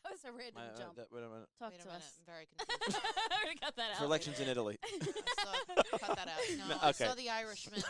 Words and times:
That 0.04 0.12
was 0.12 0.24
a 0.24 0.32
random 0.32 0.56
Uh, 0.56 0.60
uh, 0.74 0.78
jump. 0.78 0.96
that- 0.96 1.06
wait 1.12 1.20
a 1.22 1.28
minute. 1.28 1.48
Talk 1.58 1.70
Wait 1.72 1.80
a 1.80 1.82
to 1.82 1.88
minute. 1.88 2.02
us. 2.02 2.12
I'm 2.18 2.24
very 2.32 2.46
confused. 2.56 2.98
I 3.30 3.54
got 3.60 3.76
that 3.76 3.90
out. 3.92 3.98
For 3.98 4.04
elections 4.04 4.40
in 4.40 4.48
Italy. 4.48 4.78
I 4.84 4.88
saw, 4.98 5.98
cut 5.98 6.16
that 6.16 6.28
out. 6.28 6.58
No, 6.58 6.66
No, 6.68 6.76
I 6.82 6.88
okay. 6.90 7.06
saw 7.06 7.14
the 7.14 7.28
Irishman. 7.30 7.82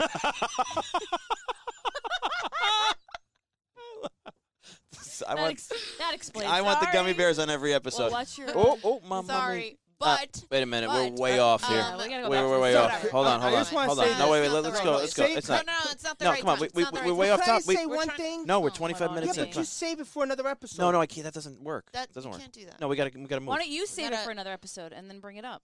I 5.27 5.35
that, 5.35 5.41
want. 5.43 5.53
ex- 5.53 5.69
that 5.99 6.15
explains. 6.15 6.51
I 6.51 6.63
want 6.63 6.81
the 6.81 6.87
gummy 6.87 7.11
Sorry. 7.11 7.13
bears 7.15 7.39
on 7.39 7.51
every 7.51 7.71
Well, 7.71 7.77
episode. 7.77 8.13
watch 8.13 8.39
your. 8.39 8.49
oh, 8.55 8.79
oh, 8.83 9.01
mom, 9.07 9.27
Sorry, 9.27 9.79
Uh, 10.03 10.17
wait 10.51 10.63
a 10.63 10.67
minute. 10.67 10.89
we're 10.89 11.11
way 11.11 11.39
uh, 11.39 11.45
off 11.45 11.69
here. 11.69 11.77
Yeah, 11.77 11.97
we 11.99 12.09
gotta 12.09 12.23
go 12.23 12.31
wait, 12.31 12.37
back 12.39 12.47
wait, 12.47 12.55
to 12.55 12.61
way 12.61 12.75
off. 12.77 12.99
Okay, 13.01 13.09
Hold 13.11 13.27
on, 13.27 13.41
hold 13.41 13.55
on, 13.55 13.65
hold 13.67 13.99
on. 13.99 14.19
No, 14.19 14.31
wait, 14.31 14.41
wait. 14.41 14.49
Let, 14.51 14.65
us 14.65 14.81
go. 14.81 14.93
Let's 14.97 15.13
go. 15.15 15.25
It's 15.25 15.49
not. 15.49 15.67
no, 15.67 15.73
no, 15.73 15.79
it's 15.91 16.05
not 16.05 16.19
the 16.19 16.25
No, 16.25 16.31
right 16.31 16.41
come 16.41 16.49
on. 16.49 16.57
time. 16.57 16.61
We, 16.61 16.67
It's 16.67 16.75
we, 16.75 16.83
not 16.85 16.95
the 16.95 17.01
we're 17.05 17.15
way 17.15 17.27
time. 17.29 17.39
off 17.39 17.45
Can 17.45 17.55
I 17.55 17.59
top. 17.59 17.69
We, 17.69 17.77
say 17.77 17.87
one 17.87 18.09
thing? 18.11 18.47
no, 18.47 18.61
we're 18.61 18.71
25 18.71 18.99
hold 18.99 19.09
on, 19.11 19.15
minutes 19.21 19.37
Yeah, 19.37 19.43
in. 19.43 19.49
but 19.51 19.55
Come 19.55 19.63
just 19.63 19.77
save 19.77 20.01
it 20.01 20.07
for 20.07 20.23
another 20.25 20.47
episode. 20.47 20.83
No, 20.83 20.91
no, 20.91 21.01
I 21.03 21.07
can't. 21.07 21.25
That 21.25 21.35
doesn't 21.35 21.61
work. 21.61 21.93
That, 21.93 22.13
doesn't 22.15 22.31
work. 22.31 22.41
can't 22.41 22.53
do 22.53 22.65
that. 22.65 22.81
No, 22.81 22.89
we 22.89 22.97
gotta, 22.97 23.11
we 23.15 23.27
gotta 23.27 23.41
move. 23.41 23.49
Why 23.49 23.59
don't 23.59 23.69
you 23.69 23.87
save 23.87 24.13
it 24.13 24.19
for 24.21 24.31
another 24.31 24.53
episode 24.53 24.93
and 24.93 25.09
then 25.11 25.21
bring 25.21 25.37
it 25.37 25.45
up? 25.45 25.63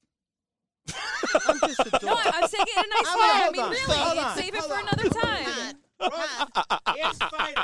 I'm 1.48 1.58
just 1.60 1.80
a 1.80 1.98
No. 2.04 2.12
I, 2.14 2.30
I'm 2.34 2.48
saying 2.48 2.64
it 2.66 2.76
in 2.76 2.84
a 2.84 2.94
nice 2.94 3.14
way. 3.16 3.30
I 3.32 3.50
mean, 3.52 3.70
really, 3.70 4.42
save 4.42 4.54
it 4.54 4.62
for 4.64 4.78
another 4.78 5.08
time. 5.08 5.44
Pat, 5.44 5.76
Right. 5.98 6.96
Here's 6.96 7.18
Fido. 7.18 7.62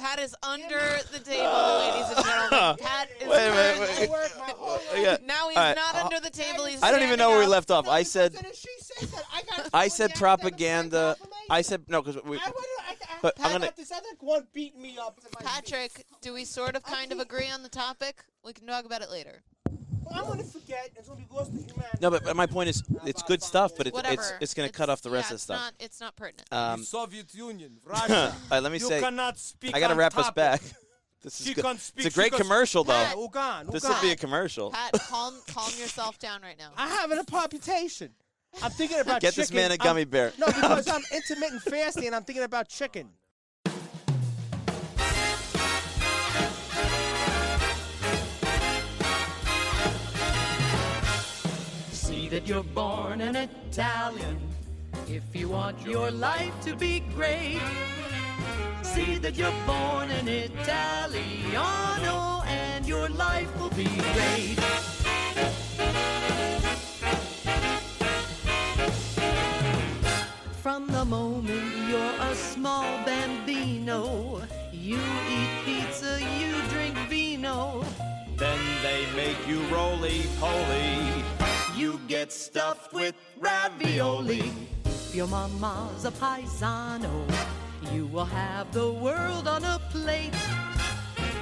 Here's 0.00 0.02
dog. 0.02 0.08
Pat 0.08 0.18
is 0.18 0.36
under 0.42 0.98
the 1.12 1.18
table, 1.18 1.78
ladies 1.78 2.16
and 2.16 2.24
gentlemen. 2.26 2.76
Pat 2.80 3.08
is 3.20 3.28
Wait, 3.28 3.30
wait, 3.30 3.76
currently- 3.76 3.96
wait. 4.00 4.10
Work 4.10 4.32
my 4.38 4.44
whole 4.56 4.72
life. 4.74 4.82
Yeah. 4.96 5.16
Now 5.24 5.48
he's 5.48 5.56
All 5.58 5.64
right, 5.64 5.76
not 5.76 5.94
uh, 5.94 6.04
under 6.04 6.20
the 6.20 6.30
table. 6.30 6.64
He's 6.64 6.82
I 6.82 6.90
don't 6.90 7.02
even 7.02 7.18
know 7.18 7.28
where 7.30 7.38
we 7.38 7.44
standing 7.44 7.50
left 7.52 7.70
off. 7.70 7.88
I 7.88 8.02
said, 8.02 8.32
then 8.32 8.44
if 8.46 8.56
she 8.56 8.68
says 8.78 9.10
that, 9.10 9.24
I 9.32 9.42
got 9.56 9.70
I 9.74 9.88
said 9.88 10.14
propaganda. 10.14 11.16
I 11.48 11.62
said 11.62 11.82
no 11.88 12.02
because 12.02 12.22
we. 12.24 12.36
I, 12.38 12.40
wanna, 12.44 12.56
I, 12.88 12.92
I, 12.92 13.18
But 13.22 13.34
I 13.40 13.44
I'm 13.44 13.52
gonna- 13.52 13.66
got 13.66 13.76
this 13.76 13.92
other 13.92 14.06
one 14.20 14.46
beating 14.52 14.80
me 14.82 14.96
up. 15.00 15.20
to 15.20 15.26
my 15.34 15.40
up. 15.40 15.46
Patrick, 15.54 16.04
do 16.20 16.32
we 16.32 16.44
sort 16.44 16.76
of 16.76 16.82
kind 16.82 17.12
of 17.12 17.18
agree 17.20 17.48
on 17.52 17.62
the 17.62 17.68
topic? 17.68 18.24
We 18.44 18.52
can 18.52 18.66
talk 18.66 18.84
about 18.84 19.02
it 19.02 19.10
later. 19.10 19.42
Well, 20.10 20.20
I'm 20.24 20.26
gonna 20.26 20.42
forget. 20.44 20.90
It's 20.96 21.08
gonna 21.08 21.20
be 21.20 21.26
lost 21.30 21.52
to 21.52 21.58
humanity. 21.58 21.98
No, 22.00 22.10
but, 22.10 22.24
but 22.24 22.36
my 22.36 22.46
point 22.46 22.68
is, 22.68 22.82
it's 23.04 23.22
good 23.22 23.42
stuff, 23.42 23.72
but 23.76 23.86
it's 23.86 23.98
it's 24.04 24.32
it's 24.40 24.54
gonna 24.54 24.68
cut 24.70 24.90
off 24.90 25.02
the 25.02 25.10
rest 25.10 25.30
yeah, 25.30 25.34
of 25.34 25.38
the 25.40 25.42
stuff. 25.42 25.60
Not, 25.60 25.72
it's 25.78 26.00
not 26.00 26.16
pertinent. 26.16 26.52
Um, 26.52 26.82
Soviet 26.82 27.34
Union, 27.34 27.78
all 27.86 27.92
Russia. 27.92 28.34
right, 28.50 28.60
let 28.62 28.72
me 28.72 28.78
you 28.78 28.86
say, 28.86 29.00
cannot 29.00 29.38
speak. 29.38 29.74
I 29.74 29.80
gotta 29.80 29.92
on 29.92 29.98
wrap 29.98 30.16
us 30.18 30.30
back. 30.30 30.60
This 31.22 31.38
is 31.38 31.46
She 31.48 31.52
good. 31.52 31.64
can't 31.64 31.78
speak. 31.78 32.06
It's 32.06 32.14
a 32.16 32.18
great 32.18 32.32
she 32.32 32.38
can- 32.38 32.46
commercial 32.46 32.82
though. 32.82 32.94
Yeah, 32.94 33.12
Ugan, 33.12 33.70
This 33.70 33.84
Ugan. 33.84 33.88
would 33.90 34.00
be 34.00 34.10
a 34.12 34.16
commercial. 34.16 34.70
Pat, 34.70 34.92
calm, 35.06 35.34
calm 35.48 35.70
yourself 35.78 36.18
down 36.18 36.40
right 36.40 36.56
now. 36.58 36.70
I 36.78 36.88
have 36.88 37.10
a 37.10 37.22
palpitation. 37.24 38.10
I'm 38.62 38.70
thinking 38.70 38.98
about 39.00 39.20
Get 39.20 39.34
this 39.34 39.48
chicken. 39.50 39.62
man 39.62 39.70
a 39.70 39.74
I'm- 39.74 39.78
gummy 39.84 40.04
bear. 40.06 40.32
No, 40.38 40.46
because 40.46 40.88
I'm 40.92 41.02
intermittent 41.14 41.60
fasting 41.62 42.06
and 42.06 42.16
I'm 42.16 42.24
thinking 42.24 42.42
about 42.44 42.68
chicken. 42.70 43.10
That 52.30 52.46
you're 52.46 52.62
born 52.62 53.20
an 53.20 53.34
Italian 53.34 54.38
if 55.08 55.24
you 55.34 55.48
want 55.48 55.84
your 55.84 56.12
life 56.12 56.52
to 56.62 56.76
be 56.76 57.00
great. 57.14 57.60
See 58.82 59.18
that 59.18 59.34
you're 59.34 59.52
born 59.66 60.10
an 60.10 60.28
Italiano 60.28 61.62
and 62.46 62.86
your 62.86 63.08
life 63.08 63.50
will 63.60 63.70
be 63.70 63.88
great. 64.14 64.99
Ravioli. 83.90 84.52
If 84.84 85.14
your 85.14 85.26
mama's 85.26 86.04
a 86.04 86.12
paisano, 86.12 87.10
you 87.92 88.06
will 88.06 88.24
have 88.24 88.72
the 88.72 88.92
world 88.92 89.48
on 89.48 89.64
a 89.64 89.80
plate. 89.90 90.34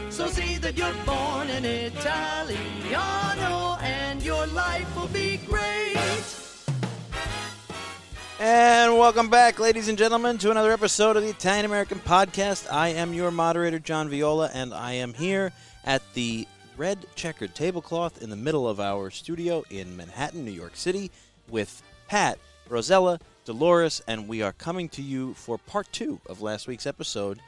So 0.09 0.29
see 0.29 0.57
that 0.57 0.77
you're 0.77 0.95
born 1.05 1.51
an 1.51 1.67
Italiano 1.67 2.17
and 3.83 4.23
your 4.23 4.47
life 4.47 4.97
will 4.97 5.09
be 5.09 5.37
great. 5.47 5.97
And 8.41 8.97
welcome 8.97 9.29
back, 9.29 9.59
ladies 9.59 9.89
and 9.89 9.99
gentlemen, 9.99 10.39
to 10.39 10.51
another 10.51 10.73
episode 10.73 11.19
of 11.19 11.25
the 11.25 11.31
Italian 11.31 11.67
American 11.67 11.99
Podcast. 11.99 12.73
I 12.73 12.89
am 12.89 13.13
your 13.13 13.31
moderator, 13.31 13.79
John 13.79 14.09
Viola, 14.09 14.51
and 14.55 14.73
I 14.73 14.93
am 14.93 15.13
here 15.13 15.53
at 15.85 16.03
the 16.15 16.47
red 16.79 17.05
checkered 17.15 17.55
tablecloth 17.55 18.23
in 18.23 18.31
the 18.31 18.37
middle 18.37 18.67
of 18.67 18.81
our 18.81 19.11
studio 19.11 19.65
in 19.69 19.97
Manhattan, 19.97 20.47
New 20.47 20.53
York 20.53 20.77
City, 20.77 21.11
with 21.51 21.83
Pat, 22.09 22.39
Rosella, 22.71 23.21
Dolores, 23.45 24.01
and 24.09 24.27
we 24.27 24.41
are 24.41 24.55
coming 24.55 24.89
to 24.89 25.03
you 25.03 25.35
for 25.35 25.59
part 25.59 25.87
two 25.93 26.19
of 26.25 26.41
last 26.41 26.67
week's 26.67 26.87
episode, 26.87 27.39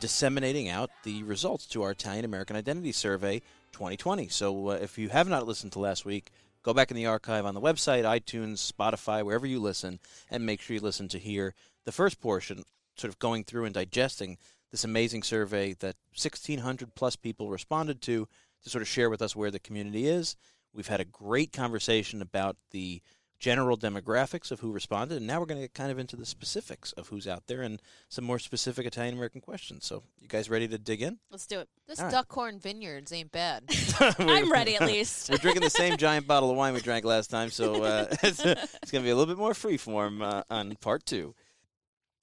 disseminating 0.00 0.68
out 0.68 0.90
the 1.04 1.22
results 1.22 1.66
to 1.66 1.84
our 1.84 1.92
Italian 1.92 2.24
American 2.24 2.56
Identity 2.56 2.90
Survey 2.90 3.38
2020. 3.70 4.26
So 4.26 4.70
uh, 4.70 4.72
if 4.72 4.98
you 4.98 5.08
have 5.10 5.28
not 5.28 5.46
listened 5.46 5.70
to 5.74 5.78
last 5.78 6.04
week, 6.04 6.32
go 6.64 6.74
back 6.74 6.90
in 6.90 6.96
the 6.96 7.06
archive 7.06 7.46
on 7.46 7.54
the 7.54 7.60
website, 7.60 8.02
iTunes, 8.02 8.72
Spotify, 8.72 9.24
wherever 9.24 9.46
you 9.46 9.60
listen, 9.60 10.00
and 10.28 10.44
make 10.44 10.60
sure 10.60 10.74
you 10.74 10.82
listen 10.82 11.06
to 11.10 11.18
hear 11.20 11.54
the 11.84 11.92
first 11.92 12.20
portion, 12.20 12.64
sort 12.96 13.12
of 13.12 13.20
going 13.20 13.44
through 13.44 13.66
and 13.66 13.74
digesting 13.74 14.36
this 14.72 14.82
amazing 14.82 15.22
survey 15.22 15.74
that 15.74 15.94
1,600 16.20 16.92
plus 16.96 17.14
people 17.14 17.50
responded 17.50 18.02
to 18.02 18.26
to 18.64 18.68
sort 18.68 18.82
of 18.82 18.88
share 18.88 19.10
with 19.10 19.22
us 19.22 19.36
where 19.36 19.52
the 19.52 19.60
community 19.60 20.08
is. 20.08 20.34
We've 20.74 20.88
had 20.88 21.00
a 21.00 21.04
great 21.04 21.52
conversation 21.52 22.20
about 22.20 22.56
the 22.72 23.00
general 23.38 23.76
demographics 23.76 24.50
of 24.50 24.60
who 24.60 24.72
responded, 24.72 25.16
and 25.16 25.26
now 25.26 25.38
we're 25.38 25.46
going 25.46 25.60
to 25.60 25.64
get 25.64 25.74
kind 25.74 25.90
of 25.90 25.98
into 25.98 26.16
the 26.16 26.26
specifics 26.26 26.92
of 26.92 27.08
who's 27.08 27.26
out 27.26 27.46
there 27.46 27.62
and 27.62 27.80
some 28.08 28.24
more 28.24 28.38
specific 28.38 28.86
Italian 28.86 29.14
American 29.14 29.40
questions. 29.40 29.86
So, 29.86 30.02
you 30.20 30.28
guys 30.28 30.50
ready 30.50 30.66
to 30.68 30.78
dig 30.78 31.02
in? 31.02 31.18
Let's 31.30 31.46
do 31.46 31.60
it. 31.60 31.68
This 31.86 32.00
All 32.00 32.06
right. 32.06 32.14
Duckhorn 32.14 32.60
Vineyards 32.60 33.12
ain't 33.12 33.32
bad. 33.32 33.64
I'm 34.18 34.50
ready 34.50 34.76
at 34.76 34.82
least. 34.82 35.30
We're 35.30 35.38
drinking 35.38 35.62
the 35.62 35.70
same 35.70 35.96
giant 35.98 36.26
bottle 36.26 36.50
of 36.50 36.56
wine 36.56 36.74
we 36.74 36.80
drank 36.80 37.04
last 37.04 37.30
time, 37.30 37.50
so 37.50 37.82
uh, 37.84 38.06
it's, 38.22 38.44
it's 38.44 38.90
going 38.90 39.02
to 39.02 39.06
be 39.06 39.10
a 39.10 39.16
little 39.16 39.32
bit 39.32 39.38
more 39.38 39.52
freeform 39.52 40.22
uh, 40.22 40.42
on 40.50 40.74
part 40.76 41.06
two. 41.06 41.34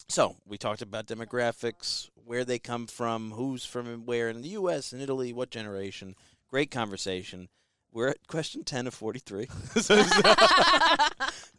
So 0.07 0.35
we 0.45 0.57
talked 0.57 0.81
about 0.81 1.07
demographics, 1.07 2.09
where 2.25 2.45
they 2.45 2.59
come 2.59 2.87
from, 2.87 3.31
who's 3.31 3.65
from 3.65 4.05
where 4.05 4.29
in 4.29 4.41
the 4.41 4.49
U.S. 4.49 4.91
and 4.91 5.01
Italy, 5.01 5.33
what 5.33 5.49
generation. 5.49 6.15
Great 6.49 6.71
conversation. 6.71 7.49
We're 7.95 8.09
at 8.09 8.27
question 8.27 8.65
ten 8.65 8.87
of 8.87 8.93
forty-three, 8.93 9.47
so, 9.79 10.03
so 10.03 10.09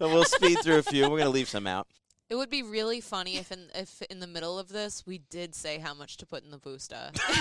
we'll 0.01 0.25
speed 0.25 0.59
through 0.63 0.77
a 0.77 0.83
few. 0.83 1.05
We're 1.05 1.09
going 1.09 1.23
to 1.23 1.31
leave 1.31 1.49
some 1.49 1.67
out. 1.67 1.89
It 2.29 2.35
would 2.35 2.51
be 2.51 2.63
really 2.65 3.01
funny 3.01 3.37
if 3.37 3.53
in 3.53 3.69
if 3.75 4.03
in 4.11 4.19
the 4.19 4.27
middle 4.27 4.59
of 4.59 4.69
this 4.69 5.05
we 5.07 5.19
did 5.31 5.55
say 5.55 5.79
how 5.79 5.95
much 5.95 6.17
to 6.17 6.27
put 6.27 6.43
in 6.45 6.51
the 6.51 6.59
booster. 6.59 7.11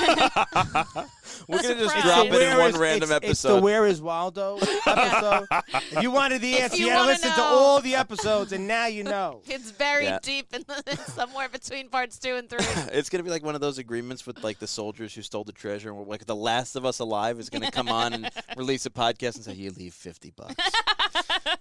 We're 1.47 1.62
going 1.62 1.75
to 1.78 1.84
just 1.84 1.96
Surprise. 1.96 2.03
drop 2.03 2.25
It's 2.28 2.35
it 2.35 2.40
the 2.40 2.51
in 2.51 2.57
one 2.57 2.69
is- 2.69 2.78
random 2.78 3.12
it's, 3.12 3.18
It's 3.18 3.41
the 3.41 3.50
episode. 3.50 3.63
Where 3.63 3.85
is 3.88 4.00
Waldo 4.01 4.57
episode. 4.85 5.47
if 5.91 6.03
you 6.03 6.12
wanted 6.12 6.41
the 6.41 6.59
answer, 6.59 6.78
you 6.78 6.85
you, 6.85 6.91
had 6.91 6.97
to 6.97 7.00
wanna 7.01 7.12
listen 7.13 7.31
to 7.31 7.38
know. 7.38 7.44
all 7.44 7.81
the 7.81 7.95
episodes, 7.95 8.51
and 8.51 8.68
now 8.68 8.85
you 8.85 9.03
know. 9.03 9.41
it's 9.47 9.72
buried 9.72 10.06
Yeah. 10.06 10.19
deep 10.22 10.53
in 10.53 10.63
the, 10.68 10.95
somewhere 11.07 11.50
between 11.50 11.90
parts 11.90 12.19
two 12.19 12.35
and 12.35 12.47
three. 12.50 12.59
It's 12.94 13.09
gonna 13.09 13.24
be 13.24 13.31
like 13.31 13.44
one 13.44 13.56
of 13.56 13.62
those 13.62 13.79
agreements 13.79 14.28
with 14.28 14.44
like 14.44 14.59
the 14.59 14.68
soldiers 14.68 15.16
who 15.16 15.24
stole 15.24 15.44
the 15.44 15.51
treasure, 15.51 15.90
and 15.90 15.97
we're 15.97 16.06
like 16.06 16.25
the 16.28 16.35
last 16.35 16.75
of 16.75 16.85
us 16.85 17.00
alive 17.00 17.40
is 17.40 17.50
gonna 17.50 17.72
come 17.72 17.90
on 17.90 18.13
and 18.13 18.29
release 18.56 18.85
a 18.85 18.90
podcast 18.91 19.35
and 19.35 19.44
say 19.45 19.53
you 19.53 19.72
leave 19.72 19.94
fifty 19.95 20.31
bucks. 20.31 20.56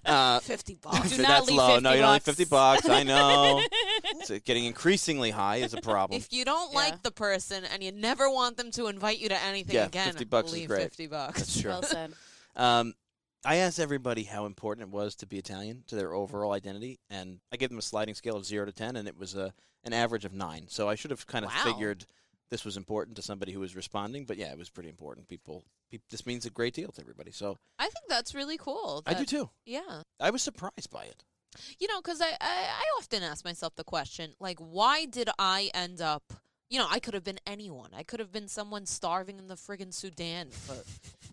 Uh, 0.05 0.39
Fifty 0.41 0.75
bucks. 0.75 1.11
Do 1.17 1.23
not 1.23 1.29
that's 1.29 1.47
leave 1.49 1.57
low. 1.57 1.69
50 1.69 1.83
no, 1.83 1.93
you 1.93 2.01
don't 2.03 2.11
leave 2.13 2.17
bucks. 2.17 2.25
fifty 2.27 2.45
bucks. 2.45 2.89
I 2.89 3.03
know. 3.15 3.63
it's 4.05 4.31
uh, 4.31 4.39
getting 4.45 4.65
increasingly 4.65 5.31
high 5.31 5.57
is 5.57 5.75
a 5.75 5.81
problem. 5.81 6.19
If 6.19 6.33
you 6.33 6.45
don't 6.45 6.73
Yeah. 6.73 6.79
like 6.79 7.03
the 7.03 7.11
person 7.11 7.65
and 7.65 7.83
you 7.83 7.93
never 7.93 8.31
want 8.31 8.57
them 8.57 8.71
to 8.73 8.87
invite 8.87 9.19
you 9.19 9.29
to 9.31 9.43
anything 9.43 9.75
Yeah, 9.77 9.87
again, 9.87 10.07
50 10.09 10.25
bucks 10.25 10.49
is 10.49 10.55
leave 10.55 10.69
great. 10.69 10.83
fifty 10.83 11.07
bucks. 11.07 11.39
That's 11.41 11.61
true. 11.61 11.71
well 11.71 11.83
said. 11.83 12.13
Um, 12.57 12.95
I 13.45 13.57
asked 13.57 13.81
everybody 13.81 14.23
how 14.23 14.47
important 14.47 14.87
it 14.89 14.93
was 14.95 15.17
to 15.17 15.27
be 15.27 15.39
Italian 15.39 15.83
to 15.89 15.97
their 15.97 16.15
overall 16.15 16.53
identity, 16.53 17.01
and 17.11 17.41
I 17.53 17.57
gave 17.57 17.69
them 17.69 17.79
a 17.79 17.83
sliding 17.83 18.15
scale 18.15 18.37
of 18.37 18.47
zero 18.47 18.65
to 18.65 18.71
ten, 18.73 18.95
and 18.97 19.09
it 19.09 19.19
was 19.19 19.35
a 19.35 19.53
an 19.83 19.93
average 19.93 20.25
of 20.25 20.33
nine. 20.33 20.67
So 20.69 20.89
I 20.89 20.95
should 20.95 21.11
have 21.11 21.27
kind 21.27 21.45
of 21.45 21.51
Wow. 21.51 21.65
figured 21.65 22.07
this 22.51 22.65
was 22.65 22.77
important 22.77 23.17
to 23.17 23.23
somebody 23.23 23.51
who 23.53 23.59
was 23.61 23.75
responding, 23.75 24.25
but 24.25 24.37
yeah, 24.39 24.53
it 24.53 24.57
was 24.57 24.71
pretty 24.71 24.89
important. 24.89 25.27
People, 25.29 25.65
peop 25.91 26.03
this 26.11 26.25
means 26.27 26.47
a 26.47 26.51
great 26.51 26.75
deal 26.75 26.93
to 26.93 27.01
everybody. 27.01 27.33
So 27.33 27.59
I 27.79 27.85
think 27.85 28.05
that's 28.09 28.35
really 28.37 28.57
cool. 28.57 29.03
I 29.05 29.13
do 29.15 29.19
that- 29.21 29.29
too. 29.29 29.51
Yeah. 29.67 30.03
I 30.21 30.31
was 30.31 30.43
surprised 30.43 30.91
by 30.91 31.05
it. 31.05 31.25
You 31.79 31.89
know, 31.89 32.01
because 32.01 32.21
I, 32.21 32.31
I, 32.41 32.67
I 32.69 32.85
often 32.99 33.23
ask 33.23 33.45
myself 33.45 33.75
the 33.77 33.85
question, 33.85 34.35
like, 34.41 34.59
why 34.59 35.05
did 35.07 35.29
I 35.39 35.71
end 35.75 36.01
up, 36.01 36.33
you 36.69 36.79
know, 36.79 36.87
I 36.91 36.99
could 36.99 37.15
have 37.15 37.25
been 37.25 37.41
anyone. 37.47 37.91
I 37.97 38.03
could 38.03 38.21
have 38.21 38.33
been 38.33 38.49
someone 38.49 38.87
starving 38.87 39.39
in 39.39 39.49
the 39.49 39.55
friggin' 39.55 39.93
Sudan. 39.93 40.49
But, 40.67 40.85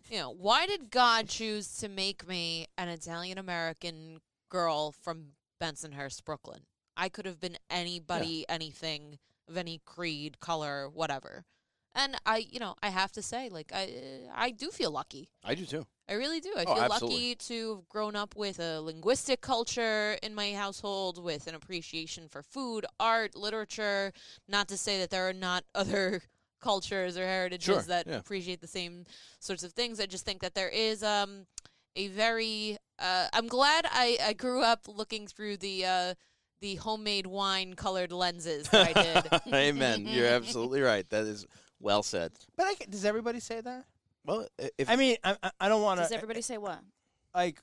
you 0.09 0.17
know, 0.19 0.31
why 0.31 0.65
did 0.67 0.91
God 0.91 1.27
choose 1.27 1.77
to 1.77 1.89
make 1.89 2.27
me 2.27 2.67
an 2.77 2.89
Italian 2.89 3.37
American 3.37 4.19
girl 4.49 4.91
from 4.91 5.33
Bensonhurst, 5.61 6.23
Brooklyn? 6.25 6.61
I 6.97 7.09
could 7.09 7.25
have 7.25 7.39
been 7.39 7.57
anybody, 7.69 8.45
anything 8.49 9.17
of 9.47 9.57
any 9.57 9.81
creed, 9.85 10.39
color, 10.39 10.89
whatever. 10.89 11.45
And 11.93 12.15
I, 12.25 12.45
you 12.49 12.59
know, 12.59 12.75
I 12.81 12.89
have 12.89 13.11
to 13.13 13.21
say, 13.21 13.49
like, 13.49 13.71
I, 13.73 14.21
I 14.33 14.51
do 14.51 14.69
feel 14.69 14.91
lucky. 14.91 15.29
I 15.43 15.55
do 15.55 15.65
too. 15.65 15.85
I 16.07 16.13
really 16.13 16.39
do. 16.39 16.53
I 16.57 16.63
Oh, 16.65 16.75
feel 16.75 16.83
absolutely. 16.83 17.15
lucky 17.17 17.35
to 17.35 17.75
have 17.75 17.89
grown 17.89 18.15
up 18.15 18.35
with 18.35 18.59
a 18.59 18.79
linguistic 18.81 19.41
culture 19.41 20.17
in 20.23 20.33
my 20.33 20.53
household, 20.53 21.21
with 21.21 21.47
an 21.47 21.55
appreciation 21.55 22.27
for 22.29 22.43
food, 22.43 22.85
art, 22.99 23.35
literature. 23.35 24.13
Not 24.47 24.67
to 24.69 24.77
say 24.77 24.99
that 24.99 25.09
there 25.09 25.27
are 25.27 25.33
not 25.33 25.63
other 25.75 26.21
cultures 26.61 27.17
or 27.17 27.25
heritages 27.25 27.65
Sure, 27.65 27.81
that 27.83 28.07
yeah. 28.07 28.17
appreciate 28.17 28.61
the 28.61 28.67
same 28.67 29.05
sorts 29.39 29.63
of 29.63 29.73
things. 29.73 29.99
I 29.99 30.05
just 30.05 30.25
think 30.25 30.41
that 30.41 30.53
there 30.55 30.69
is 30.69 31.03
um, 31.03 31.45
a 31.95 32.07
very. 32.07 32.77
Uh, 32.99 33.27
I'm 33.33 33.47
glad 33.47 33.85
I, 33.91 34.17
I 34.23 34.33
grew 34.33 34.61
up 34.63 34.81
looking 34.87 35.27
through 35.27 35.57
the 35.57 35.85
uh, 35.85 36.13
the 36.61 36.75
homemade 36.75 37.25
wine 37.25 37.73
colored 37.73 38.11
lenses 38.11 38.69
that 38.69 38.95
I 38.95 39.01
did. 39.41 39.41
Amen. 39.53 40.05
You're 40.05 40.27
absolutely 40.27 40.81
right. 40.81 41.09
That 41.09 41.23
is 41.25 41.45
well 41.81 42.03
said. 42.03 42.31
But 42.55 42.65
I, 42.67 42.73
does 42.89 43.05
everybody 43.05 43.39
say 43.39 43.61
that? 43.61 43.85
Well, 44.25 44.47
if 44.77 44.89
I 44.89 44.95
mean, 44.95 45.17
I, 45.23 45.35
I- 45.41 45.51
I 45.61 45.69
don't 45.69 45.81
want 45.81 45.97
to. 45.97 46.03
Does 46.03 46.09
to. 46.11 46.15
everybody 46.15 46.41
say 46.41 46.57
what? 46.57 46.79
Like, 47.33 47.59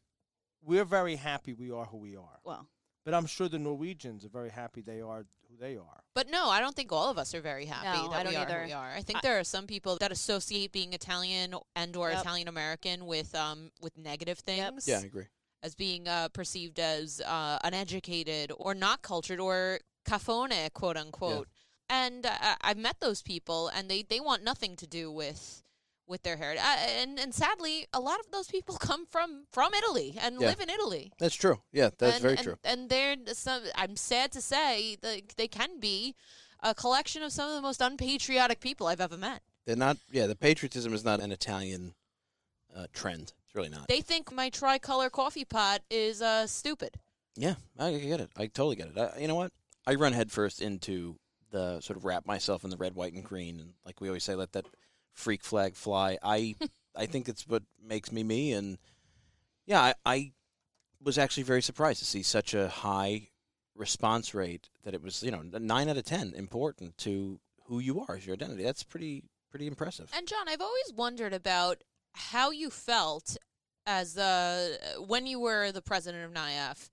we're 0.63 0.85
very 0.85 1.17
happy 1.17 1.53
we 1.55 1.71
are 1.71 1.85
who 1.85 1.99
we 1.99 2.17
are. 2.17 2.39
Well, 2.45 2.67
But 3.05 3.15
I'm 3.15 3.27
sure 3.27 3.49
the 3.49 3.59
Norwegians 3.59 4.25
are 4.25 4.29
very 4.29 4.51
happy 4.51 4.81
they 4.81 5.01
are 5.01 5.25
who 5.49 5.57
they 5.59 5.77
are. 5.77 6.01
But 6.15 6.29
no, 6.31 6.49
I 6.51 6.61
don't 6.61 6.75
think 6.75 6.91
all 6.93 7.11
of 7.11 7.17
us 7.17 7.33
are 7.35 7.41
very 7.41 7.65
happy 7.67 8.03
No, 8.03 8.09
that 8.11 8.17
I 8.21 8.23
don't 8.25 8.33
we 8.33 8.37
are 8.37 8.43
either. 8.43 8.61
who 8.63 8.67
we 8.67 8.73
are. 8.73 8.91
I 8.93 9.03
think 9.03 9.19
I- 9.19 9.21
there 9.23 9.39
are 9.39 9.45
some 9.45 9.67
people 9.67 9.97
that 9.99 10.11
associate 10.13 10.73
being 10.73 10.93
Italian 10.95 11.55
and 11.77 11.97
or 11.97 12.11
Yep. 12.11 12.21
Italian 12.21 12.49
American 12.49 13.07
with 13.07 13.35
um 13.35 13.71
with 13.81 13.97
negative 13.97 14.39
things 14.41 14.89
yeah, 14.89 14.99
I 14.99 15.03
agree. 15.07 15.27
as 15.63 15.75
being 15.77 16.09
uh, 16.09 16.29
perceived 16.31 16.79
as 16.81 17.21
uh, 17.25 17.59
uneducated 17.65 18.51
or 18.59 18.75
not 18.75 19.03
cultured 19.03 19.39
or 19.41 19.79
cafone, 20.05 20.73
quote 20.75 20.97
unquote. 20.97 21.49
And 21.91 22.27
uh, 22.27 22.57
I've 22.61 22.77
met 22.77 23.01
those 23.01 23.23
people, 23.23 23.69
and 23.69 23.91
they, 23.91 24.03
they 24.03 24.21
want 24.21 24.45
nothing 24.45 24.77
to 24.77 24.87
do 24.87 25.11
with 25.11 25.63
with 26.09 26.23
their 26.23 26.37
heritage. 26.37 26.63
Uh, 26.65 26.77
and 27.01 27.19
and 27.19 27.35
sadly, 27.35 27.87
a 27.93 28.01
lot 28.01 28.19
of 28.19 28.31
those 28.31 28.49
people 28.49 28.77
come 28.81 29.07
from 29.07 29.45
from 29.51 29.75
Italy 29.75 30.17
and 30.21 30.41
Yeah. 30.41 30.49
live 30.49 30.61
in 30.61 30.71
Italy. 30.71 31.13
That's 31.19 31.35
true. 31.35 31.61
Yeah, 31.73 31.91
that's 31.97 32.17
and, 32.17 32.23
very 32.23 32.37
and, 32.37 32.45
true. 32.45 32.59
And 32.65 32.89
they're 32.89 33.17
some. 33.33 33.63
I'm 33.75 33.97
sad 33.97 34.33
to 34.33 34.41
say 34.41 34.97
that 35.03 35.37
they 35.37 35.49
can 35.49 35.79
be 35.79 36.15
a 36.63 36.75
collection 36.75 37.23
of 37.23 37.33
some 37.33 37.49
of 37.49 37.55
the 37.55 37.63
most 37.63 37.81
unpatriotic 37.81 38.61
people 38.61 38.87
I've 38.87 39.01
ever 39.01 39.17
met. 39.17 39.43
They're 39.67 39.77
not. 39.77 39.99
Yeah, 40.11 40.27
the 40.27 40.37
patriotism 40.37 40.95
is 40.95 41.05
not 41.05 41.21
an 41.21 41.31
Italian 41.31 41.95
uh, 42.75 42.87
trend. 42.93 43.33
It's 43.45 43.55
really 43.55 43.69
not. 43.69 43.89
They 43.89 44.01
think 44.01 44.33
my 44.33 44.51
tricolor 44.51 45.11
coffee 45.11 45.45
pot 45.45 45.83
is 45.91 46.23
uh, 46.23 46.47
stupid. 46.47 46.97
Yeah, 47.37 47.55
I 47.79 47.93
get 47.93 48.21
it. 48.21 48.31
I 48.37 48.47
totally 48.47 48.77
get 48.77 48.89
it. 48.89 48.99
I, 48.99 49.21
you 49.21 49.29
know 49.29 49.37
what? 49.37 49.53
I 49.87 49.95
run 49.95 50.13
headfirst 50.13 50.61
into 50.61 51.17
the 51.51 51.81
sort 51.81 51.97
of 51.97 52.05
wrap 52.05 52.27
myself 52.27 52.65
in 52.65 52.71
the 52.71 52.77
red, 52.77 52.95
white, 52.95 53.13
and 53.13 53.25
green, 53.25 53.61
and 53.61 53.73
like 53.85 54.01
we 54.01 54.09
always 54.09 54.25
say, 54.25 54.35
let 54.35 54.53
that 54.53 54.67
freak 55.13 55.43
flag 55.43 55.75
fly. 55.75 56.19
I 56.23 56.55
I 56.97 57.07
think 57.07 57.29
it's 57.29 57.47
what 57.47 57.63
makes 57.83 58.13
me 58.13 58.23
me, 58.23 58.53
and 58.53 58.79
yeah, 59.67 59.81
I, 59.81 59.95
I 60.05 60.33
was 61.03 61.19
actually 61.19 61.45
very 61.45 61.63
surprised 61.63 61.99
to 62.01 62.05
see 62.05 62.23
such 62.23 62.55
a 62.55 62.69
high 62.69 63.29
response 63.75 64.35
rate. 64.35 64.69
That 64.85 64.95
it 64.95 65.03
was 65.03 65.23
you 65.23 65.31
know 65.31 65.43
nine 65.43 65.89
out 65.89 65.97
of 65.97 66.05
ten 66.05 66.33
important 66.35 66.97
to 66.99 67.41
who 67.67 67.79
you 67.79 68.01
are 68.01 68.17
as 68.17 68.27
your 68.27 68.35
identity. 68.35 68.63
That's 68.63 68.83
pretty 68.83 69.25
pretty 69.51 69.67
impressive. 69.67 70.11
And 70.17 70.27
John, 70.27 70.49
I've 70.49 70.61
always 70.61 70.93
wondered 70.95 71.33
about 71.33 71.83
how 72.13 72.51
you 72.51 72.71
felt 72.71 73.37
as 73.87 74.19
uh, 74.19 74.77
when 75.07 75.27
you 75.27 75.41
were 75.41 75.73
the 75.73 75.81
president 75.81 76.25
of 76.25 76.33
NIAF, 76.33 76.91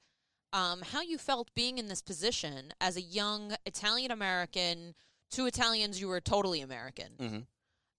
um, 0.56 0.82
how 0.82 1.02
you 1.02 1.18
felt 1.18 1.54
being 1.54 1.78
in 1.78 1.88
this 1.88 2.02
position 2.02 2.74
as 2.80 2.96
a 2.96 3.02
young 3.02 3.54
Italian 3.66 4.10
American. 4.10 4.96
To 5.32 5.48
Italians, 5.48 6.00
you 6.00 6.08
were 6.08 6.22
totally 6.22 6.62
American, 6.62 7.12
hmm 7.20 7.40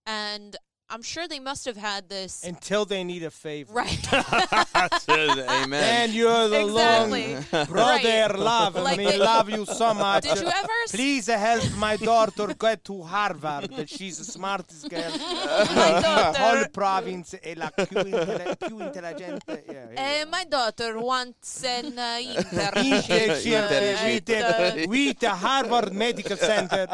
and 0.08 0.56
I'm 0.88 1.02
sure 1.02 1.26
they 1.26 1.40
must 1.40 1.64
have 1.64 1.76
had 1.76 2.08
this 2.08 2.44
Until 2.44 2.84
they 2.84 3.02
need 3.02 3.24
a 3.24 3.30
favor. 3.30 3.72
right. 3.72 4.08
Amen. 5.08 5.72
And 5.74 6.12
you're 6.12 6.48
the 6.48 6.60
Exactly. 6.60 7.34
long 7.34 7.66
brother 7.66 8.28
Right. 8.28 8.38
love. 8.38 8.74
Like 8.76 8.98
me 8.98 9.06
they- 9.06 9.18
love 9.18 9.50
you 9.50 9.66
so 9.66 9.92
much. 10.06 10.22
Did 10.22 10.38
you 10.40 10.46
ever? 10.46 10.72
Please 10.90 11.26
help 11.26 11.64
my 11.76 11.96
daughter 11.96 12.54
get 12.54 12.84
to 12.84 13.02
Harvard. 13.02 13.88
She's 13.88 14.18
the 14.18 14.24
smartest 14.24 14.88
girl. 14.88 15.10
My 15.74 16.32
whole 16.36 16.68
province 16.68 17.40
è 17.40 17.54
la 17.56 17.68
più, 17.70 17.86
intelli- 17.98 18.56
più 18.56 18.78
intelligente. 18.80 19.64
Yeah, 19.68 19.90
yeah. 19.92 20.22
Uh, 20.22 20.26
my 20.30 20.44
daughter 20.44 20.96
wants 20.98 21.64
an 21.64 21.98
uh, 21.98 22.18
internship 22.20 23.02
Internship, 23.06 23.64
uh, 23.66 24.04
with, 24.06 24.30
at, 24.30 24.78
uh, 24.84 24.86
with 24.88 25.18
the 25.18 25.30
Harvard 25.30 25.92
Medical 25.92 26.36
Center. 26.36 26.86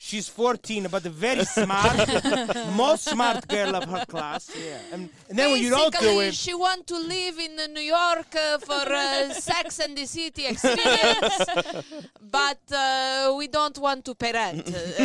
She's 0.00 0.28
14, 0.28 0.86
but 0.90 1.02
the 1.02 1.10
very 1.10 1.44
smart. 1.44 1.98
Most 2.76 3.04
smart 3.04 3.46
girl 3.48 3.74
of 3.74 3.84
her 3.84 4.04
class. 4.06 4.48
Yeah. 4.56 4.78
And, 4.92 5.10
and 5.28 5.36
then 5.38 5.50
when 5.50 5.60
you 5.60 5.70
don't 5.70 5.92
do 5.98 6.20
it, 6.20 6.34
she 6.34 6.54
want 6.54 6.86
to 6.86 6.96
live 6.96 7.36
in 7.40 7.56
New 7.74 7.80
York 7.80 8.32
uh, 8.36 8.58
for 8.58 8.74
uh, 8.74 9.30
Sex 9.32 9.80
and 9.80 9.98
the 9.98 10.06
City 10.06 10.46
experience, 10.46 11.44
but 12.30 12.60
uh, 12.72 13.34
we 13.36 13.48
don't 13.48 13.76
want 13.78 14.04
to 14.04 14.14
pay 14.14 14.32
rent. 14.32 14.68
Uh, 14.68 14.78
uh, 15.02 15.04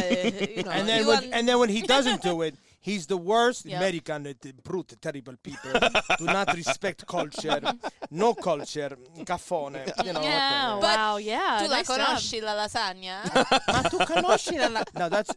you 0.56 0.64
know, 0.64 0.72
and 0.72 0.88
then 0.88 1.08
when, 1.08 1.08
want- 1.08 1.34
and 1.34 1.48
then 1.48 1.58
when 1.58 1.70
he 1.70 1.82
doesn't 1.82 2.22
do 2.22 2.44
it, 2.44 2.54
he's 2.84 3.08
the 3.08 3.18
worst 3.18 3.66
Yep. 3.66 3.78
American, 3.80 4.28
uh, 4.28 4.34
brute, 4.64 4.94
terrible 5.02 5.36
people. 5.42 5.72
do 6.20 6.26
not 6.26 6.54
respect 6.54 7.08
culture, 7.08 7.60
no 8.12 8.34
culture, 8.36 8.96
cafone. 9.32 9.80
You 10.06 10.14
know, 10.14 10.22
yeah. 10.22 10.78
But 10.80 10.98
wow, 10.98 11.18
yeah. 11.18 11.60
tu 11.62 11.68
la 11.70 11.78
nice 11.78 11.88
job. 11.88 11.98
conosci 12.00 12.42
la 12.44 12.54
lasagna? 12.62 13.16
Ma 13.74 13.82
tu 13.90 13.98
conosci 14.12 14.58
la- 14.60 14.68
la- 14.68 14.84
No, 15.02 15.10
that's 15.10 15.32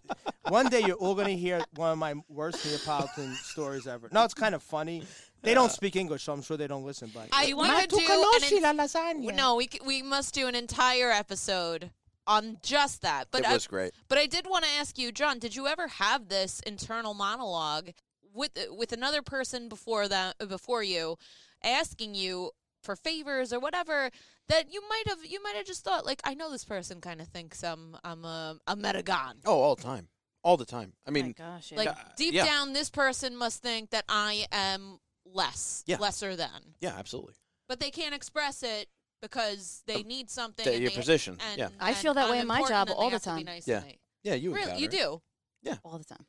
one 0.49 0.69
day 0.69 0.83
you're 0.87 1.01
all 1.05 1.15
gonna 1.15 1.31
hear 1.45 1.63
one 1.77 1.93
of 1.93 1.99
my 1.99 2.15
worst 2.29 2.65
Neapolitan 2.67 3.35
stories 3.43 3.87
ever. 3.87 4.09
No, 4.13 4.25
it's 4.25 4.35
kind 4.35 4.55
of 4.55 4.63
funny. 4.63 5.03
They 5.43 5.55
don't 5.55 5.71
speak 5.71 5.95
English, 5.97 6.25
so 6.25 6.33
I'm 6.33 6.43
sure 6.43 6.57
they 6.57 6.67
don't 6.67 6.85
listen. 6.85 7.11
But 7.15 7.29
I 7.33 7.53
want 7.55 7.73
want 7.73 7.89
to 7.91 7.97
to 7.97 8.03
do 8.03 8.13
an 8.13 8.19
conosci 8.41 8.61
la 8.61 8.73
lasagna? 8.73 9.35
no, 9.37 9.55
we 9.55 9.69
c- 9.73 9.81
we 9.87 10.03
must 10.03 10.35
do 10.35 10.49
an 10.49 10.55
entire 10.57 11.11
episode 11.13 11.91
on 12.27 12.59
just 12.63 13.03
that. 13.03 13.29
But 13.31 13.43
it 13.43 13.47
I, 13.49 13.53
was 13.55 13.67
great. 13.67 13.93
But 14.09 14.19
I 14.19 14.27
did 14.27 14.47
want 14.47 14.65
to 14.65 14.71
ask 14.71 14.99
you, 14.99 15.13
John, 15.13 15.39
did 15.39 15.55
you 15.57 15.67
ever 15.67 15.89
have 15.89 16.29
this 16.29 16.61
internal 16.67 17.15
monologue 17.15 17.91
with 18.35 18.53
with 18.71 18.93
another 18.93 19.23
person 19.23 19.69
before 19.69 20.09
that 20.09 20.37
before 20.49 20.83
you 20.83 21.17
asking 21.65 22.15
you 22.15 22.51
for 22.83 22.95
favors 22.95 23.53
or 23.53 23.59
whatever 23.59 24.11
that 24.49 24.73
you 24.73 24.83
might 24.89 25.05
have 25.09 25.25
you 25.25 25.43
might 25.43 25.57
have 25.57 25.65
just 25.67 25.83
thought 25.85 26.05
like 26.05 26.21
I 26.25 26.35
know 26.35 26.51
this 26.51 26.65
person 26.65 27.01
kind 27.01 27.21
of 27.21 27.29
thinks 27.29 27.65
I'm 27.65 27.97
I'm 28.05 28.25
a 28.25 28.59
a 28.67 28.77
Medigan. 28.77 29.37
Oh, 29.47 29.61
all 29.61 29.75
the 29.75 29.83
time, 29.83 30.09
all 30.43 30.57
the 30.57 30.67
time. 30.67 30.93
I 31.07 31.11
Oh 31.11 31.13
mean, 31.13 31.35
gosh, 31.37 31.73
yeah. 31.73 31.79
Like 31.79 31.87
Yeah, 31.89 31.95
deep 32.17 32.35
yeah. 32.35 32.45
down 32.45 32.73
this 32.75 32.91
person 32.91 33.37
must 33.37 33.63
think 33.63 33.91
that 33.91 34.05
I 34.09 34.47
am 34.53 34.99
less, 35.25 35.83
Yeah. 35.87 35.97
lesser 35.99 36.37
than. 36.37 36.75
yeah, 36.81 36.95
absolutely. 36.99 37.35
But 37.69 37.81
they 37.81 37.91
can't 37.91 38.15
express 38.15 38.63
it 38.63 38.87
because 39.31 39.83
they 39.87 40.03
need 40.03 40.31
something 40.31 40.65
That 40.65 40.81
your 40.81 40.91
they- 40.91 40.97
position, 40.97 41.39
and- 41.41 41.59
yeah. 41.59 41.69
I 41.81 41.95
feel 41.95 42.15
that 42.15 42.31
way 42.31 42.39
in 42.39 42.47
my 42.47 42.67
job 42.69 42.89
all 42.91 43.11
the 43.11 43.15
have 43.17 43.23
to 43.23 43.31
be 43.31 43.45
time. 43.45 43.45
nice 43.45 43.67
Yeah. 43.69 43.83
Yeah, 44.23 44.35
you 44.35 44.53
Really, 44.53 44.79
you 44.81 44.87
encounter 44.87 44.87
it. 44.87 44.91
do. 44.91 45.23
Yeah. 45.63 45.77
All 45.85 45.99
the 45.99 46.05
time. 46.05 46.27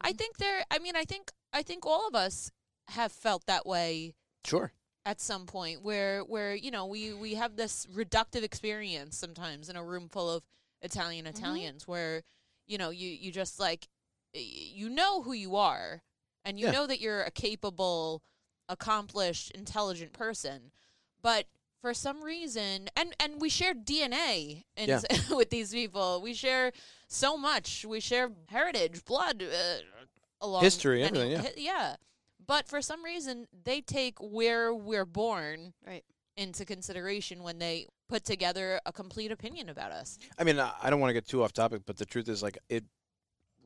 I 0.00 0.12
think 0.12 0.38
there. 0.38 0.64
I 0.70 0.78
mean, 0.78 0.96
I 0.96 1.04
think 1.04 1.30
I 1.52 1.62
think 1.62 1.86
all 1.86 2.06
of 2.06 2.14
us 2.14 2.50
have 2.88 3.12
felt 3.12 3.46
that 3.46 3.64
way 3.66 4.14
Sure. 4.44 4.72
at 5.04 5.20
some 5.20 5.46
point, 5.46 5.82
where 5.82 6.22
where 6.24 6.54
you 6.54 6.70
know 6.70 6.86
we 6.86 7.12
we 7.12 7.34
have 7.34 7.56
this 7.56 7.86
reductive 7.86 8.42
experience 8.42 9.16
sometimes 9.16 9.68
in 9.68 9.76
a 9.76 9.84
room 9.84 10.08
full 10.08 10.28
of 10.30 10.42
Italian 10.82 11.24
mm-hmm. 11.24 11.36
Italians, 11.36 11.86
where 11.88 12.22
you 12.66 12.78
know 12.78 12.90
you 12.90 13.08
you 13.08 13.30
just 13.32 13.58
like 13.60 13.88
you 14.34 14.88
know 14.88 15.22
who 15.22 15.32
you 15.32 15.56
are, 15.56 16.02
and 16.44 16.58
you 16.58 16.66
Yeah. 16.66 16.72
know 16.72 16.86
that 16.86 17.00
you're 17.00 17.22
a 17.22 17.30
capable, 17.30 18.22
accomplished, 18.68 19.50
intelligent 19.52 20.12
person, 20.12 20.72
but 21.22 21.46
for 21.80 21.94
some 21.94 22.22
reason 22.22 22.88
and 22.96 23.14
and 23.20 23.40
we 23.40 23.48
share 23.48 23.74
DNA 23.74 24.64
in, 24.76 24.88
Yeah. 24.88 25.00
with 25.30 25.50
these 25.50 25.72
people. 25.72 26.20
We 26.22 26.34
share 26.34 26.72
so 27.08 27.36
much. 27.36 27.84
We 27.88 28.00
share 28.00 28.30
heritage, 28.48 29.04
blood, 29.04 29.42
uh, 29.42 29.80
along 30.40 30.62
History, 30.62 31.02
many- 31.02 31.18
everything, 31.18 31.30
yeah. 31.32 31.42
hi- 31.42 31.54
yeah. 31.56 31.96
But 32.46 32.66
for 32.68 32.82
some 32.82 33.04
reason, 33.04 33.46
they 33.64 33.80
take 33.80 34.18
where 34.20 34.74
we're 34.74 35.04
born 35.04 35.72
Right. 35.86 36.04
into 36.36 36.64
consideration 36.64 37.42
when 37.42 37.58
they 37.58 37.86
put 38.08 38.24
together 38.24 38.80
a 38.84 38.92
complete 38.92 39.30
opinion 39.30 39.68
about 39.68 39.92
us. 39.92 40.18
I 40.38 40.44
mean, 40.44 40.58
I 40.58 40.72
I 40.82 40.90
don't 40.90 40.98
want 41.00 41.10
to 41.10 41.14
get 41.14 41.26
too 41.28 41.42
off 41.44 41.52
topic, 41.52 41.82
but 41.86 41.96
the 41.96 42.06
truth 42.06 42.28
is, 42.28 42.42
like, 42.42 42.58
it 42.68 42.84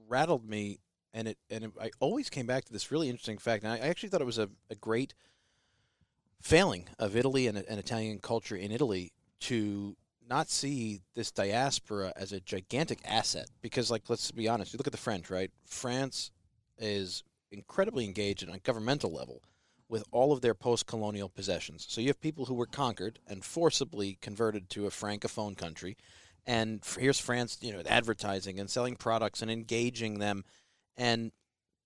rattled 0.09 0.45
me, 0.49 0.81
and 1.15 1.29
it 1.29 1.39
and 1.51 1.65
it, 1.65 1.71
I 1.81 1.91
always 2.01 2.29
came 2.29 2.47
back 2.47 2.65
to 2.67 2.73
this 2.73 2.91
really 2.91 3.09
interesting 3.09 3.39
fact. 3.39 3.65
And 3.65 3.73
I, 3.73 3.77
I 3.77 3.89
actually 3.89 4.11
thought 4.11 4.21
it 4.21 4.27
was 4.27 4.39
a, 4.39 4.51
a 4.71 4.75
great 4.75 5.15
failing 6.41 6.89
of 6.99 7.17
Italy 7.17 7.47
and, 7.47 7.59
and 7.59 7.79
Italian 7.79 8.19
culture 8.19 8.57
in 8.57 8.71
Italy 8.71 9.13
to 9.41 9.97
not 10.29 10.49
see 10.49 11.01
this 11.15 11.31
diaspora 11.31 12.13
as 12.17 12.33
a 12.33 12.41
gigantic 12.41 13.01
asset. 13.05 13.49
Because, 13.63 13.91
like, 13.91 14.09
let's 14.09 14.31
be 14.31 14.49
honest, 14.49 14.73
you 14.73 14.79
look 14.79 14.87
at 14.87 14.93
the 14.93 14.99
French, 14.99 15.31
right? 15.31 15.51
France 15.67 16.31
is 16.79 17.23
incredibly 17.51 18.05
engaged 18.05 18.49
on 18.49 18.55
a 18.55 18.59
governmental 18.59 19.13
level 19.13 19.43
with 19.89 20.05
all 20.11 20.33
of 20.33 20.41
their 20.41 20.55
post-colonial 20.55 21.29
possessions. 21.29 21.87
So 21.89 22.01
you 22.01 22.09
have 22.09 22.21
people 22.21 22.47
who 22.47 22.55
were 22.55 22.67
conquered 22.67 23.19
and 23.27 23.45
forcibly 23.45 24.19
converted 24.21 24.71
to 24.71 24.87
a 24.87 24.91
francophone 24.91 25.57
country, 25.57 25.97
and 26.47 26.83
here's 26.99 27.19
France, 27.19 27.59
you 27.61 27.73
know, 27.73 27.83
advertising 27.87 28.59
and 28.59 28.69
selling 28.69 28.97
products 28.97 29.41
and 29.41 29.51
engaging 29.51 30.19
them, 30.19 30.45
And 30.97 31.33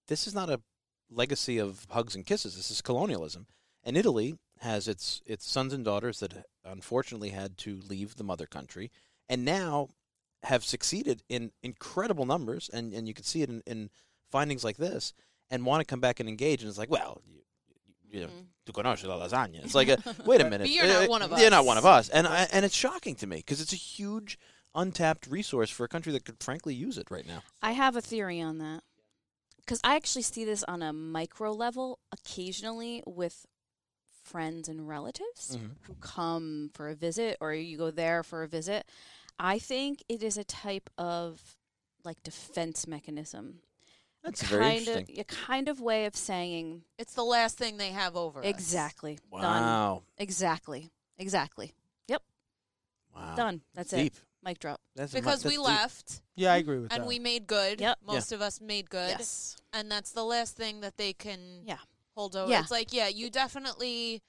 this 0.06 0.26
is 0.26 0.34
not 0.34 0.50
a 0.50 0.60
legacy 1.10 1.58
of 1.58 1.86
hugs 1.90 2.14
and 2.14 2.26
kisses. 2.26 2.56
This 2.56 2.70
is 2.70 2.82
colonialism. 2.82 3.46
And 3.88 3.97
Italy 3.97 4.37
has 4.59 4.87
its 4.87 5.23
its 5.25 5.50
sons 5.50 5.73
and 5.73 5.83
daughters 5.83 6.21
that 6.21 6.45
unfortunately 6.62 7.30
had 7.30 7.57
to 7.59 7.80
leave 7.88 8.16
the 8.16 8.23
mother 8.23 8.45
country 8.45 8.90
and 9.30 9.47
now 9.47 9.88
have 10.42 10.62
succeeded 10.62 11.23
in 11.30 11.52
incredible 11.62 12.26
numbers 12.26 12.68
and, 12.71 12.92
and 12.92 13.09
you 13.09 13.14
can 13.14 13.25
see 13.25 13.40
it 13.40 13.49
in, 13.49 13.62
in 13.66 13.88
findings 14.30 14.62
like 14.62 14.76
this 14.76 15.14
and 15.50 15.64
want 15.64 15.80
to 15.80 15.87
come 15.87 16.00
back 16.00 16.21
and 16.21 16.28
engage 16.28 16.61
and 16.61 16.68
it's 16.68 16.76
like, 16.76 16.90
well, 16.90 17.23
you, 17.26 17.40
you 18.11 18.21
know, 18.21 18.26
Mhm. 18.26 18.45
tu 18.66 18.73
conosci 18.73 19.07
la 19.07 19.16
lasagna. 19.26 19.64
It's 19.64 19.75
like, 19.75 19.88
a, 19.88 19.99
wait 20.26 20.42
a 20.42 20.50
minute. 20.50 20.68
You're 20.68 20.87
not 20.87 21.04
uh, 21.04 21.09
one 21.09 21.23
of 21.23 21.33
us. 21.33 21.40
You're 21.40 21.50
not 21.50 21.64
one 21.64 21.78
of 21.78 21.87
us. 21.87 22.11
And 22.11 22.26
I, 22.26 22.47
and 22.52 22.66
it's 22.66 22.76
shocking 22.76 23.14
to 23.16 23.26
me 23.26 23.37
because 23.38 23.62
it's 23.62 23.73
a 23.73 23.76
huge 23.76 24.38
untapped 24.75 25.26
resource 25.26 25.71
for 25.71 25.85
a 25.85 25.88
country 25.88 26.12
that 26.12 26.26
could 26.26 26.42
frankly 26.42 26.75
use 26.75 26.99
it 26.99 27.11
right 27.11 27.26
now. 27.26 27.42
I 27.62 27.73
have 27.73 27.97
a 27.97 28.02
theory 28.02 28.40
on 28.42 28.59
that. 28.59 28.83
Because 29.61 29.80
I 29.83 29.97
actually 29.97 30.23
see 30.23 30.45
this 30.45 30.62
on 30.64 30.83
a 30.83 30.92
micro 30.92 31.52
level 31.52 31.99
occasionally 32.12 33.02
with 33.07 33.47
friends 34.28 34.68
and 34.68 34.87
relatives 34.88 35.56
Mhm. 35.56 35.76
who 35.82 35.94
come 35.94 36.70
for 36.75 36.88
a 36.88 36.94
visit 36.94 37.37
or 37.40 37.52
you 37.54 37.76
go 37.78 37.90
there 37.90 38.23
for 38.23 38.42
a 38.42 38.49
visit. 38.49 38.87
I 39.38 39.58
think 39.58 40.02
it 40.08 40.23
is 40.23 40.37
a 40.37 40.44
type 40.44 40.90
of 40.99 41.56
like 42.04 42.23
defense 42.23 42.87
mechanism. 42.87 43.61
A 44.25 44.28
That's 44.28 44.42
very 44.42 44.78
interesting. 44.78 45.16
Of, 45.18 45.20
a 45.20 45.25
kind 45.25 45.68
of 45.68 45.80
way 45.80 46.04
of 46.06 46.14
saying 46.16 46.85
It's 46.99 47.14
the 47.14 47.25
last 47.25 47.56
thing 47.58 47.76
they 47.76 47.90
have 47.92 48.16
over. 48.16 48.40
us. 48.40 48.47
exactly 48.47 49.18
done. 49.30 49.40
Wow. 49.42 50.02
Exactly. 50.18 50.90
Exactly. 51.18 51.73
Yep. 52.08 52.23
Wow. 53.14 53.35
Done. 53.37 53.62
That's 53.75 53.90
Deep. 53.90 54.14
it. 54.14 54.23
Mic 54.42 54.58
drop. 54.61 54.80
That's 54.94 55.12
mu- 55.12 55.20
Because 55.20 55.42
that's 55.42 55.50
we 55.52 55.56
deep. 55.56 55.66
left 55.66 56.23
Yeah, 56.37 56.52
I 56.52 56.56
agree 56.58 56.76
with 56.76 56.85
and 56.85 56.90
that. 56.90 56.99
And 57.00 57.06
we 57.08 57.18
made 57.18 57.47
good. 57.47 57.80
Yep. 57.80 57.99
Most 58.04 58.30
of 58.32 58.40
us 58.40 58.61
made 58.61 58.88
good. 58.90 59.11
Yes. 59.11 59.56
And 59.73 59.90
that's 59.90 60.12
the 60.12 60.25
last 60.25 60.56
thing 60.56 60.80
that 60.80 60.97
they 60.97 61.12
can 61.12 61.62
Yeah. 61.66 61.78
Hold 62.18 62.34
over. 62.37 62.50
Yeah. 62.50 62.60
It's 62.60 62.70
like, 62.70 62.92
yeah, 62.92 63.08
you 63.08 63.30
definitely 63.30 64.22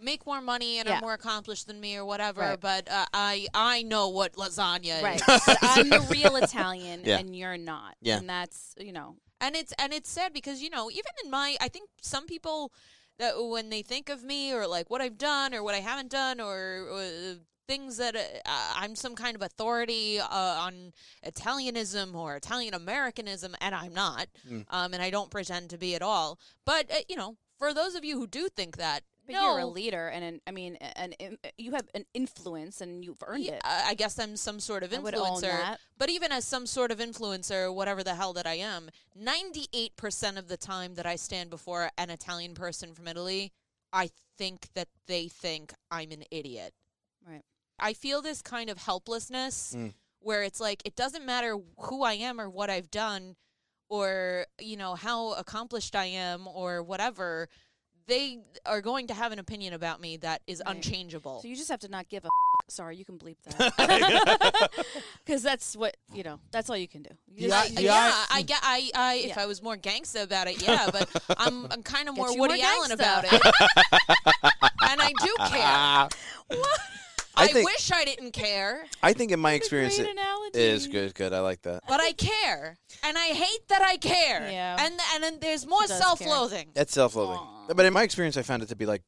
make 0.00 0.26
more 0.26 0.40
money 0.40 0.78
and 0.78 0.88
Yeah. 0.88 0.98
are 0.98 1.00
more 1.00 1.14
accomplished 1.14 1.66
than 1.68 1.80
me 1.80 1.96
or 1.96 2.04
whatever, 2.04 2.40
Right. 2.40 2.60
but 2.60 2.88
uh, 2.90 3.06
I 3.14 3.46
I 3.54 3.82
know 3.82 4.08
what 4.08 4.34
lasagna 4.34 5.02
Right. 5.02 5.16
is. 5.20 5.22
but 5.46 5.58
I'm 5.62 5.88
the 5.88 6.00
real 6.10 6.36
Italian 6.36 7.02
Yeah. 7.04 7.18
and 7.18 7.34
you're 7.34 7.56
not. 7.58 7.94
Yeah. 8.00 8.18
And 8.18 8.28
that's, 8.28 8.74
you 8.78 8.92
know, 8.92 9.16
and 9.40 9.56
it's 9.56 9.72
and 9.78 9.92
it's 9.92 10.10
sad 10.10 10.32
because 10.32 10.60
you 10.62 10.70
know 10.70 10.88
even 10.90 11.12
in 11.24 11.28
my 11.30 11.56
i 11.60 11.68
think 11.74 11.88
some 12.00 12.26
people 12.26 12.72
that 13.18 13.32
when 13.54 13.70
they 13.70 13.82
think 13.82 14.08
of 14.08 14.22
me 14.22 14.52
or 14.52 14.68
like 14.76 14.88
what 14.88 15.00
i've 15.00 15.18
done 15.18 15.52
or 15.54 15.60
what 15.66 15.74
i 15.74 15.80
haven't 15.80 16.10
done 16.10 16.38
or, 16.40 16.88
uh 16.92 17.34
things 17.66 17.96
that 17.96 18.16
uh, 18.16 18.72
i'm 18.76 18.94
some 18.94 19.14
kind 19.14 19.34
of 19.36 19.42
authority 19.42 20.18
uh, 20.18 20.26
on 20.30 20.92
italianism 21.26 22.14
or 22.14 22.36
italian 22.36 22.74
americanism 22.74 23.54
and 23.60 23.74
i'm 23.74 23.92
not 23.94 24.26
Mm. 24.48 24.64
um, 24.70 24.92
and 24.94 25.02
i 25.02 25.10
don't 25.10 25.30
pretend 25.30 25.70
to 25.70 25.78
be 25.78 25.94
at 25.94 26.02
all 26.02 26.38
but 26.64 26.90
uh, 26.90 26.96
you 27.08 27.16
know 27.16 27.36
for 27.58 27.72
those 27.72 27.94
of 27.94 28.04
you 28.04 28.18
who 28.18 28.26
do 28.26 28.48
think 28.48 28.76
that 28.76 29.02
but 29.24 29.34
no, 29.34 29.52
you're 29.52 29.60
a 29.60 29.66
leader 29.66 30.08
and 30.08 30.24
an, 30.24 30.40
I 30.48 30.50
mean, 30.50 30.74
an, 30.96 31.14
an, 31.20 31.38
you 31.56 31.72
have 31.72 31.88
an 31.94 32.04
influence 32.12 32.80
and 32.80 33.04
you've 33.04 33.22
earned 33.24 33.44
yeah, 33.44 33.52
it. 33.52 33.60
I 33.64 33.90
I 33.90 33.94
guess 33.94 34.18
I'm 34.18 34.36
some 34.36 34.58
sort 34.58 34.82
of 34.82 34.92
I 34.92 34.98
would 34.98 35.14
own 35.14 35.36
influencer. 35.40 35.42
that. 35.42 35.78
But 35.96 36.10
even 36.10 36.32
as 36.32 36.44
some 36.44 36.66
sort 36.66 36.90
of 36.90 36.98
influencer, 36.98 37.72
whatever 37.72 38.02
the 38.02 38.16
hell 38.16 38.32
that 38.32 38.48
I 38.48 38.54
am, 38.54 38.90
98% 39.16 40.38
of 40.38 40.48
the 40.48 40.56
time 40.56 40.94
that 40.96 41.06
I 41.06 41.14
stand 41.14 41.50
before 41.50 41.90
an 41.96 42.10
Italian 42.10 42.54
person 42.54 42.94
from 42.94 43.06
Italy, 43.06 43.52
I 43.92 44.10
think 44.36 44.66
that 44.74 44.88
they 45.06 45.28
think 45.28 45.72
I'm 45.88 46.10
an 46.10 46.24
idiot. 46.32 46.74
Right. 47.24 47.42
I 47.82 47.92
feel 47.92 48.22
this 48.22 48.40
kind 48.42 48.70
of 48.70 48.78
helplessness 48.78 49.74
Mm. 49.76 49.92
where 50.20 50.42
it's 50.44 50.60
like 50.60 50.82
it 50.84 50.94
doesn't 50.96 51.26
matter 51.26 51.58
who 51.78 52.04
I 52.04 52.14
am 52.14 52.40
or 52.40 52.48
what 52.48 52.70
I've 52.70 52.90
done 52.90 53.36
or 53.88 54.46
you 54.60 54.76
know 54.76 54.94
how 54.94 55.32
accomplished 55.34 55.94
I 55.96 56.06
am 56.06 56.46
or 56.48 56.82
whatever 56.82 57.48
they 58.06 58.38
are 58.66 58.80
going 58.80 59.06
to 59.08 59.14
have 59.14 59.30
an 59.32 59.38
opinion 59.38 59.74
about 59.74 60.00
me 60.00 60.16
that 60.18 60.42
is 60.46 60.60
Right. 60.66 60.74
unchangeable. 60.76 61.40
So 61.42 61.48
you 61.48 61.54
just 61.56 61.68
have 61.70 61.80
to 61.80 61.88
not 61.88 62.08
give 62.08 62.24
a 62.24 62.28
Sorry, 62.68 62.96
you 62.96 63.04
can 63.04 63.18
bleep 63.18 63.36
that. 63.44 64.70
Because 65.24 65.42
that's 65.48 65.76
what, 65.76 65.96
you 66.12 66.22
know, 66.22 66.38
that's 66.52 66.70
all 66.70 66.76
you 66.76 66.88
can 66.88 67.02
do. 67.02 67.10
You 67.28 67.48
Yeah, 67.48 67.62
just- 67.64 67.78
I- 67.78 67.80
yeah, 67.80 68.08
yeah, 68.08 68.24
I, 68.30 68.42
get. 68.42 68.60
I, 68.62 68.90
I, 68.94 69.14
if 69.16 69.28
Yeah. 69.36 69.42
I 69.42 69.46
was 69.46 69.62
more 69.62 69.76
gangsta 69.76 70.22
about 70.22 70.46
it, 70.48 70.62
yeah, 70.66 70.88
but 70.90 71.08
I'm, 71.38 71.66
I'm 71.70 71.82
kind 71.82 72.08
of 72.08 72.16
more 72.16 72.28
Woody 72.36 72.60
more 72.62 72.70
Allen 72.72 72.92
about 72.92 73.24
it, 73.24 73.32
and 73.32 75.00
I 75.00 75.12
do 75.22 75.36
care. 75.50 76.08
I 77.34 77.44
I, 77.44 77.46
think- 77.48 77.66
wish 77.68 77.90
I 77.90 78.04
didn't 78.04 78.32
care, 78.32 78.84
I 79.02 79.12
think 79.14 79.32
in 79.32 79.40
my 79.40 79.50
What 79.50 79.52
a 79.54 79.56
experience 79.56 79.96
great 79.96 80.08
it 80.08 80.12
analogy. 80.12 80.58
is 80.60 80.86
good. 80.86 81.14
Good. 81.14 81.32
I 81.32 81.40
like 81.40 81.62
that. 81.62 81.82
but 81.88 82.00
I 82.00 82.12
care, 82.12 82.76
and 83.02 83.16
I 83.16 83.28
hate 83.28 83.68
that 83.68 83.82
I 83.82 83.96
care. 83.96 84.50
Yeah. 84.50 84.76
and 84.78 84.94
and 85.14 85.22
then 85.24 85.38
there's 85.40 85.66
more 85.66 85.80
She 85.82 85.88
does 85.88 85.98
care. 85.98 86.00
self-loathing. 86.08 86.68
That's 86.74 86.92
self-loathing. 86.92 87.38
Aw. 87.38 87.72
But 87.74 87.86
in 87.86 87.92
my 87.92 88.02
experience, 88.02 88.36
I 88.36 88.42
found 88.42 88.62
it 88.62 88.68
to 88.68 88.76
be 88.76 88.84
like 88.86 89.02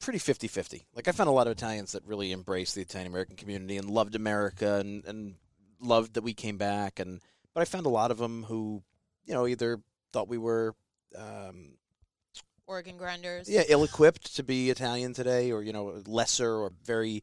pretty 0.00 0.18
50-50. 0.18 0.82
Like 0.94 1.06
I 1.08 1.12
found 1.12 1.28
a 1.28 1.32
lot 1.32 1.46
of 1.46 1.52
Italians 1.52 1.92
that 1.92 2.04
really 2.04 2.32
embraced 2.32 2.74
the 2.74 2.82
Italian 2.82 3.10
American 3.10 3.36
community 3.36 3.76
and 3.76 3.88
loved 3.88 4.14
America 4.16 4.76
and, 4.80 5.04
and 5.06 5.34
loved 5.80 6.14
that 6.14 6.22
we 6.24 6.34
came 6.34 6.58
back. 6.58 6.98
And 6.98 7.20
but 7.54 7.60
I 7.60 7.64
found 7.66 7.86
a 7.86 7.90
lot 7.90 8.10
of 8.10 8.18
them 8.18 8.42
who, 8.44 8.82
you 9.26 9.32
know, 9.32 9.46
either 9.46 9.80
thought 10.12 10.28
we 10.28 10.38
were, 10.38 10.74
um, 11.16 11.76
Organ 12.66 12.96
grinders. 12.96 13.48
yeah, 13.48 13.62
ill-equipped 13.68 14.34
to 14.36 14.42
be 14.42 14.70
Italian 14.70 15.12
today, 15.12 15.52
or 15.52 15.62
you 15.62 15.72
know, 15.72 16.02
lesser 16.06 16.50
or 16.56 16.72
very 16.84 17.22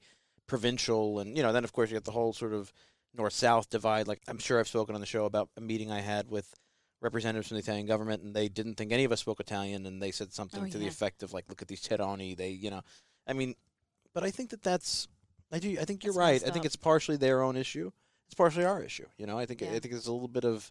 provincial. 0.51 1.20
And 1.20 1.38
you 1.38 1.43
know, 1.43 1.53
then 1.53 1.63
of 1.63 1.72
course 1.72 1.89
you 1.89 1.96
get 1.96 2.03
the 2.03 2.12
whole 2.12 2.34
sort 2.34 2.51
of 2.53 2.74
north-south 3.15 3.70
divide. 3.70 4.05
Like 4.05 4.22
I'm 4.27 4.38
sure 4.38 4.60
I've 4.60 4.67
spoken 4.67 4.93
on 4.96 5.01
the 5.01 5.08
show 5.08 5.24
about 5.24 5.50
a 5.55 5.62
meeting 5.62 5.89
I 5.89 6.01
had 6.01 6.27
with 6.29 6.53
representatives 7.01 7.48
from 7.48 7.55
the 7.55 7.63
Italian 7.63 7.88
government, 7.88 8.22
and 8.22 8.36
they 8.36 8.50
didn't 8.50 8.75
think 8.75 8.91
any 8.91 9.05
of 9.05 9.13
us 9.13 9.22
spoke 9.22 9.39
Italian, 9.39 9.86
and 9.86 10.01
they 10.01 10.12
said 10.12 10.34
something 10.34 10.65
Oh, 10.65 10.67
to 10.67 10.77
the 10.77 10.88
effect 10.88 11.24
of 11.24 11.31
like, 11.31 11.46
"Look 11.48 11.62
at 11.62 11.70
these 11.70 11.81
Terroni." 11.81 12.36
They, 12.36 12.50
you 12.50 12.70
know, 12.70 12.81
I 13.25 13.31
mean, 13.31 13.55
but 14.13 14.24
I 14.24 14.29
think 14.29 14.50
that 14.50 14.62
that's, 14.62 15.08
I 15.53 15.60
do, 15.60 15.77
I 15.79 15.86
think 15.86 16.03
you're 16.03 16.13
right. 16.13 16.46
I 16.46 16.50
think 16.51 16.65
it's 16.65 16.75
partially 16.75 17.15
their 17.17 17.41
own 17.41 17.55
issue. 17.55 17.89
It's 18.27 18.36
partially 18.36 18.65
our 18.65 18.84
issue. 18.84 19.08
You 19.17 19.25
know, 19.27 19.39
I 19.39 19.46
think 19.46 19.62
Yeah. 19.62 19.70
I 19.70 19.79
think 19.79 19.91
there's 19.93 20.08
a 20.08 20.12
little 20.13 20.27
bit 20.27 20.43
of 20.46 20.70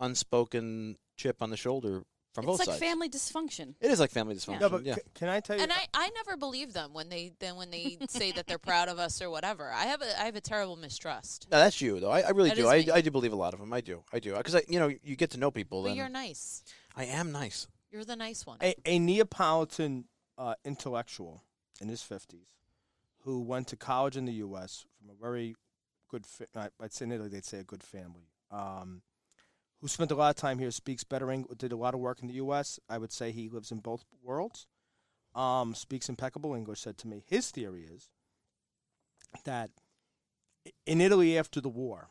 unspoken 0.00 0.96
chip 1.18 1.42
on 1.42 1.50
the 1.50 1.56
shoulder 1.58 2.04
from 2.34 2.44
It's 2.44 2.50
both 2.52 2.58
like 2.60 2.66
sides. 2.68 2.78
family 2.78 3.08
dysfunction. 3.08 3.74
It 3.80 3.90
is 3.90 3.98
like 4.00 4.10
family 4.10 4.34
dysfunction. 4.34 4.60
No, 4.60 4.68
but 4.68 4.84
yeah. 4.84 4.94
c- 4.96 5.00
can 5.14 5.28
I 5.28 5.40
tell 5.40 5.56
you? 5.56 5.62
And 5.62 5.72
I, 5.72 5.86
I 5.94 6.10
never 6.10 6.36
believe 6.36 6.72
them 6.72 6.92
when 6.92 7.08
they 7.08 7.32
then 7.40 7.56
when 7.56 7.70
they 7.70 7.98
say 8.08 8.32
that 8.32 8.46
they're 8.46 8.58
proud 8.58 8.88
of 8.88 8.98
us 8.98 9.20
or 9.22 9.30
whatever. 9.30 9.70
I 9.72 9.84
have 9.86 10.02
a 10.02 10.20
I 10.20 10.24
have 10.24 10.36
a 10.36 10.40
terrible 10.40 10.76
mistrust. 10.76 11.48
No, 11.50 11.58
that's 11.58 11.80
you 11.80 11.98
though. 12.00 12.10
I, 12.10 12.20
I 12.20 12.30
really 12.30 12.50
That 12.50 12.56
do. 12.56 12.62
is 12.68 12.68
I, 12.68 12.78
me. 12.78 12.90
I 12.92 13.00
do 13.00 13.10
believe 13.10 13.32
a 13.32 13.36
lot 13.36 13.54
of 13.54 13.60
them. 13.60 13.72
I 13.72 13.80
do. 13.80 14.02
I 14.12 14.18
do. 14.18 14.34
Because 14.36 14.54
I, 14.56 14.62
you 14.68 14.78
know, 14.78 14.90
you 15.02 15.16
get 15.16 15.30
to 15.30 15.38
know 15.38 15.50
people. 15.50 15.82
But 15.82 15.88
Then 15.88 15.96
you're 15.96 16.08
nice. 16.08 16.62
I 16.96 17.04
am 17.06 17.32
nice. 17.32 17.66
You're 17.90 18.04
the 18.04 18.16
nice 18.16 18.44
one. 18.46 18.58
a, 18.62 18.74
a 18.84 18.98
Neapolitan 18.98 20.04
uh, 20.36 20.54
intellectual 20.64 21.42
in 21.80 21.88
his 21.88 22.02
50s 22.02 22.46
who 23.22 23.40
went 23.40 23.66
to 23.68 23.76
college 23.76 24.16
in 24.16 24.24
the 24.26 24.32
U.S. 24.34 24.84
from 24.98 25.10
a 25.10 25.14
very 25.20 25.54
good, 26.10 26.26
fa- 26.26 26.46
I- 26.54 26.68
I'd 26.82 26.92
say 26.92 27.04
in 27.06 27.12
Italy 27.12 27.28
they'd 27.30 27.44
say 27.44 27.58
a 27.60 27.64
good 27.64 27.82
family, 27.82 28.28
um, 28.50 29.02
who 29.80 29.88
spent 29.88 30.10
a 30.10 30.14
lot 30.14 30.30
of 30.30 30.36
time 30.36 30.58
here, 30.58 30.70
speaks 30.70 31.04
better 31.04 31.30
English, 31.30 31.58
did 31.58 31.72
a 31.72 31.76
lot 31.76 31.94
of 31.94 32.00
work 32.00 32.20
in 32.20 32.28
the 32.28 32.34
U.S. 32.34 32.80
I 32.88 32.98
would 32.98 33.12
say 33.12 33.30
he 33.30 33.48
lives 33.48 33.70
in 33.70 33.78
both 33.78 34.04
worlds, 34.22 34.66
um, 35.34 35.74
speaks 35.74 36.08
impeccable 36.08 36.54
English, 36.54 36.80
said 36.80 36.98
to 36.98 37.08
me. 37.08 37.22
His 37.26 37.50
theory 37.50 37.84
is 37.84 38.08
that 39.44 39.70
in 40.86 41.00
Italy 41.00 41.38
after 41.38 41.60
the 41.60 41.68
war, 41.68 42.08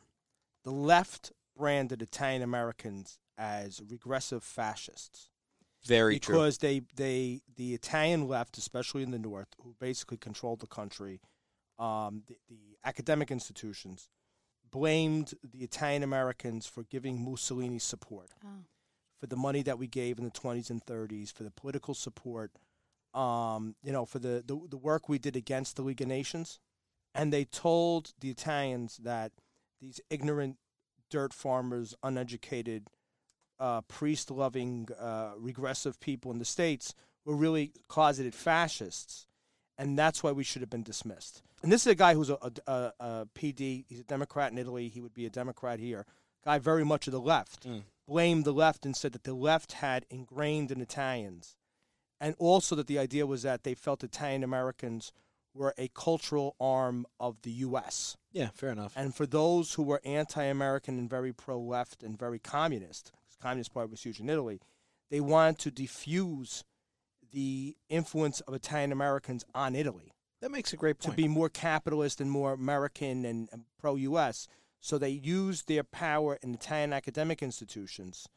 the 0.64 0.72
left 0.72 1.32
branded 1.58 2.02
Italian 2.02 2.42
Americans 2.42 3.20
as 3.38 3.82
regressive 3.88 4.44
fascists 4.44 5.30
Very 5.86 6.20
true. 6.20 6.36
because 6.36 6.58
they 6.60 6.82
they 6.96 7.42
the 7.56 7.74
Italian 7.74 8.28
left, 8.28 8.58
especially 8.58 9.04
in 9.04 9.12
the 9.12 9.20
north, 9.20 9.50
who 9.62 9.76
basically 9.80 10.18
controlled 10.18 10.60
the 10.60 10.68
country, 10.68 11.20
um, 11.78 12.24
the, 12.28 12.36
the 12.50 12.78
academic 12.86 13.32
institutions, 13.32 14.10
blamed 14.72 15.34
the 15.44 15.60
Italian 15.64 16.04
Americans 16.04 16.66
for 16.68 16.84
giving 16.84 17.24
Mussolini 17.24 17.80
support 17.80 18.30
Oh. 18.46 18.64
for 19.20 19.28
the 19.28 19.36
money 19.36 19.62
that 19.64 19.80
we 19.80 19.88
gave 19.88 20.18
in 20.18 20.24
the 20.26 20.32
20s 20.32 20.70
and 20.70 20.86
30s, 20.86 21.32
for 21.34 21.44
the 21.44 21.52
political 21.52 21.94
support, 21.94 22.52
um, 23.14 23.76
you 23.84 23.92
know, 23.92 24.06
for 24.06 24.20
the, 24.20 24.44
the 24.46 24.60
the 24.70 24.78
work 24.78 25.10
we 25.10 25.18
did 25.20 25.36
against 25.36 25.76
the 25.76 25.82
League 25.82 26.02
of 26.02 26.08
Nations, 26.08 26.60
and 27.16 27.32
they 27.34 27.46
told 27.46 28.14
the 28.20 28.30
Italians 28.30 28.98
that 28.98 29.32
these 29.82 30.00
ignorant 30.10 30.58
dirt 31.10 31.34
farmers, 31.34 31.96
uneducated, 32.04 32.90
uh, 33.60 33.82
priest-loving, 33.82 34.90
uh, 35.00 35.32
regressive 35.38 36.00
people 36.00 36.32
in 36.32 36.38
the 36.40 36.46
states 36.46 36.94
were 37.26 37.36
really 37.36 37.72
closeted 37.88 38.36
fascists, 38.36 39.27
and 39.78 39.98
that's 39.98 40.24
why 40.24 40.32
we 40.32 40.44
should 40.44 40.62
have 40.62 40.70
been 40.70 40.84
dismissed. 40.84 41.42
And 41.64 41.72
this 41.72 41.82
is 41.82 41.92
a 41.92 41.96
guy 41.96 42.14
who's 42.14 42.30
a, 42.30 42.38
a, 42.68 42.92
a, 43.00 43.28
PD. 43.36 43.86
He's 43.88 44.00
a 44.00 44.04
Democrat 44.04 44.52
in 44.52 44.58
Italy. 44.58 44.90
He 44.90 45.02
would 45.02 45.14
be 45.14 45.26
a 45.26 45.30
Democrat 45.30 45.80
here. 45.80 46.06
Guy 46.46 46.60
very 46.60 46.86
much 46.86 47.06
to 47.06 47.12
the 47.12 47.20
left. 47.20 47.68
Mm. 47.68 47.84
Blamed 48.08 48.46
the 48.46 48.54
left 48.54 48.86
and 48.86 48.96
said 48.96 49.12
that 49.14 49.24
the 49.24 49.34
left 49.34 49.74
had 49.74 50.06
ingrained 50.10 50.72
in 50.72 50.80
Italians, 50.80 51.58
and 52.22 52.36
also 52.40 52.74
that 52.76 52.88
the 52.88 52.98
idea 53.00 53.26
was 53.28 53.42
that 53.44 53.64
they 53.64 53.74
felt 53.74 54.04
Italian 54.04 54.44
Americans 54.44 55.12
were 55.54 55.74
a 55.78 55.90
cultural 55.90 56.56
arm 56.60 57.06
of 57.20 57.42
the 57.42 57.52
U.S. 57.52 58.16
yeah, 58.32 58.50
fair 58.54 58.70
enough. 58.70 58.94
And 58.96 59.14
for 59.14 59.26
those 59.26 59.74
who 59.74 59.84
were 59.84 60.00
anti-American 60.06 60.98
and 61.00 61.10
very 61.10 61.34
pro-left 61.34 62.04
and 62.04 62.18
very 62.18 62.40
communist, 62.40 63.12
'cause 63.12 63.38
Communist 63.42 63.74
Party 63.74 63.90
was 63.92 64.04
huge 64.04 64.20
in 64.20 64.30
Italy. 64.30 64.62
They 65.10 65.20
wanted 65.20 65.60
to 65.60 65.72
diffuse 65.72 66.64
the 67.32 67.76
influence 67.90 68.42
of 68.42 68.54
Italian 68.54 68.92
Americans 68.92 69.46
on 69.54 69.76
Italy 69.76 70.12
That 70.42 70.52
makes 70.52 70.74
a 70.74 70.78
great 70.78 71.00
point. 71.00 71.16
To 71.16 71.22
be 71.22 71.28
more 71.28 71.50
capitalist 71.50 72.22
and 72.22 72.30
more 72.30 72.54
American 72.54 73.26
and, 73.26 73.50
and 73.52 73.64
pro 73.80 73.96
U.S. 73.96 74.48
So 74.80 74.98
they 74.98 75.10
used 75.10 75.68
their 75.68 75.84
power 75.84 76.38
in 76.42 76.54
Italian 76.54 76.94
academic 76.94 77.42
institutions 77.42 78.28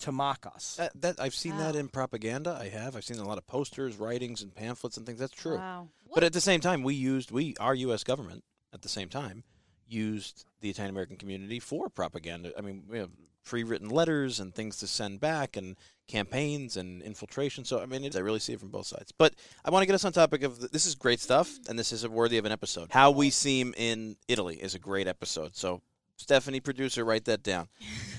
to 0.00 0.12
mock 0.12 0.46
us. 0.46 0.76
that, 0.76 0.92
that 1.00 1.20
I've 1.20 1.34
seen 1.34 1.56
that 1.56 1.74
in 1.74 1.88
propaganda. 1.88 2.58
I 2.60 2.68
have. 2.68 2.96
I've 2.96 3.04
seen 3.04 3.18
a 3.18 3.26
lot 3.26 3.38
of 3.38 3.46
posters, 3.46 3.96
writings, 3.96 4.42
and 4.42 4.54
pamphlets 4.54 4.96
and 4.96 5.06
things. 5.06 5.18
That's 5.18 5.32
true. 5.32 5.56
Wow. 5.56 5.88
But 6.14 6.22
at 6.22 6.32
the 6.32 6.40
same 6.40 6.60
time, 6.60 6.82
we 6.82 6.94
used 6.94 7.30
we 7.30 7.54
our 7.58 7.74
U.S. 7.74 8.04
government 8.04 8.44
at 8.72 8.82
the 8.82 8.88
same 8.88 9.08
time 9.08 9.44
used 9.88 10.44
the 10.60 10.68
Italian 10.68 10.90
American 10.90 11.16
community 11.16 11.60
for 11.60 11.88
propaganda. 11.88 12.52
I 12.58 12.60
mean, 12.60 12.84
we 12.88 12.98
have 12.98 13.10
pre-written 13.46 13.88
letters 13.88 14.38
and 14.40 14.54
things 14.54 14.76
to 14.78 14.86
send 14.86 15.20
back, 15.20 15.56
and 15.56 15.76
campaigns 16.08 16.76
and 16.76 17.02
infiltration. 17.02 17.64
So 17.64 17.80
I 17.80 17.86
mean, 17.86 18.04
it, 18.04 18.14
I 18.14 18.18
really 18.20 18.38
see 18.38 18.52
it 18.52 18.60
from 18.60 18.68
both 18.70 18.86
sides. 18.86 19.12
But 19.16 19.34
I 19.64 19.70
want 19.70 19.82
to 19.82 19.86
get 19.86 19.94
us 19.94 20.04
on 20.04 20.12
topic 20.12 20.42
of 20.42 20.60
the, 20.60 20.68
this 20.68 20.84
is 20.86 20.94
great 20.94 21.20
stuff, 21.20 21.50
and 21.68 21.78
this 21.78 21.90
is 21.92 22.06
worthy 22.06 22.36
of 22.38 22.44
an 22.44 22.52
episode. 22.52 22.88
How 22.90 23.10
we 23.10 23.30
seem 23.30 23.72
in 23.76 24.16
Italy 24.28 24.56
is 24.56 24.74
a 24.74 24.78
great 24.78 25.06
episode. 25.08 25.56
So 25.56 25.80
Stephanie, 26.16 26.60
producer, 26.60 27.04
write 27.04 27.24
that 27.24 27.42
down. 27.42 27.68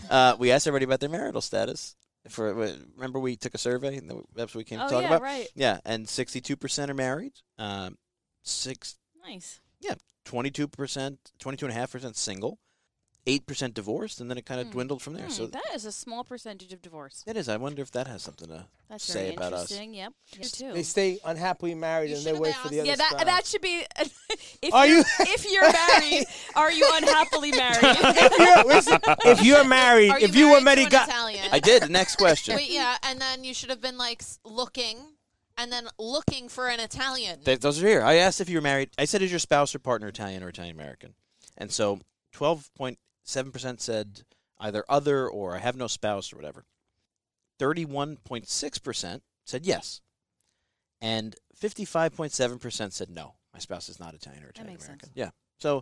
Uh, 0.10 0.38
we 0.40 0.52
asked 0.54 0.66
everybody 0.66 0.86
about 0.86 1.02
their 1.02 1.10
marital 1.10 1.42
status. 1.42 1.94
For 2.30 2.54
remember, 2.54 3.20
we 3.20 3.36
took 3.36 3.54
a 3.54 3.58
survey, 3.58 3.98
and 3.98 4.10
that's 4.34 4.56
what 4.56 4.60
we 4.60 4.64
came 4.64 4.80
Oh 4.80 4.86
to 4.88 4.90
talk 4.90 5.02
yeah, 5.02 5.08
about. 5.08 5.22
right. 5.22 5.48
Yeah, 5.54 5.80
and 5.84 6.08
sixty-two 6.08 6.56
percent 6.56 6.90
are 6.90 6.94
married. 6.94 7.34
Um, 7.60 7.98
six, 8.42 8.96
Nice. 9.22 9.60
Yeah, 9.82 9.96
twenty-two 10.24 10.70
percent, 10.70 11.20
twenty-two 11.40 11.66
and 11.66 11.76
a 11.76 11.78
half 11.78 11.92
percent 11.92 12.16
single, 12.16 12.58
eight 13.28 13.46
percent 13.46 13.74
divorced, 13.76 14.20
and 14.22 14.30
then 14.32 14.38
it 14.38 14.46
kind 14.46 14.60
of 14.60 14.68
Hmm. 14.68 14.72
dwindled 14.74 15.02
from 15.04 15.14
there. 15.14 15.26
Hmm, 15.26 15.32
so 15.32 15.46
that 15.48 15.64
is 15.76 15.86
a 15.86 15.92
small 15.92 16.24
percentage 16.24 16.74
of 16.74 16.82
divorce. 16.82 17.24
that 17.28 17.38
is. 17.38 17.48
I 17.50 17.58
wonder 17.58 17.82
if 17.82 17.92
that 17.92 18.08
has 18.08 18.24
something 18.24 18.48
to 18.48 18.66
That's 18.90 19.04
say 19.04 19.24
very 19.26 19.36
about 19.36 19.54
us. 19.54 19.70
interesting. 19.72 19.94
Yep. 19.94 20.14
You 20.40 20.44
too. 20.46 20.74
They 20.74 20.84
stay 20.84 21.20
unhappily 21.26 21.76
married 21.76 22.10
You 22.12 22.16
and 22.16 22.26
they 22.26 22.30
should've 22.32 22.40
wait 22.40 22.56
for 22.56 22.70
the 22.70 22.80
asked- 22.80 22.82
other 22.82 22.88
yeah, 22.90 22.96
that 22.96 23.10
spouse. 23.12 23.26
that 23.26 23.46
should 23.46 23.62
be. 23.62 23.86
if 24.62 24.74
Are 24.74 24.88
you're, 24.88 24.98
you- 25.00 25.04
if 25.20 25.52
you're 25.52 25.72
married, 25.72 26.26
are 26.56 26.72
you 26.72 26.90
unhappily 26.94 27.52
married? 27.52 27.78
if, 27.84 28.40
you're, 28.40 28.64
listen, 28.74 29.00
if 29.26 29.44
you're 29.44 29.64
married, 29.66 30.10
Are 30.12 30.20
you 30.20 30.26
if 30.26 30.36
you 30.36 30.50
were 30.50 30.62
married 30.62 30.64
married, 30.64 30.92
to 30.92 30.98
an 30.98 31.08
got, 31.08 31.10
Italian? 31.10 31.46
I 31.52 31.60
did. 31.60 31.90
Next 31.90 32.16
question. 32.16 32.56
Wait, 32.56 32.72
yeah, 32.72 32.98
and 33.04 33.20
then 33.22 33.44
you 33.44 33.54
should 33.54 33.70
have 33.70 33.82
been 33.82 33.98
like 33.98 34.24
looking, 34.46 34.98
and 35.58 35.72
then 35.72 35.88
looking 36.00 36.48
for 36.50 36.68
an 36.70 36.80
Italian. 36.80 37.42
Th- 37.42 37.60
those 37.60 37.84
are 37.84 37.88
here. 37.88 38.04
I 38.04 38.16
asked 38.16 38.40
if 38.42 38.48
you 38.50 38.56
were 38.58 38.62
married. 38.62 38.90
I 38.98 39.06
said, 39.06 39.22
is 39.22 39.32
your 39.32 39.40
spouse 39.40 39.76
or 39.76 39.80
partner 39.80 40.08
Italian 40.08 40.44
or 40.44 40.50
Italian 40.50 40.76
American? 40.76 41.14
And 41.58 41.72
so 41.72 42.00
twelve 42.32 42.70
point 43.28 43.32
seven 43.34 43.52
percent 43.52 43.82
said 43.82 44.22
either 44.60 44.86
other 44.88 45.28
or 45.28 45.56
I 45.56 45.60
have 45.60 45.76
no 45.76 45.88
spouse 45.88 46.32
or 46.32 46.38
whatever. 46.38 46.64
Thirty-one 47.60 48.18
point 48.24 48.48
six 48.48 48.78
percent 48.78 49.24
said 49.46 49.66
yes, 49.66 50.02
and 51.02 51.36
fifty-five 51.56 52.16
point 52.16 52.32
seven 52.32 52.58
percent 52.60 52.94
said 52.94 53.10
no. 53.10 53.34
My 53.54 53.60
spouse 53.60 53.90
is 53.90 54.00
not 54.00 54.14
Italian 54.14 54.44
or 54.44 54.50
Italian 54.50 54.78
American. 54.78 55.00
sense. 55.00 55.12
Yeah. 55.16 55.30
So 55.58 55.82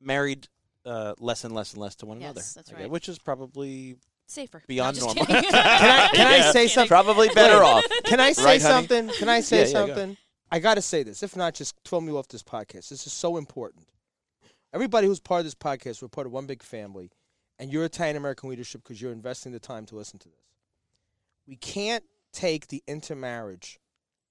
married 0.00 0.48
uh, 0.86 1.14
less 1.18 1.44
and 1.44 1.54
less 1.54 1.74
and 1.74 1.82
less 1.82 1.94
to 1.96 2.06
one 2.06 2.20
Yes, 2.20 2.24
another. 2.30 2.40
that's 2.56 2.70
I 2.70 2.74
right. 2.74 2.82
guess, 2.84 2.90
Which 2.90 3.08
is 3.10 3.18
probably 3.18 3.96
Safer. 4.26 4.62
Beyond 4.66 4.98
No, 4.98 5.06
normal. 5.06 5.26
Can 5.26 5.36
I- 5.54 6.08
can 6.14 6.26
I 6.26 6.50
say 6.52 6.68
something? 6.68 6.88
probably 6.88 7.28
better 7.28 7.62
off. 7.62 7.84
Can 8.04 8.18
I 8.20 8.32
say 8.32 8.44
Right, 8.44 8.62
honey? 8.62 8.72
something? 8.86 9.08
Can 9.18 9.28
I 9.28 9.40
say 9.40 9.58
Yeah, 9.58 9.66
yeah, 9.66 9.72
go. 9.72 9.86
something? 9.86 10.16
I 10.50 10.58
got 10.60 10.74
to 10.76 10.82
say 10.82 11.02
this. 11.02 11.22
If 11.22 11.36
not, 11.36 11.54
just 11.54 11.74
throw 11.84 12.00
me 12.00 12.12
off 12.12 12.28
this 12.28 12.42
podcast. 12.42 12.88
This 12.88 13.06
is 13.06 13.12
so 13.12 13.36
important. 13.36 13.86
Everybody 14.72 15.08
who's 15.08 15.20
part 15.20 15.40
of 15.40 15.46
this 15.46 15.54
podcast, 15.54 16.00
we're 16.00 16.08
part 16.08 16.26
of 16.26 16.32
one 16.32 16.46
big 16.46 16.62
family, 16.62 17.10
and 17.58 17.72
you're 17.72 17.84
Italian 17.84 18.16
American 18.16 18.50
leadership 18.50 18.82
because 18.82 19.02
you're 19.02 19.12
investing 19.12 19.52
the 19.52 19.58
time 19.58 19.84
to 19.86 19.96
listen 19.96 20.18
to 20.20 20.28
this. 20.28 20.54
We 21.46 21.56
can't 21.56 22.04
take 22.32 22.68
the 22.68 22.82
intermarriage 22.86 23.80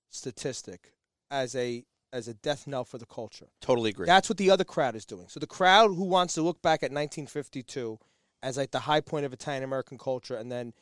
statistic 0.10 0.94
as 1.30 1.56
a 1.56 1.84
as 2.12 2.28
a 2.28 2.34
death 2.34 2.66
knell 2.66 2.86
for 2.86 2.98
the 2.98 3.06
culture. 3.06 3.48
Totally 3.62 3.92
agree. 3.92 4.08
That's 4.08 4.30
what 4.30 4.38
the 4.38 4.50
other 4.50 4.64
crowd 4.64 4.96
is 4.96 5.06
doing. 5.06 5.28
So 5.28 5.40
the 5.40 5.46
crowd 5.46 5.90
who 5.90 6.06
wants 6.06 6.34
to 6.36 6.42
look 6.42 6.62
back 6.62 6.80
at 6.80 6.92
1952 6.92 8.00
as 8.42 8.58
like 8.58 8.72
the 8.72 8.80
high 8.80 9.02
point 9.02 9.26
of 9.26 9.34
Italian 9.34 9.64
American 9.64 9.98
culture, 9.98 10.36
and 10.36 10.52
then 10.52 10.74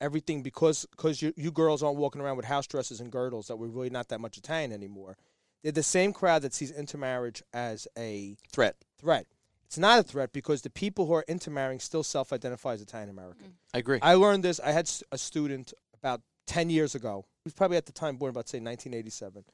everything 0.00 0.42
because 0.42 0.86
because 0.90 1.20
you 1.20 1.34
you 1.36 1.50
girls 1.50 1.82
aren't 1.82 1.98
walking 1.98 2.22
around 2.22 2.38
with 2.38 2.46
house 2.46 2.66
dresses 2.66 3.00
and 3.00 3.12
girdles 3.12 3.48
that 3.48 3.56
we're 3.56 3.68
really 3.68 3.90
not 3.90 4.08
that 4.08 4.20
much 4.20 4.38
Italian 4.38 4.72
anymore. 4.72 5.18
They're 5.62 5.70
the 5.70 5.82
same 5.82 6.12
crowd 6.12 6.42
that 6.42 6.54
sees 6.54 6.72
intermarriage 6.72 7.42
as 7.52 7.86
a 7.96 8.36
Threat. 8.50 8.76
Threat. 9.02 9.26
It's 9.66 9.78
not 9.78 9.98
a 9.98 10.02
threat 10.02 10.32
because 10.32 10.62
the 10.62 10.70
people 10.70 11.06
who 11.06 11.14
are 11.14 11.24
intermarrying 11.28 11.80
still 11.80 12.02
self-identify 12.02 12.74
as 12.74 12.82
Italian 12.82 13.08
American. 13.10 13.46
Mm. 13.46 13.52
I 13.74 13.78
agree. 13.78 13.98
I 14.02 14.14
learned 14.14 14.44
this. 14.44 14.60
I 14.60 14.70
had 14.70 14.90
a 15.10 15.18
student 15.18 15.72
about 15.94 16.20
10 16.46 16.70
years 16.70 16.94
ago. 16.94 17.24
He 17.44 17.48
was 17.48 17.54
probably 17.54 17.78
at 17.78 17.86
the 17.86 17.92
time 17.92 18.16
born 18.16 18.30
about, 18.30 18.48
say, 18.48 18.58
1987. 18.58 19.44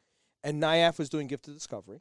And 0.43 0.63
NIAF 0.63 0.99
was 0.99 1.09
doing 1.09 1.27
Gift 1.27 1.47
of 1.49 1.55
Discovery. 1.55 2.01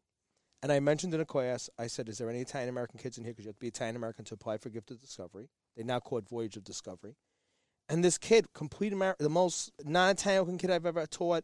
And 0.64 0.72
I 0.72 0.80
mentioned 0.80 1.14
in 1.14 1.22
a 1.22 1.26
class, 1.26 1.70
I 1.78 1.88
said, 1.88 2.10
Is 2.10 2.18
there 2.18 2.30
any 2.30 2.42
Italian 2.42 2.70
American 2.70 3.00
kids 3.00 3.18
in 3.18 3.24
here? 3.24 3.34
Because 3.34 3.46
you 3.46 3.50
have 3.50 3.58
to 3.58 3.62
be 3.62 3.68
Italian 3.68 3.96
American 3.96 4.26
to 4.26 4.34
apply 4.34 4.58
for 4.58 4.70
Gift 4.70 4.90
of 4.90 5.00
Discovery. 5.00 5.50
They 5.76 5.84
now 5.84 6.00
call 6.00 6.18
it 6.18 6.28
Voyage 6.28 6.58
of 6.58 6.64
Discovery. 6.64 7.16
And 7.90 8.04
this 8.04 8.18
kid, 8.18 8.52
complete 8.54 8.94
Amer- 8.94 9.16
the 9.20 9.30
most 9.30 9.72
non 9.84 10.10
Italian 10.10 10.42
American 10.42 10.58
kid 10.58 10.72
I've 10.72 10.86
ever 10.86 11.06
taught, 11.06 11.44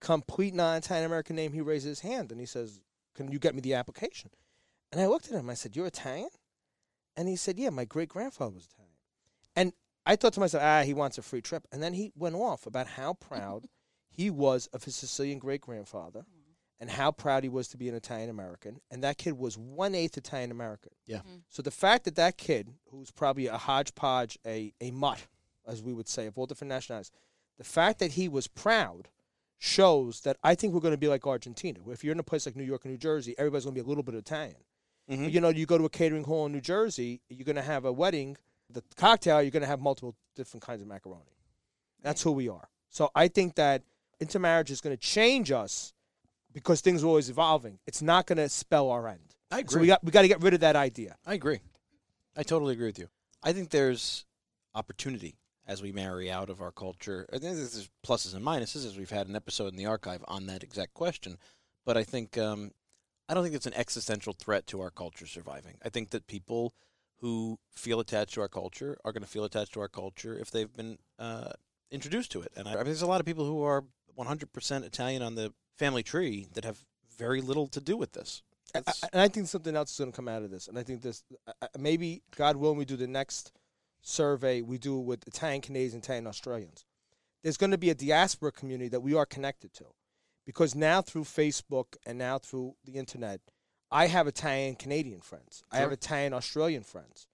complete 0.00 0.54
non 0.54 0.76
Italian 0.76 1.06
American 1.06 1.36
name, 1.36 1.52
he 1.52 1.62
raises 1.62 1.88
his 1.88 2.00
hand 2.00 2.30
and 2.30 2.38
he 2.38 2.46
says, 2.46 2.80
Can 3.14 3.32
you 3.32 3.38
get 3.38 3.54
me 3.54 3.62
the 3.62 3.74
application? 3.74 4.30
And 4.94 5.02
I 5.02 5.08
looked 5.08 5.26
at 5.26 5.32
him. 5.32 5.40
And 5.40 5.50
I 5.50 5.54
said, 5.54 5.74
You're 5.74 5.88
Italian? 5.88 6.28
And 7.16 7.28
he 7.28 7.34
said, 7.34 7.58
Yeah, 7.58 7.70
my 7.70 7.84
great 7.84 8.08
grandfather 8.08 8.52
was 8.54 8.66
Italian. 8.72 8.92
And 9.56 9.72
I 10.06 10.14
thought 10.14 10.34
to 10.34 10.40
myself, 10.40 10.62
ah, 10.64 10.82
he 10.82 10.94
wants 10.94 11.18
a 11.18 11.22
free 11.22 11.40
trip. 11.42 11.66
And 11.72 11.82
then 11.82 11.94
he 11.94 12.12
went 12.16 12.36
off 12.36 12.66
about 12.66 12.86
how 12.86 13.14
proud 13.14 13.66
he 14.08 14.30
was 14.30 14.68
of 14.68 14.84
his 14.84 14.94
Sicilian 14.94 15.40
great 15.40 15.60
grandfather 15.62 16.24
and 16.80 16.90
how 16.90 17.10
proud 17.10 17.42
he 17.42 17.48
was 17.48 17.66
to 17.68 17.76
be 17.76 17.88
an 17.88 17.94
Italian 17.96 18.30
American. 18.30 18.80
And 18.88 19.02
that 19.02 19.18
kid 19.18 19.32
was 19.36 19.58
one 19.58 19.96
eighth 19.96 20.16
Italian 20.16 20.52
American. 20.52 20.92
Yeah. 21.06 21.18
Mhm. 21.18 21.42
So 21.48 21.60
the 21.60 21.70
fact 21.72 22.04
that 22.04 22.14
that 22.14 22.36
kid, 22.36 22.68
who's 22.90 23.10
probably 23.10 23.48
a 23.48 23.58
hodgepodge, 23.58 24.38
a, 24.46 24.72
a 24.80 24.92
mutt, 24.92 25.26
as 25.66 25.82
we 25.82 25.92
would 25.92 26.08
say, 26.08 26.26
of 26.26 26.38
all 26.38 26.46
different 26.46 26.68
nationalities, 26.68 27.10
the 27.58 27.64
fact 27.64 27.98
that 27.98 28.12
he 28.12 28.28
was 28.28 28.46
proud 28.46 29.08
shows 29.58 30.20
that 30.22 30.36
I 30.42 30.54
think 30.54 30.74
we're 30.74 30.80
going 30.80 30.92
to 30.94 30.98
be 30.98 31.08
like 31.08 31.26
Argentina. 31.26 31.80
where 31.82 31.94
If 31.94 32.04
you're 32.04 32.12
in 32.12 32.20
a 32.20 32.24
place 32.24 32.44
like 32.46 32.54
New 32.56 32.64
York 32.64 32.84
or 32.84 32.90
New 32.90 32.98
Jersey, 32.98 33.34
everybody's 33.38 33.64
going 33.64 33.74
to 33.74 33.80
be 33.82 33.84
a 33.84 33.88
little 33.88 34.02
bit 34.02 34.14
Italian. 34.14 34.56
Mhm. 35.08 35.30
You 35.30 35.40
know, 35.40 35.50
you 35.50 35.66
go 35.66 35.78
to 35.78 35.84
a 35.84 35.90
catering 35.90 36.24
hall 36.24 36.46
in 36.46 36.52
New 36.52 36.60
Jersey, 36.60 37.20
you're 37.28 37.44
going 37.44 37.56
to 37.56 37.62
have 37.62 37.84
a 37.84 37.92
wedding, 37.92 38.36
the 38.70 38.82
cocktail, 38.96 39.42
you're 39.42 39.50
going 39.50 39.62
to 39.62 39.66
have 39.66 39.80
multiple 39.80 40.16
different 40.34 40.62
kinds 40.62 40.80
of 40.80 40.88
macaroni. 40.88 41.36
That's 42.02 42.22
who 42.22 42.32
we 42.32 42.48
are. 42.48 42.68
So 42.88 43.10
I 43.14 43.28
think 43.28 43.54
that 43.56 43.82
intermarriage 44.20 44.70
is 44.70 44.80
going 44.80 44.96
to 44.96 45.00
change 45.00 45.50
us 45.50 45.92
because 46.52 46.80
things 46.80 47.02
are 47.02 47.06
always 47.06 47.28
evolving. 47.28 47.78
It's 47.86 48.00
not 48.02 48.26
going 48.26 48.38
to 48.38 48.48
spell 48.48 48.90
our 48.90 49.08
end. 49.08 49.34
I 49.50 49.60
agree. 49.60 49.74
So 49.74 49.80
we 49.80 49.86
got 49.86 50.04
we 50.04 50.10
got 50.10 50.22
to 50.22 50.28
get 50.28 50.42
rid 50.42 50.54
of 50.54 50.60
that 50.60 50.76
idea. 50.76 51.16
I 51.26 51.34
agree. 51.34 51.60
I 52.36 52.42
totally 52.42 52.72
agree 52.74 52.86
with 52.86 52.98
you. 52.98 53.08
I 53.42 53.52
think 53.52 53.70
there's 53.70 54.24
opportunity 54.74 55.36
as 55.66 55.82
we 55.82 55.92
marry 55.92 56.30
out 56.30 56.50
of 56.50 56.60
our 56.60 56.72
culture. 56.72 57.26
I 57.32 57.38
think 57.38 57.56
there's 57.56 57.90
pluses 58.06 58.34
and 58.34 58.44
minuses, 58.44 58.86
as 58.86 58.96
we've 58.96 59.10
had 59.10 59.28
an 59.28 59.36
episode 59.36 59.68
in 59.68 59.76
the 59.76 59.86
archive 59.86 60.24
on 60.28 60.46
that 60.46 60.62
exact 60.62 60.94
question. 60.94 61.38
But 61.84 61.96
I 61.96 62.04
think 62.04 62.36
um, 62.38 62.72
I 63.28 63.34
don't 63.34 63.42
think 63.42 63.54
it's 63.54 63.66
an 63.66 63.74
existential 63.74 64.32
threat 64.34 64.66
to 64.68 64.80
our 64.80 64.90
culture 64.90 65.26
surviving. 65.26 65.76
I 65.84 65.88
think 65.88 66.10
that 66.10 66.26
people 66.26 66.74
who 67.20 67.58
feel 67.70 68.00
attached 68.00 68.34
to 68.34 68.40
our 68.42 68.48
culture 68.48 68.98
are 69.04 69.12
going 69.12 69.22
to 69.22 69.28
feel 69.28 69.44
attached 69.44 69.72
to 69.74 69.80
our 69.80 69.88
culture 69.88 70.36
if 70.38 70.50
they've 70.50 70.72
been 70.74 70.98
uh, 71.18 71.52
introduced 71.90 72.32
to 72.32 72.42
it. 72.42 72.52
And 72.56 72.68
I, 72.68 72.72
I 72.72 72.76
mean, 72.76 72.84
there's 72.86 73.02
a 73.02 73.06
lot 73.06 73.20
of 73.20 73.26
people 73.26 73.46
who 73.46 73.62
are 73.62 73.84
100% 74.18 74.84
Italian 74.84 75.22
on 75.22 75.34
the 75.34 75.52
family 75.78 76.02
tree 76.02 76.46
that 76.52 76.64
have 76.64 76.78
very 77.16 77.40
little 77.40 77.66
to 77.68 77.80
do 77.80 77.96
with 77.96 78.12
this. 78.12 78.42
I- 78.74 79.08
and 79.12 79.22
I 79.22 79.28
think 79.28 79.46
something 79.46 79.74
else 79.74 79.92
is 79.92 79.98
going 79.98 80.10
to 80.12 80.16
come 80.16 80.28
out 80.28 80.42
of 80.42 80.50
this. 80.50 80.68
And 80.68 80.78
I 80.78 80.82
think 80.82 81.00
this 81.02 81.22
I- 81.62 81.68
maybe 81.78 82.22
God 82.36 82.56
willing, 82.56 82.76
we 82.76 82.84
do 82.84 82.96
the 82.96 83.06
next 83.06 83.52
survey 84.02 84.60
we 84.60 84.76
do 84.76 84.98
it 84.98 85.04
with 85.04 85.26
Italian 85.26 85.62
Canadians, 85.62 85.94
Italian 86.04 86.26
Australians. 86.26 86.84
There's 87.42 87.56
going 87.56 87.70
to 87.70 87.78
be 87.78 87.90
a 87.90 87.94
diaspora 87.94 88.52
community 88.52 88.88
that 88.88 89.00
we 89.00 89.14
are 89.14 89.24
connected 89.26 89.72
to, 89.74 89.84
because 90.46 90.74
now 90.74 91.02
through 91.02 91.24
Facebook 91.24 91.96
and 92.06 92.18
now 92.18 92.38
through 92.38 92.74
the 92.84 92.92
internet, 92.92 93.40
I 93.90 94.06
have 94.08 94.26
Italian 94.26 94.74
Canadian 94.74 95.20
friends. 95.20 95.62
I 95.70 95.78
have 95.78 95.92
Italian 95.92 96.32
Australian 96.34 96.82
friends. 96.82 97.26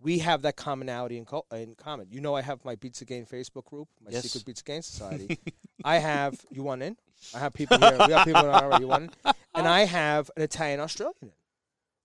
We 0.00 0.18
have 0.18 0.42
that 0.42 0.56
commonality 0.56 1.16
in, 1.16 1.24
co- 1.24 1.46
in 1.52 1.74
common. 1.74 2.08
You 2.10 2.20
know, 2.20 2.34
I 2.34 2.42
have 2.42 2.64
my 2.64 2.76
Pizza 2.76 3.04
Game 3.04 3.24
Facebook 3.24 3.64
group, 3.64 3.88
my 4.04 4.10
Yes. 4.10 4.24
Secret 4.24 4.44
Pizza 4.44 4.62
Game 4.64 4.82
Society. 4.82 5.38
I 5.84 5.98
have 5.98 6.38
you 6.50 6.62
want 6.62 6.82
in? 6.82 6.96
I 7.34 7.38
have 7.38 7.54
people 7.54 7.78
here. 7.78 7.96
We 8.06 8.12
have 8.12 8.26
people 8.26 8.42
in 8.44 8.50
already. 8.50 8.82
You 8.84 8.88
want 8.88 9.04
in? 9.04 9.32
And 9.54 9.66
I 9.66 9.80
have 9.86 10.30
an 10.36 10.42
Italian 10.42 10.80
Australian 10.80 11.14
in, 11.22 11.32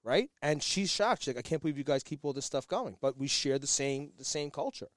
right? 0.04 0.30
And 0.42 0.64
she's 0.64 0.90
shocked. 0.90 1.24
She's 1.24 1.36
like, 1.36 1.46
I 1.46 1.48
can't 1.48 1.62
believe 1.62 1.78
you 1.78 1.84
guys 1.84 2.02
keep 2.02 2.20
all 2.24 2.32
this 2.32 2.46
stuff 2.46 2.66
going. 2.68 2.96
But 3.02 3.18
we 3.18 3.28
share 3.28 3.60
the 3.60 3.68
same 3.68 4.12
the 4.18 4.24
same 4.26 4.52
culture. 4.52 4.88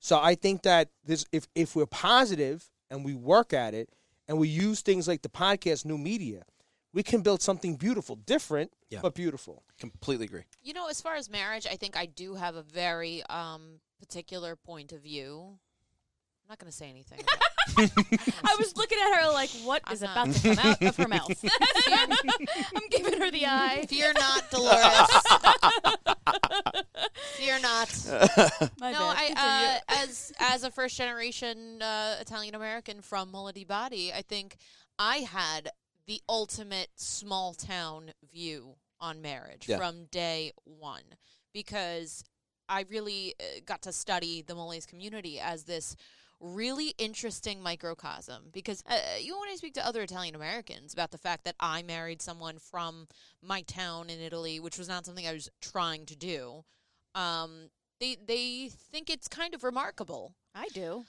So 0.00 0.20
I 0.20 0.34
think 0.34 0.62
that 0.64 0.90
this 1.04 1.24
if 1.32 1.46
if 1.54 1.74
we're 1.74 1.86
positive 1.86 2.70
and 2.90 3.04
we 3.06 3.14
work 3.14 3.54
at 3.54 3.72
it 3.72 3.88
and 4.28 4.38
we 4.38 4.48
use 4.48 4.80
things 4.80 5.06
like 5.08 5.22
the 5.22 5.28
podcast, 5.28 5.84
new 5.84 5.98
media, 5.98 6.44
we 6.92 7.02
can 7.02 7.22
build 7.22 7.42
something 7.42 7.76
beautiful, 7.76 8.16
different, 8.16 8.72
Yeah. 8.90 9.00
but 9.02 9.14
beautiful. 9.14 9.64
completely 9.78 10.26
agree. 10.26 10.44
You 10.62 10.72
know, 10.74 10.88
as 10.88 11.00
far 11.00 11.16
as 11.16 11.28
marriage, 11.28 11.66
I 11.66 11.76
think 11.76 11.96
I 11.96 12.06
do 12.06 12.34
have 12.34 12.54
a 12.54 12.62
very 12.62 13.22
um, 13.24 13.80
particular 13.98 14.54
point 14.56 14.92
of 14.92 15.02
view. 15.02 15.58
I'm 16.44 16.50
not 16.50 16.58
going 16.58 16.70
to 16.70 16.76
say 16.76 16.90
anything. 16.90 17.20
I 18.44 18.56
was 18.58 18.76
looking 18.76 18.98
at 18.98 19.22
her 19.22 19.32
like, 19.32 19.48
what 19.64 19.80
I'm 19.86 19.94
is 19.94 20.02
not. 20.02 20.12
about 20.12 20.34
to 20.34 20.54
come 20.54 20.58
out 20.58 20.82
of 20.82 20.96
her 20.96 21.08
mouth? 21.08 21.44
I'm 22.76 22.82
giving 22.90 23.18
her 23.18 23.30
the 23.30 23.46
eye. 23.46 23.86
Fear 23.88 24.12
not, 24.12 24.50
Dolores. 24.50 25.08
Fear 27.36 27.60
not. 27.60 28.06
My 28.78 28.92
no, 28.92 28.98
bad. 28.98 29.32
I 29.36 29.80
uh, 29.88 30.02
as 30.02 30.32
as 30.38 30.64
a 30.64 30.70
first 30.70 30.98
generation 30.98 31.80
uh, 31.80 32.16
Italian 32.20 32.54
American 32.54 33.00
from 33.00 33.30
Mola 33.30 33.54
di 33.54 33.64
Bari, 33.64 34.12
I 34.12 34.20
think 34.20 34.56
I 34.98 35.18
had 35.18 35.70
the 36.06 36.20
ultimate 36.28 36.90
small 36.96 37.54
town 37.54 38.12
view 38.30 38.74
on 39.00 39.22
marriage 39.22 39.66
Yeah. 39.66 39.78
from 39.78 40.04
day 40.10 40.52
one 40.64 41.02
because 41.54 42.22
I 42.68 42.84
really 42.90 43.34
uh, 43.40 43.60
got 43.64 43.80
to 43.82 43.92
study 43.92 44.42
the 44.42 44.54
Molese 44.54 44.86
community 44.86 45.40
as 45.40 45.64
this 45.64 45.96
really 46.44 46.94
interesting 46.98 47.62
microcosm 47.62 48.50
because 48.52 48.82
uh, 48.86 48.96
you 49.20 49.38
when 49.38 49.48
I 49.48 49.56
speak 49.56 49.74
to 49.74 49.86
other 49.86 50.02
Italian 50.02 50.34
Americans 50.34 50.92
about 50.92 51.10
the 51.10 51.18
fact 51.18 51.44
that 51.44 51.54
I 51.58 51.82
married 51.82 52.20
someone 52.20 52.58
from 52.58 53.08
my 53.42 53.62
town 53.62 54.10
in 54.10 54.20
Italy, 54.20 54.60
which 54.60 54.78
was 54.78 54.88
not 54.88 55.06
something 55.06 55.26
I 55.26 55.32
was 55.32 55.50
trying 55.60 56.06
to 56.06 56.16
do, 56.16 56.64
um, 57.14 57.70
they 58.00 58.16
they 58.26 58.68
think 58.68 59.08
it's 59.08 59.28
kind 59.28 59.54
of 59.54 59.64
remarkable. 59.64 60.34
I 60.54 60.68
do. 60.74 61.04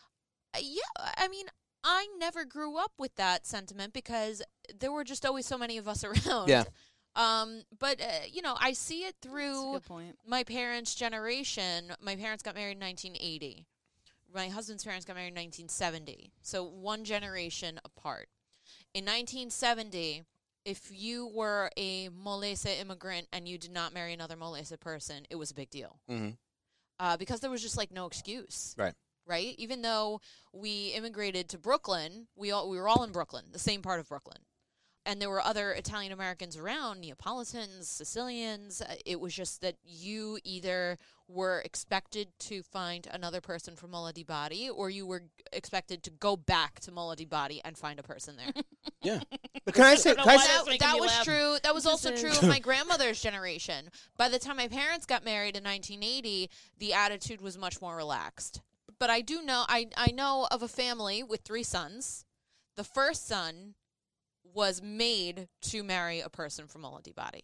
Uh, 0.56 0.60
yeah, 0.62 1.12
I 1.18 1.28
mean, 1.28 1.48
I 1.84 2.08
never 2.18 2.46
grew 2.46 2.78
up 2.78 2.94
with 2.98 3.16
that 3.16 3.46
sentiment 3.46 3.94
because 3.94 4.42
there 4.80 4.92
were 4.92 5.04
just 5.04 5.26
always 5.26 5.46
so 5.46 5.58
many 5.58 5.78
of 5.78 5.88
us 5.88 6.04
around. 6.28 6.48
Yeah. 6.48 6.64
Um, 7.16 7.62
but 7.78 8.02
uh, 8.02 8.26
you 8.32 8.42
know, 8.42 8.56
I 8.60 8.74
see 8.74 9.02
it 9.04 9.16
through 9.22 9.80
point. 9.82 10.18
my 10.26 10.44
parents' 10.44 10.96
generation. 10.96 11.94
My 12.02 12.16
parents 12.16 12.44
got 12.44 12.56
married 12.56 12.78
in 12.78 12.80
1980. 12.80 13.66
My 14.36 14.50
husband's 14.50 14.84
parents 14.84 15.06
got 15.06 15.16
married 15.16 15.30
in 15.30 15.36
1970. 15.36 16.32
So 16.42 16.64
one 16.64 17.06
generation 17.06 17.80
apart. 17.86 18.28
In 18.94 19.06
1970, 19.06 20.24
if 20.66 20.90
you 20.92 21.28
were 21.28 21.70
a 21.78 22.10
Molese 22.10 22.80
immigrant 22.80 23.28
and 23.32 23.48
you 23.48 23.58
did 23.58 23.72
not 23.72 23.94
marry 23.94 24.14
another 24.14 24.36
Molese 24.36 24.80
person, 24.80 25.26
it 25.30 25.36
was 25.36 25.52
a 25.52 25.56
big 25.56 25.70
deal 25.70 26.00
hmm 26.08 26.30
uh, 27.00 27.18
because 27.18 27.40
there 27.40 27.52
was 27.52 27.62
just 27.62 27.78
like 27.78 27.92
no 27.92 28.06
excuse. 28.06 28.76
Right. 28.78 28.94
Right. 29.28 29.56
Even 29.58 29.82
though 29.82 30.22
we 30.54 30.90
immigrated 30.90 31.50
to 31.50 31.58
Brooklyn, 31.58 32.28
we 32.36 32.52
all 32.52 32.70
we 32.70 32.78
were 32.78 32.88
all 32.88 33.04
in 33.04 33.12
Brooklyn, 33.12 33.46
the 33.52 33.60
same 33.60 33.82
part 33.82 34.00
of 34.00 34.08
Brooklyn, 34.08 34.38
and 35.06 35.22
there 35.22 35.30
were 35.30 35.42
other 35.42 35.72
Italian 35.72 36.12
Americans 36.12 36.58
around, 36.58 37.00
Neapolitans, 37.02 37.88
Sicilians. 37.88 38.82
Uh, 38.82 38.96
it 39.06 39.20
was 39.20 39.34
just 39.34 39.62
that 39.62 39.76
you 39.84 40.40
either 40.44 40.98
were 41.28 41.62
expected 41.62 42.28
to 42.40 42.64
find 42.64 43.08
another 43.12 43.42
person 43.42 43.76
from 43.76 43.92
Mola 43.92 44.14
di 44.14 44.24
Bari, 44.24 44.70
or 44.70 44.90
you 44.90 45.06
were 45.06 45.24
expected 45.54 46.04
to 46.04 46.12
go 46.12 46.36
back 46.36 46.80
to 46.82 46.92
Mola 46.92 47.16
di 47.16 47.26
Bari 47.26 47.62
and 47.64 47.78
find 47.78 48.00
a 48.00 48.04
person 48.04 48.38
there. 48.38 48.52
Yeah. 49.02 49.20
But 49.66 49.76
can 49.76 49.84
I 49.86 49.94
say? 49.94 50.16
Can 50.16 50.28
I 50.28 50.38
say 50.38 50.72
that, 50.72 50.80
that 50.80 51.00
was 51.00 51.12
laugh. 51.12 51.26
true. 51.26 51.58
That 51.62 51.76
was 51.76 51.86
also 51.86 52.16
true 52.16 52.32
of 52.32 52.48
my 52.48 52.58
grandmother's 52.68 53.22
generation. 53.22 53.92
By 54.18 54.30
the 54.30 54.40
time 54.40 54.58
my 54.58 54.68
parents 54.68 55.06
got 55.06 55.24
married 55.24 55.56
in 55.56 55.64
1980, 55.64 56.50
the 56.80 56.94
attitude 56.94 57.40
was 57.40 57.56
much 57.56 57.82
more 57.82 57.96
relaxed. 57.96 58.62
But 58.98 59.12
I 59.12 59.22
do 59.22 59.44
know 59.44 59.64
I 59.68 59.90
I 59.96 60.12
know 60.12 60.48
of 60.50 60.64
a 60.64 60.68
family 60.68 61.22
with 61.22 61.42
three 61.42 61.62
sons. 61.62 62.26
The 62.78 62.84
first 62.84 63.28
son 63.28 63.76
was 64.56 64.82
made 64.82 65.48
to 65.62 65.84
marry 65.84 66.22
a 66.22 66.30
person 66.30 66.66
from 66.66 66.82
Mola 66.82 67.02
di 67.02 67.12
Bari. 67.12 67.44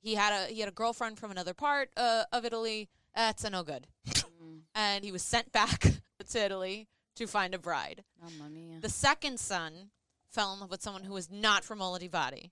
He 0.00 0.14
had 0.16 0.32
a 0.32 0.52
he 0.52 0.58
had 0.60 0.68
a 0.68 0.72
girlfriend 0.72 1.18
from 1.18 1.30
another 1.30 1.54
part 1.54 1.90
uh, 1.96 2.24
of 2.32 2.44
Italy. 2.44 2.88
That's 3.14 3.44
a 3.44 3.50
no 3.50 3.62
good. 3.62 3.86
Mm, 4.08 4.62
And 4.74 5.04
he 5.04 5.12
was 5.12 5.22
sent 5.22 5.52
back 5.52 5.80
to 6.30 6.44
Italy 6.44 6.88
to 7.16 7.26
find 7.26 7.54
a 7.54 7.58
bride. 7.58 8.02
Mamma 8.20 8.50
mia. 8.50 8.80
The 8.80 8.88
second 8.88 9.38
son 9.38 9.90
fell 10.30 10.54
in 10.54 10.60
love 10.60 10.70
with 10.70 10.82
someone 10.82 11.04
who 11.04 11.12
was 11.12 11.30
not 11.30 11.62
from 11.62 11.78
Mola 11.78 11.98
di 11.98 12.08
Bari. 12.08 12.50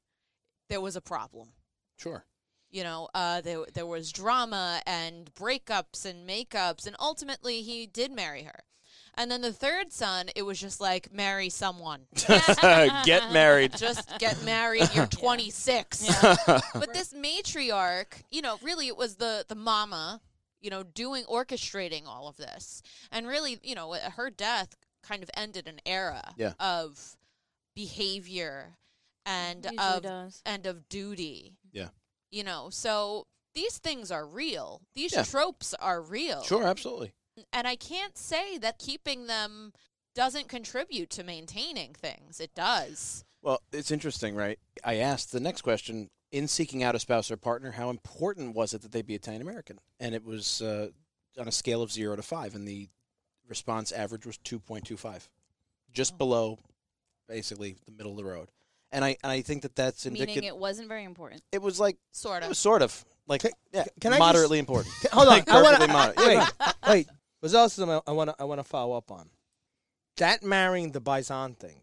There 0.68 0.80
was 0.80 0.94
a 0.94 1.00
problem. 1.00 1.48
Sure. 1.96 2.24
You 2.70 2.84
know, 2.84 3.08
uh, 3.14 3.40
there 3.40 3.64
there 3.74 3.86
was 3.86 4.12
drama 4.12 4.82
and 4.86 5.34
breakups 5.34 6.04
and 6.04 6.28
makeups, 6.28 6.86
and 6.86 6.94
ultimately 7.00 7.62
he 7.62 7.86
did 7.86 8.12
marry 8.12 8.44
her. 8.44 8.60
And 9.20 9.30
then 9.30 9.42
the 9.42 9.52
third 9.52 9.92
son, 9.92 10.30
it 10.34 10.42
was 10.42 10.58
just 10.58 10.80
like 10.80 11.12
marry 11.12 11.50
someone, 11.50 12.06
Get 13.04 13.32
married. 13.32 13.76
just 13.76 14.18
get 14.18 14.42
married. 14.44 14.88
You're 14.94 15.06
26. 15.26 16.06
But 16.46 16.94
this 16.94 17.12
matriarch, 17.12 18.22
you 18.30 18.40
know, 18.40 18.56
really 18.62 18.86
it 18.88 18.96
was 18.96 19.16
the 19.16 19.44
the 19.46 19.54
mama, 19.54 20.20
you 20.62 20.70
know, 20.70 20.82
doing 20.82 21.24
orchestrating 21.24 22.06
all 22.06 22.28
of 22.28 22.36
this, 22.38 22.82
and 23.12 23.26
really, 23.26 23.58
you 23.62 23.74
know, 23.74 23.92
uh, 23.92 24.10
her 24.12 24.30
death 24.30 24.74
kind 25.02 25.22
of 25.22 25.30
ended 25.34 25.66
an 25.68 25.80
era 25.84 26.22
Yeah. 26.36 26.52
of 26.58 27.16
behavior 27.76 28.76
and 29.26 29.66
of 29.78 30.02
does. 30.02 30.42
and 30.46 30.64
of 30.66 30.88
duty. 30.88 31.56
Yeah. 31.72 31.88
You 32.30 32.44
know, 32.44 32.68
so 32.70 33.26
these 33.54 33.78
things 33.78 34.10
are 34.10 34.26
real. 34.26 34.80
These 34.94 35.12
Yeah. 35.12 35.24
tropes 35.24 35.74
are 35.74 36.00
real. 36.00 36.42
Sure, 36.44 36.64
absolutely. 36.64 37.12
And 37.52 37.66
I 37.66 37.76
can't 37.76 38.16
say 38.16 38.58
that 38.58 38.78
keeping 38.78 39.26
them 39.26 39.72
doesn't 40.14 40.48
contribute 40.48 41.10
to 41.10 41.22
maintaining 41.24 41.94
things. 41.94 42.40
It 42.40 42.54
does. 42.54 43.24
Well, 43.42 43.62
it's 43.72 43.90
interesting, 43.90 44.34
right? 44.34 44.58
I 44.84 44.96
asked 44.96 45.32
the 45.32 45.40
next 45.40 45.62
question 45.62 46.10
in 46.32 46.46
seeking 46.46 46.82
out 46.82 46.94
a 46.94 46.98
spouse 46.98 47.30
or 47.30 47.36
partner, 47.36 47.72
how 47.72 47.90
important 47.90 48.54
was 48.54 48.74
it 48.74 48.82
that 48.82 48.92
they 48.92 49.02
be 49.02 49.14
Italian 49.14 49.42
American? 49.42 49.78
And 49.98 50.14
it 50.14 50.24
was 50.24 50.60
uh, 50.62 50.88
on 51.38 51.48
a 51.48 51.52
scale 51.52 51.82
of 51.82 51.90
zero 51.90 52.14
to 52.16 52.22
five, 52.22 52.54
and 52.54 52.66
the 52.68 52.88
response 53.48 53.92
average 53.92 54.26
was 54.26 54.38
2.25, 54.38 55.28
just 55.92 56.14
Oh. 56.14 56.16
below 56.18 56.58
basically 57.28 57.76
the 57.86 57.92
middle 57.92 58.12
of 58.12 58.16
the 58.18 58.24
road. 58.24 58.48
And 58.92 59.04
I, 59.04 59.16
and 59.22 59.30
I 59.30 59.40
think 59.42 59.62
that 59.62 59.76
that's 59.76 60.04
Meaning 60.04 60.42
it 60.42 60.56
wasn't 60.56 60.88
very 60.88 61.04
important. 61.04 61.42
It 61.52 61.62
was 61.62 61.78
like, 61.78 61.96
Sort 62.12 62.42
it 62.42 62.46
of. 62.46 62.48
was 62.50 62.58
sort 62.58 62.82
of 62.82 63.04
like, 63.28 63.42
Can- 63.42 63.52
yeah, 63.72 63.84
can 64.00 64.12
I 64.12 64.16
just- 64.16 64.20
moderately 64.20 64.58
important. 64.58 64.92
Hold 65.12 65.28
on. 65.28 65.32
Like 65.34 65.48
I 65.48 65.62
wanna, 65.62 65.78
perfectly 65.78 65.92
moderate. 65.92 66.18
Yeah, 66.20 66.48
wait, 66.88 66.88
wait. 66.88 67.08
What 67.40 67.54
else 67.54 67.78
am 67.78 67.90
I, 67.90 68.00
I 68.06 68.12
want 68.12 68.30
to 68.30 68.36
I 68.38 68.44
want 68.44 68.60
to 68.60 68.64
follow 68.64 68.96
up 68.96 69.10
on? 69.10 69.30
That 70.16 70.42
marrying 70.42 70.92
the 70.92 71.00
paisan 71.00 71.56
thing 71.56 71.80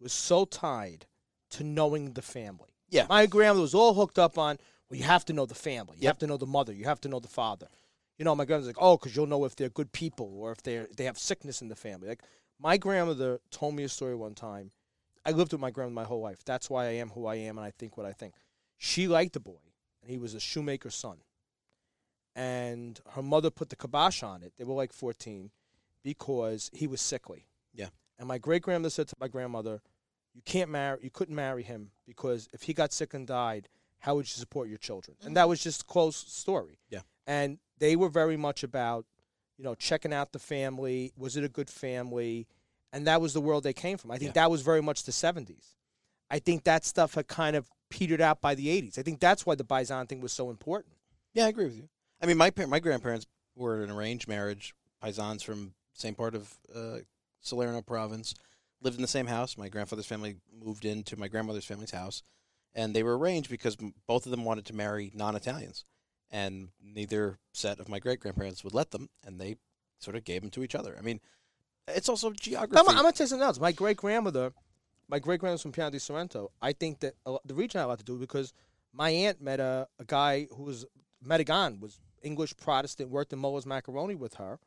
was 0.00 0.12
so 0.12 0.44
tied 0.44 1.06
to 1.50 1.64
knowing 1.64 2.12
the 2.12 2.22
family. 2.22 2.70
Yeah. 2.88 3.06
My 3.08 3.26
grandmother 3.26 3.62
was 3.62 3.74
all 3.74 3.94
hooked 3.94 4.18
up 4.18 4.36
on. 4.36 4.58
Well, 4.90 4.98
you 4.98 5.04
have 5.04 5.24
to 5.26 5.32
know 5.32 5.46
the 5.46 5.54
family. 5.54 5.96
You 5.96 6.04
Yep. 6.04 6.10
have 6.10 6.18
to 6.18 6.26
know 6.26 6.36
the 6.36 6.46
mother. 6.46 6.72
You 6.72 6.84
have 6.84 7.00
to 7.02 7.08
know 7.08 7.20
the 7.20 7.28
father. 7.28 7.68
You 8.18 8.24
know, 8.26 8.34
my 8.34 8.44
grandmother's 8.44 8.74
like, 8.74 8.84
oh, 8.84 8.98
because 8.98 9.16
you'll 9.16 9.26
know 9.26 9.44
if 9.46 9.56
they're 9.56 9.70
good 9.70 9.92
people 9.92 10.30
or 10.38 10.52
if 10.52 10.62
they 10.62 10.86
they 10.96 11.04
have 11.04 11.18
sickness 11.18 11.62
in 11.62 11.68
the 11.68 11.76
family. 11.76 12.08
Like 12.08 12.22
my 12.58 12.76
grandmother 12.76 13.40
told 13.50 13.74
me 13.74 13.84
a 13.84 13.88
story 13.88 14.14
one 14.14 14.34
time. 14.34 14.70
I 15.24 15.30
lived 15.30 15.52
with 15.52 15.60
my 15.60 15.70
grandmother 15.70 16.04
my 16.04 16.08
whole 16.08 16.20
life. 16.20 16.44
That's 16.44 16.68
why 16.68 16.86
I 16.86 16.92
am 16.92 17.10
who 17.10 17.26
I 17.26 17.36
am 17.36 17.56
and 17.56 17.66
I 17.66 17.70
think 17.70 17.96
what 17.96 18.04
I 18.06 18.12
think. 18.12 18.34
She 18.76 19.06
liked 19.06 19.32
the 19.34 19.40
boy, 19.40 19.60
and 20.02 20.10
he 20.10 20.18
was 20.18 20.34
a 20.34 20.40
shoemaker's 20.40 20.96
son 20.96 21.18
and 22.34 23.00
her 23.10 23.22
mother 23.22 23.50
put 23.50 23.68
the 23.70 23.76
kibosh 23.76 24.22
on 24.22 24.42
it. 24.42 24.52
They 24.56 24.64
were 24.64 24.74
like 24.74 24.92
14 24.92 25.50
because 26.02 26.70
he 26.72 26.86
was 26.86 27.00
sickly. 27.00 27.46
Yeah. 27.74 27.88
And 28.18 28.28
my 28.28 28.38
great 28.38 28.62
grandmother 28.62 28.90
said 28.90 29.08
to 29.08 29.16
my 29.20 29.28
grandmother, 29.28 29.80
"You 30.34 30.42
can't 30.44 30.70
marry. 30.70 30.98
You 31.02 31.10
couldn't 31.10 31.34
marry 31.34 31.62
him 31.62 31.90
because 32.06 32.48
if 32.52 32.62
he 32.62 32.72
got 32.74 32.92
sick 32.92 33.14
and 33.14 33.26
died, 33.26 33.68
how 34.00 34.14
would 34.14 34.26
you 34.26 34.38
support 34.38 34.68
your 34.68 34.78
children?" 34.78 35.16
And 35.22 35.36
that 35.36 35.48
was 35.48 35.62
just 35.62 35.82
a 35.82 35.84
close 35.84 36.16
story. 36.16 36.78
Yeah. 36.88 37.02
And 37.26 37.58
they 37.78 37.96
were 37.96 38.08
very 38.08 38.36
much 38.36 38.62
about, 38.62 39.06
you 39.58 39.64
know, 39.64 39.74
checking 39.74 40.12
out 40.12 40.32
the 40.32 40.38
family. 40.38 41.12
Was 41.16 41.36
it 41.36 41.44
a 41.44 41.48
good 41.48 41.70
family? 41.70 42.46
And 42.92 43.06
that 43.06 43.20
was 43.20 43.32
the 43.32 43.40
world 43.40 43.62
they 43.64 43.72
came 43.72 43.96
from. 43.98 44.10
I 44.10 44.18
think 44.18 44.30
Yeah. 44.30 44.42
that 44.42 44.50
was 44.50 44.62
very 44.62 44.82
much 44.82 45.04
the 45.04 45.12
70s. 45.12 45.76
I 46.30 46.38
think 46.38 46.64
that 46.64 46.84
stuff 46.84 47.14
had 47.14 47.26
kind 47.26 47.56
of 47.56 47.70
petered 47.90 48.20
out 48.20 48.40
by 48.40 48.54
the 48.54 48.68
80s. 48.68 48.98
I 48.98 49.02
think 49.02 49.20
that's 49.20 49.44
why 49.46 49.54
the 49.54 49.64
paisan 49.64 50.08
thing 50.08 50.20
was 50.20 50.32
so 50.32 50.50
important. 50.50 50.94
Yeah, 51.34 51.46
I 51.46 51.48
agree 51.48 51.66
with 51.66 51.76
you. 51.76 51.88
I 52.22 52.26
mean, 52.26 52.36
my 52.36 52.50
par- 52.50 52.68
my 52.68 52.78
grandparents 52.78 53.26
were 53.56 53.82
an 53.82 53.90
arranged 53.90 54.28
marriage. 54.28 54.74
Paisans 55.02 55.42
from 55.42 55.74
same 55.92 56.14
part 56.14 56.34
of 56.34 56.56
uh, 56.74 56.98
Salerno 57.40 57.82
province 57.82 58.34
lived 58.80 58.96
in 58.96 59.02
the 59.02 59.08
same 59.08 59.26
house. 59.26 59.58
My 59.58 59.68
grandfather's 59.68 60.06
family 60.06 60.36
moved 60.52 60.84
into 60.84 61.16
my 61.18 61.28
grandmother's 61.28 61.64
family's 61.64 61.90
house, 61.90 62.22
and 62.74 62.94
they 62.94 63.02
were 63.02 63.18
arranged 63.18 63.50
because 63.50 63.76
m- 63.80 63.94
both 64.06 64.24
of 64.24 64.30
them 64.30 64.44
wanted 64.44 64.64
to 64.66 64.74
marry 64.74 65.10
non-Italians, 65.14 65.84
and 66.30 66.68
neither 66.80 67.38
set 67.52 67.80
of 67.80 67.88
my 67.88 67.98
great 67.98 68.20
grandparents 68.20 68.62
would 68.62 68.74
let 68.74 68.92
them, 68.92 69.08
and 69.26 69.40
they 69.40 69.56
sort 69.98 70.16
of 70.16 70.24
gave 70.24 70.42
them 70.42 70.50
to 70.50 70.62
each 70.62 70.74
other. 70.76 70.96
I 70.96 71.02
mean, 71.02 71.20
it's 71.88 72.08
also 72.08 72.30
geography. 72.30 72.80
I'm, 72.80 72.88
I'm 72.88 73.02
gonna 73.02 73.12
tell 73.12 73.24
you 73.24 73.28
something 73.28 73.46
else. 73.46 73.58
My 73.58 73.72
great 73.72 73.96
grandmother, 73.96 74.52
my 75.08 75.18
great 75.18 75.40
grandmother's 75.40 75.62
from 75.62 75.72
Piano 75.72 75.90
di 75.90 75.98
Sorrento. 75.98 76.52
I 76.60 76.72
think 76.72 77.00
that 77.00 77.14
the 77.44 77.54
reason 77.54 77.80
I 77.80 77.84
like 77.84 77.98
to 77.98 78.04
do 78.04 78.16
because 78.16 78.52
my 78.92 79.10
aunt 79.10 79.40
met 79.40 79.58
a, 79.58 79.88
a 79.98 80.04
guy 80.04 80.46
who 80.56 80.62
was 80.62 80.86
Medigan, 81.24 81.80
was 81.80 81.98
English 82.22 82.56
Protestant, 82.56 83.10
worked 83.10 83.32
in 83.32 83.40
Mueller's 83.40 83.66
Macaroni 83.66 84.14
with 84.14 84.34
her, 84.34 84.58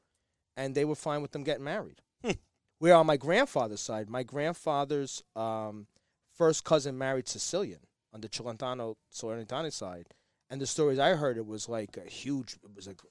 and 0.55 0.75
they 0.75 0.85
were 0.85 0.95
fine 0.95 1.21
with 1.21 1.31
them 1.31 1.43
getting 1.43 1.63
married. 1.63 2.01
Hmm. 2.23 2.31
Where 2.79 2.95
on 2.95 3.05
my 3.05 3.17
grandfather's 3.17 3.81
side, 3.81 4.09
my 4.09 4.23
grandfather's 4.23 5.23
um, 5.35 5.87
first 6.33 6.63
cousin 6.63 6.97
married 6.97 7.27
Sicilian 7.27 7.79
on 8.13 8.21
the 8.21 8.29
Celentano 8.29 8.95
Salernitana 9.13 9.71
side, 9.71 10.07
and 10.49 10.61
the 10.61 10.67
stories 10.67 10.99
I 10.99 11.15
heard, 11.15 11.37
it 11.37 11.45
was 11.45 11.67
like 11.69 11.97
a 11.97 12.09
huge. 12.09 12.57
It 12.63 12.75
was 12.75 12.87
like 12.87 13.01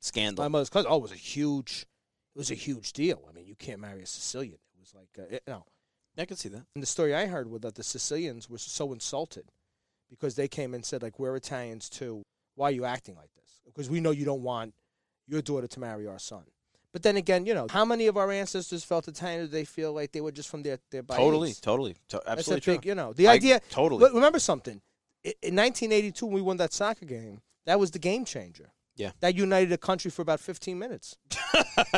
scandal. 0.00 0.44
My 0.44 0.48
mother's 0.48 0.70
cousin. 0.70 0.90
Oh, 0.90 0.96
it 0.96 1.02
was 1.02 1.12
a 1.12 1.16
huge, 1.16 1.86
it 2.34 2.38
was 2.38 2.50
a 2.50 2.54
huge 2.54 2.92
deal. 2.92 3.26
I 3.28 3.32
mean, 3.32 3.46
you 3.46 3.54
can't 3.54 3.80
marry 3.80 4.02
a 4.02 4.06
Sicilian. 4.06 4.54
It 4.54 4.80
was 4.80 4.94
like, 4.94 5.08
uh, 5.18 5.34
it, 5.34 5.42
no. 5.46 5.64
I 6.18 6.24
can 6.24 6.36
see 6.36 6.48
that. 6.50 6.66
And 6.74 6.82
the 6.82 6.86
story 6.86 7.14
I 7.14 7.26
heard 7.26 7.48
was 7.48 7.60
that 7.62 7.76
the 7.76 7.82
Sicilians 7.82 8.50
were 8.50 8.58
so 8.58 8.92
insulted 8.92 9.44
because 10.10 10.34
they 10.34 10.48
came 10.48 10.74
and 10.74 10.84
said, 10.84 11.02
like, 11.02 11.18
we're 11.18 11.36
Italians 11.36 11.88
too. 11.88 12.22
Why 12.60 12.68
are 12.68 12.72
you 12.72 12.84
acting 12.84 13.14
like 13.14 13.30
this? 13.36 13.62
Because 13.64 13.88
we 13.88 14.00
know 14.00 14.10
you 14.10 14.26
don't 14.26 14.42
want 14.42 14.74
your 15.26 15.40
daughter 15.40 15.66
to 15.66 15.80
marry 15.80 16.06
our 16.06 16.18
son. 16.18 16.42
But 16.92 17.02
then 17.02 17.16
again, 17.16 17.46
you 17.46 17.54
know, 17.54 17.68
how 17.70 17.86
many 17.86 18.06
of 18.06 18.18
our 18.18 18.30
ancestors 18.30 18.84
felt 18.84 19.06
the 19.06 19.12
time 19.12 19.40
Did 19.40 19.50
they 19.50 19.64
feel 19.64 19.94
like 19.94 20.12
they 20.12 20.20
were 20.20 20.30
just 20.30 20.50
from 20.50 20.62
their 20.62 20.78
their 20.90 21.02
Totally, 21.02 21.52
Bahians? 21.52 21.60
totally, 21.62 21.96
to- 22.08 22.22
absolutely 22.26 22.60
true. 22.60 22.74
big, 22.74 22.84
you 22.84 22.94
know, 22.94 23.14
the 23.14 23.28
I- 23.28 23.32
idea. 23.32 23.60
totally. 23.70 24.04
Remember 24.12 24.38
something. 24.38 24.82
In 25.24 25.54
1982, 25.56 26.26
when 26.26 26.34
we 26.34 26.42
won 26.42 26.58
that 26.58 26.74
soccer 26.74 27.06
game, 27.06 27.40
that 27.64 27.80
was 27.80 27.92
the 27.92 27.98
game 27.98 28.26
changer. 28.26 28.70
Yeah. 29.00 29.12
That 29.20 29.34
united 29.34 29.72
a 29.72 29.78
country 29.78 30.10
for 30.10 30.22
about 30.22 30.40
15 30.40 30.78
minutes. 30.78 31.16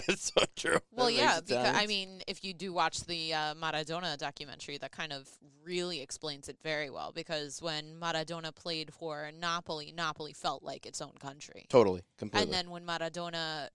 It's 0.09 0.33
so 0.33 0.45
true. 0.57 0.79
Well, 0.93 1.07
That 1.07 1.13
yeah, 1.13 1.35
makes 1.35 1.41
because 1.49 1.77
I 1.77 1.87
mean, 1.87 2.23
if 2.27 2.43
you 2.45 2.55
do 2.55 2.73
watch 2.73 3.05
the 3.05 3.35
uh, 3.35 3.55
Maradona 3.55 4.17
documentary, 4.17 4.79
that 4.79 4.93
kind 4.93 5.13
of 5.13 5.29
really 5.65 6.01
explains 6.01 6.49
it 6.49 6.57
very 6.63 6.89
well. 6.89 7.13
Because 7.13 7.61
when 7.61 7.97
Maradona 8.01 8.55
played 8.55 8.93
for 8.95 9.31
Napoli, 9.39 9.93
Napoli 9.95 10.33
felt 10.33 10.63
like 10.63 10.87
its 10.87 11.01
own 11.03 11.13
country. 11.21 11.67
totally, 11.69 12.03
completely. 12.17 12.45
And 12.45 12.53
then 12.55 12.71
when 12.71 12.85
Maradona 12.87 13.69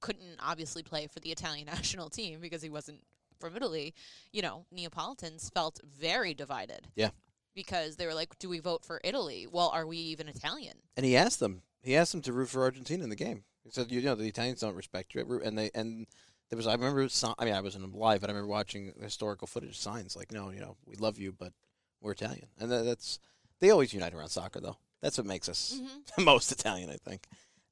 couldn't 0.00 0.38
obviously 0.38 0.82
play 0.82 1.06
for 1.08 1.20
the 1.20 1.30
Italian 1.32 1.66
national 1.76 2.08
team 2.10 2.40
because 2.40 2.62
he 2.62 2.70
wasn't 2.70 3.00
from 3.40 3.56
Italy, 3.56 3.94
you 4.32 4.42
know, 4.42 4.66
Neapolitans 4.70 5.50
felt 5.50 5.80
very 5.84 6.34
divided. 6.34 6.88
Yeah. 6.94 7.10
Because 7.54 7.96
they 7.96 8.06
were 8.06 8.14
like, 8.14 8.38
do 8.38 8.48
we 8.48 8.60
vote 8.60 8.84
for 8.84 9.00
Italy? 9.02 9.46
Well, 9.50 9.70
are 9.74 9.86
we 9.86 9.96
even 9.96 10.28
Italian? 10.28 10.76
and 10.96 11.04
he 11.04 11.16
asked 11.16 11.40
them. 11.40 11.62
He 11.82 11.96
asked 11.96 12.12
them 12.12 12.22
to 12.22 12.32
root 12.32 12.48
for 12.48 12.62
Argentina 12.62 13.04
in 13.04 13.10
the 13.10 13.16
game. 13.16 13.44
He 13.64 13.70
said, 13.70 13.90
"You 13.90 14.00
know, 14.02 14.14
the 14.14 14.28
Italians 14.28 14.60
don't 14.60 14.74
respect 14.74 15.14
you." 15.14 15.40
And 15.44 15.56
they 15.58 15.70
and 15.74 16.06
there 16.50 16.56
was. 16.56 16.66
I 16.66 16.74
remember. 16.74 17.08
I 17.38 17.44
mean, 17.44 17.54
I 17.54 17.60
wasn't 17.60 17.94
live, 17.94 18.20
but 18.20 18.30
I 18.30 18.32
remember 18.32 18.48
watching 18.48 18.92
historical 19.00 19.46
footage 19.46 19.78
signs 19.78 20.16
like, 20.16 20.32
"No, 20.32 20.50
you 20.50 20.60
know, 20.60 20.76
we 20.86 20.96
love 20.96 21.18
you, 21.18 21.32
but 21.32 21.52
we're 22.00 22.12
Italian." 22.12 22.48
And 22.58 22.70
that, 22.70 22.84
that's 22.84 23.18
they 23.60 23.70
always 23.70 23.92
unite 23.92 24.14
around 24.14 24.28
soccer, 24.28 24.60
though. 24.60 24.76
That's 25.00 25.18
what 25.18 25.26
makes 25.26 25.48
us 25.48 25.80
Mm-hmm. 25.80 26.24
most 26.24 26.50
Italian, 26.52 26.90
I 26.90 26.96
think. 26.96 27.26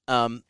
Um, 0.09 0.45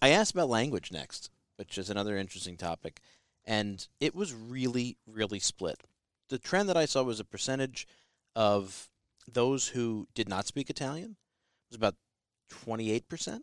I 0.00 0.10
asked 0.10 0.32
about 0.32 0.48
language 0.48 0.92
next, 0.92 1.30
which 1.56 1.76
is 1.78 1.90
another 1.90 2.16
interesting 2.16 2.56
topic, 2.56 3.00
and 3.44 3.86
it 3.98 4.14
was 4.14 4.32
really, 4.34 4.96
really 5.06 5.40
split. 5.40 5.82
The 6.28 6.38
trend 6.38 6.68
that 6.68 6.76
I 6.76 6.86
saw 6.86 7.02
was 7.02 7.18
a 7.20 7.24
percentage 7.24 7.86
of 8.36 8.88
those 9.30 9.68
who 9.68 10.06
did 10.14 10.28
not 10.28 10.46
speak 10.46 10.70
Italian 10.70 11.16
was 11.68 11.76
about 11.76 11.96
28%, 12.50 13.40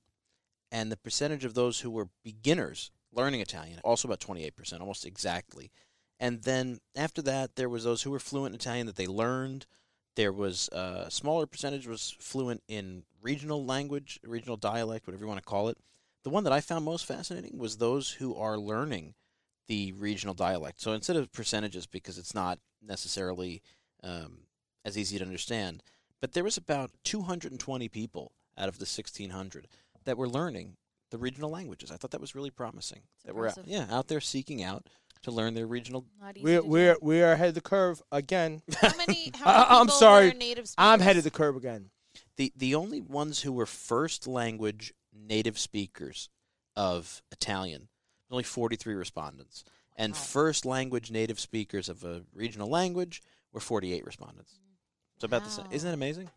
and 0.71 0.91
the 0.91 0.97
percentage 0.97 1.45
of 1.45 1.53
those 1.53 1.79
who 1.79 1.89
were 1.89 2.09
beginners 2.23 2.91
learning 3.13 3.41
Italian 3.41 3.79
also 3.83 4.07
about 4.07 4.19
28%, 4.19 4.79
almost 4.79 5.05
exactly. 5.05 5.71
And 6.19 6.43
then 6.43 6.79
after 6.95 7.21
that, 7.23 7.55
there 7.55 7.69
was 7.69 7.83
those 7.83 8.03
who 8.03 8.11
were 8.11 8.19
fluent 8.19 8.53
in 8.53 8.59
Italian 8.59 8.87
that 8.87 8.95
they 8.95 9.07
learned. 9.07 9.65
There 10.15 10.31
was 10.31 10.69
uh, 10.69 11.05
a 11.07 11.11
smaller 11.11 11.45
percentage 11.45 11.87
was 11.87 12.15
fluent 12.19 12.63
in 12.67 13.03
regional 13.21 13.65
language, 13.65 14.19
regional 14.23 14.57
dialect, 14.57 15.07
whatever 15.07 15.23
you 15.23 15.27
want 15.27 15.39
to 15.39 15.45
call 15.45 15.69
it. 15.69 15.77
The 16.23 16.29
one 16.29 16.43
that 16.43 16.53
I 16.53 16.61
found 16.61 16.85
most 16.85 17.05
fascinating 17.05 17.57
was 17.57 17.77
those 17.77 18.11
who 18.11 18.35
are 18.35 18.57
learning 18.57 19.13
the 19.67 19.91
regional 19.93 20.33
dialect. 20.33 20.81
So 20.81 20.93
instead 20.93 21.15
of 21.15 21.31
percentages, 21.31 21.85
because 21.85 22.17
it's 22.17 22.33
not 22.33 22.59
necessarily 22.85 23.61
um, 24.03 24.39
as 24.83 24.97
easy 24.97 25.17
to 25.17 25.25
understand, 25.25 25.83
but 26.19 26.33
there 26.33 26.43
was 26.43 26.57
about 26.57 26.91
220 27.03 27.87
people 27.89 28.31
out 28.57 28.67
of 28.69 28.77
the 28.79 28.83
1600 28.83 29.67
that 30.05 30.17
were 30.17 30.27
learning 30.29 30.77
the 31.11 31.17
regional 31.17 31.49
languages. 31.49 31.91
I 31.91 31.95
thought 31.97 32.11
that 32.11 32.21
was 32.21 32.35
really 32.35 32.49
promising. 32.49 33.01
It's 33.15 33.23
that 33.25 33.35
were 33.35 33.47
out, 33.47 33.57
impressive. 33.57 33.71
yeah 33.89 33.95
out 33.95 34.07
there 34.07 34.19
seeking 34.21 34.63
out 34.63 34.87
to 35.23 35.31
learn 35.31 35.53
their 35.53 35.67
regional. 35.67 36.05
Not 36.21 36.37
easy 36.37 36.43
We're 36.43 36.61
do. 36.61 36.67
we're 36.67 36.97
we 37.01 37.21
are 37.23 37.31
ahead 37.33 37.49
of 37.49 37.55
the 37.55 37.61
curve 37.61 38.01
again. 38.11 38.61
How 38.81 38.91
many, 38.97 39.31
how 39.35 39.45
I- 39.51 39.57
many 39.69 39.81
I'm 39.81 39.89
sorry. 39.89 40.31
native? 40.33 40.69
I'm 40.77 40.99
head 40.99 41.17
of 41.17 41.23
the 41.23 41.31
curve 41.31 41.55
again. 41.55 41.89
The 42.37 42.51
the 42.55 42.75
only 42.75 43.01
ones 43.01 43.41
who 43.41 43.51
were 43.51 43.65
first 43.65 44.27
language 44.27 44.93
native 45.13 45.57
speakers 45.57 46.29
of 46.75 47.21
Italian, 47.31 47.87
only 48.29 48.43
43 48.43 48.93
respondents, 48.93 49.63
and 49.95 50.13
Wow. 50.13 50.19
first 50.19 50.65
language 50.65 51.09
native 51.09 51.39
speakers 51.39 51.89
of 51.89 52.03
a 52.03 52.23
regional 52.33 52.69
language 52.69 53.21
were 53.51 53.59
48 53.59 54.05
respondents. 54.05 54.59
So 55.19 55.25
about 55.25 55.43
the 55.45 55.49
same. 55.49 55.65
Isn't 55.71 55.87
that 55.89 55.93
amazing? 55.95 56.29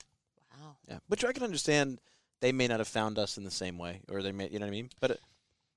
Wow. 0.91 0.97
Yeah, 0.97 0.99
which 1.09 1.25
I 1.25 1.33
can 1.33 1.43
understand. 1.45 2.01
They 2.41 2.53
may 2.53 2.67
not 2.69 2.81
have 2.81 2.89
found 2.89 3.19
us 3.19 3.37
in 3.37 3.45
the 3.45 3.51
same 3.51 3.77
way, 3.79 4.01
or 4.11 4.23
they 4.23 4.33
may, 4.33 4.49
you 4.49 4.59
know 4.59 4.65
what 4.65 4.71
I 4.71 4.73
mean. 4.73 4.91
But 4.99 5.11
it, 5.13 5.21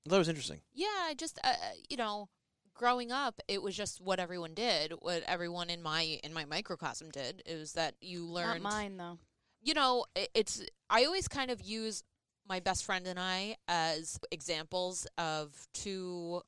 that 0.06 0.16
was 0.18 0.28
interesting. 0.28 0.60
Yeah, 0.72 1.12
just 1.16 1.38
uh, 1.44 1.48
uh, 1.48 1.54
you 1.90 1.96
know, 1.98 2.28
growing 2.74 3.12
up, 3.12 3.38
it 3.48 3.62
was 3.62 3.76
just 3.76 4.00
what 4.00 4.18
everyone 4.18 4.54
did, 4.54 4.92
what 5.00 5.22
everyone 5.26 5.68
in 5.70 5.82
my 5.82 6.18
in 6.24 6.32
my 6.32 6.44
microcosm 6.46 7.10
did. 7.10 7.42
It 7.46 7.56
was 7.58 7.72
that 7.74 7.94
you 8.00 8.24
learned. 8.24 8.62
Not 8.62 8.72
learned. 8.72 8.96
mine 8.96 8.96
though. 8.96 9.18
You 9.62 9.74
know, 9.74 10.06
i- 10.16 10.28
it's 10.34 10.62
I 10.88 11.04
always 11.04 11.28
kind 11.28 11.50
of 11.50 11.60
use 11.62 12.02
my 12.48 12.60
best 12.60 12.84
friend 12.84 13.06
and 13.06 13.18
I 13.20 13.56
as 13.68 14.18
examples 14.30 15.06
of 15.18 15.66
two 15.74 16.42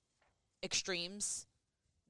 extremes 0.62 1.46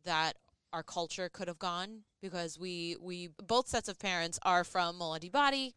that 0.05 0.35
our 0.73 0.83
culture 0.83 1.29
could 1.29 1.49
have 1.49 1.59
gone 1.59 2.03
because 2.21 2.59
we 2.59 2.97
we 3.01 3.29
both 3.47 3.69
sets 3.69 3.89
of 3.89 3.99
parents 3.99 4.39
are 4.43 4.65
from 4.65 4.97
Mola 4.99 5.19
di 5.21 5.29
Bari. 5.29 5.75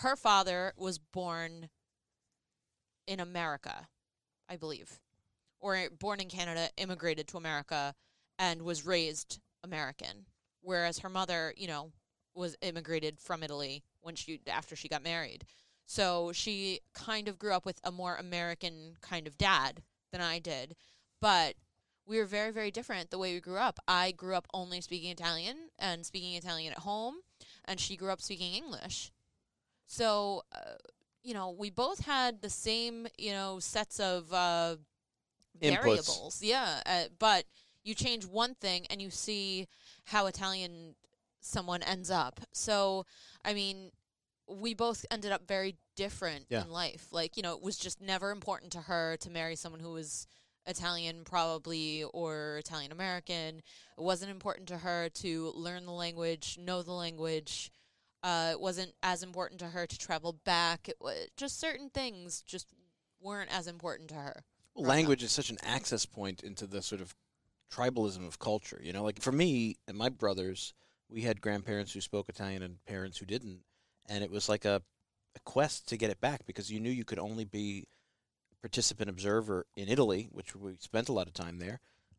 Her 0.00 0.14
father 0.14 0.74
was 0.76 0.98
born 0.98 1.70
in 3.06 3.18
America, 3.18 3.88
I 4.48 4.56
believe, 4.56 5.00
or 5.58 5.88
born 5.98 6.20
in 6.20 6.28
Canada, 6.28 6.68
immigrated 6.76 7.26
to 7.28 7.38
America, 7.38 7.94
and 8.38 8.62
was 8.62 8.84
raised 8.84 9.40
American. 9.64 10.26
Whereas 10.60 10.98
her 10.98 11.08
mother, 11.08 11.54
you 11.56 11.66
know, 11.66 11.92
was 12.34 12.56
immigrated 12.60 13.18
from 13.20 13.42
Italy 13.42 13.84
when 14.02 14.16
she 14.16 14.40
after 14.46 14.76
she 14.76 14.88
got 14.88 15.02
married. 15.02 15.46
So 15.86 16.30
she 16.32 16.80
kind 16.92 17.26
of 17.26 17.38
grew 17.38 17.52
up 17.52 17.64
with 17.64 17.80
a 17.82 17.90
more 17.90 18.16
American 18.16 18.96
kind 19.00 19.26
of 19.26 19.38
dad 19.38 19.82
than 20.12 20.20
I 20.20 20.40
did, 20.40 20.76
but 21.22 21.54
we 22.04 22.18
were 22.18 22.26
very 22.26 22.50
very 22.50 22.70
different 22.70 23.10
the 23.10 23.18
way 23.18 23.32
we 23.32 23.40
grew 23.40 23.56
up. 23.56 23.78
I 23.88 24.12
grew 24.12 24.34
up 24.34 24.46
only 24.52 24.82
speaking 24.82 25.10
Italian 25.10 25.70
and 25.78 26.04
speaking 26.04 26.34
Italian 26.34 26.72
at 26.72 26.80
home, 26.80 27.14
and 27.64 27.80
she 27.80 27.96
grew 27.96 28.10
up 28.10 28.20
speaking 28.20 28.52
English. 28.52 29.10
So, 29.86 30.42
uh, 30.52 30.76
you 31.22 31.34
know, 31.34 31.50
we 31.50 31.70
both 31.70 32.04
had 32.04 32.42
the 32.42 32.50
same, 32.50 33.06
you 33.18 33.32
know, 33.32 33.58
sets 33.58 33.98
of 34.00 34.32
uh, 34.32 34.76
variables. 35.60 36.42
Yeah, 36.42 36.80
uh, 36.86 37.04
but 37.18 37.44
you 37.84 37.94
change 37.94 38.24
one 38.26 38.54
thing 38.54 38.86
and 38.90 39.00
you 39.00 39.10
see 39.10 39.66
how 40.04 40.26
Italian 40.26 40.94
someone 41.40 41.82
ends 41.82 42.10
up. 42.10 42.40
So, 42.52 43.06
I 43.44 43.54
mean, 43.54 43.90
we 44.48 44.74
both 44.74 45.04
ended 45.10 45.32
up 45.32 45.46
very 45.46 45.76
different 45.96 46.46
Yeah. 46.48 46.62
in 46.62 46.70
life. 46.70 47.08
Like, 47.10 47.36
you 47.36 47.42
know, 47.42 47.54
it 47.54 47.62
was 47.62 47.78
just 47.78 48.00
never 48.00 48.30
important 48.30 48.72
to 48.72 48.82
her 48.82 49.16
to 49.18 49.30
marry 49.30 49.56
someone 49.56 49.80
who 49.80 49.92
was 49.92 50.26
Italian, 50.66 51.24
probably, 51.24 52.02
or 52.04 52.58
Italian 52.58 52.92
American. 52.92 53.62
It 53.96 54.02
wasn't 54.02 54.30
important 54.30 54.68
to 54.68 54.78
her 54.78 55.08
to 55.08 55.52
learn 55.54 55.86
the 55.86 55.92
language, 55.92 56.58
know 56.60 56.82
the 56.82 56.92
language. 56.92 57.70
Uh, 58.26 58.48
it 58.50 58.60
wasn't 58.60 58.92
as 59.04 59.22
important 59.22 59.60
to 59.60 59.68
her 59.68 59.86
to 59.86 59.96
travel 59.96 60.32
back. 60.44 60.88
It 60.88 60.96
was 61.00 61.28
just 61.36 61.60
certain 61.60 61.90
things 61.90 62.42
just 62.42 62.66
weren't 63.20 63.56
as 63.56 63.68
important 63.68 64.08
to 64.08 64.16
her. 64.16 64.42
Well, 64.74 64.82
growing 64.82 64.86
up. 64.86 64.96
language 64.96 65.22
is 65.22 65.30
such 65.30 65.48
an 65.48 65.58
access 65.62 66.06
point 66.06 66.42
into 66.42 66.66
the 66.66 66.82
sort 66.82 67.00
of 67.00 67.14
tribalism 67.72 68.26
of 68.26 68.40
culture. 68.40 68.80
You 68.82 68.92
know, 68.92 69.04
like 69.04 69.22
for 69.22 69.30
me 69.30 69.76
and 69.86 69.96
my 69.96 70.08
brothers, 70.08 70.74
we 71.08 71.20
had 71.22 71.40
grandparents 71.40 71.92
who 71.92 72.00
spoke 72.00 72.28
Italian 72.28 72.64
and 72.64 72.84
parents 72.84 73.16
who 73.16 73.26
didn't, 73.26 73.60
and 74.08 74.24
it 74.24 74.30
was 74.32 74.48
like 74.48 74.64
a, 74.64 74.82
a 75.36 75.40
quest 75.44 75.86
to 75.90 75.96
get 75.96 76.10
it 76.10 76.20
back 76.20 76.46
because 76.46 76.68
you 76.68 76.80
knew 76.80 76.90
you 76.90 77.04
could 77.04 77.20
only 77.20 77.44
be 77.44 77.86
participant 78.60 79.08
observer 79.08 79.66
in 79.76 79.88
Italy, 79.88 80.30
which 80.32 80.56
we 80.56 80.72
spent 80.80 81.08
a 81.08 81.12
lot 81.12 81.28
of 81.28 81.32
time 81.32 81.60
there. 81.60 81.78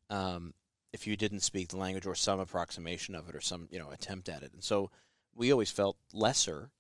Um, 0.10 0.54
if 0.94 1.06
you 1.06 1.18
didn't 1.18 1.42
speak 1.42 1.68
the 1.68 1.76
language 1.76 2.06
or 2.06 2.16
some 2.16 2.40
approximation 2.40 3.14
of 3.14 3.28
it 3.28 3.36
or 3.36 3.42
some 3.42 3.68
you 3.70 3.78
know 3.78 3.90
attempt 3.92 4.30
at 4.30 4.42
it, 4.42 4.54
and 4.54 4.64
so 4.64 4.90
we 5.38 5.52
always 5.52 5.72
felt 5.72 5.98
lesser 6.14 6.72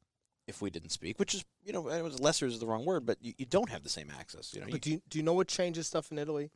if 0.48 0.62
we 0.62 0.70
didn't 0.70 0.89
speak, 0.89 1.20
which 1.20 1.36
is 1.36 1.46
you 1.63 1.72
know 1.74 1.88
it 1.89 2.04
was 2.04 2.20
lesser 2.20 2.46
is 2.46 2.60
the 2.60 2.65
wrong 2.65 2.86
word, 2.86 3.06
but 3.06 3.17
you, 3.22 3.34
you 3.38 3.46
don't 3.46 3.70
have 3.70 3.84
the 3.84 3.89
same 3.89 4.12
access. 4.17 4.54
You 4.54 4.62
know, 4.62 4.67
you, 4.67 4.80
do 4.80 4.91
you, 4.91 5.02
do 5.10 5.17
you 5.20 5.24
know 5.24 5.34
what 5.34 5.48
changes 5.48 5.88
stuff 5.88 6.12
in 6.12 6.17
Italy? 6.17 6.52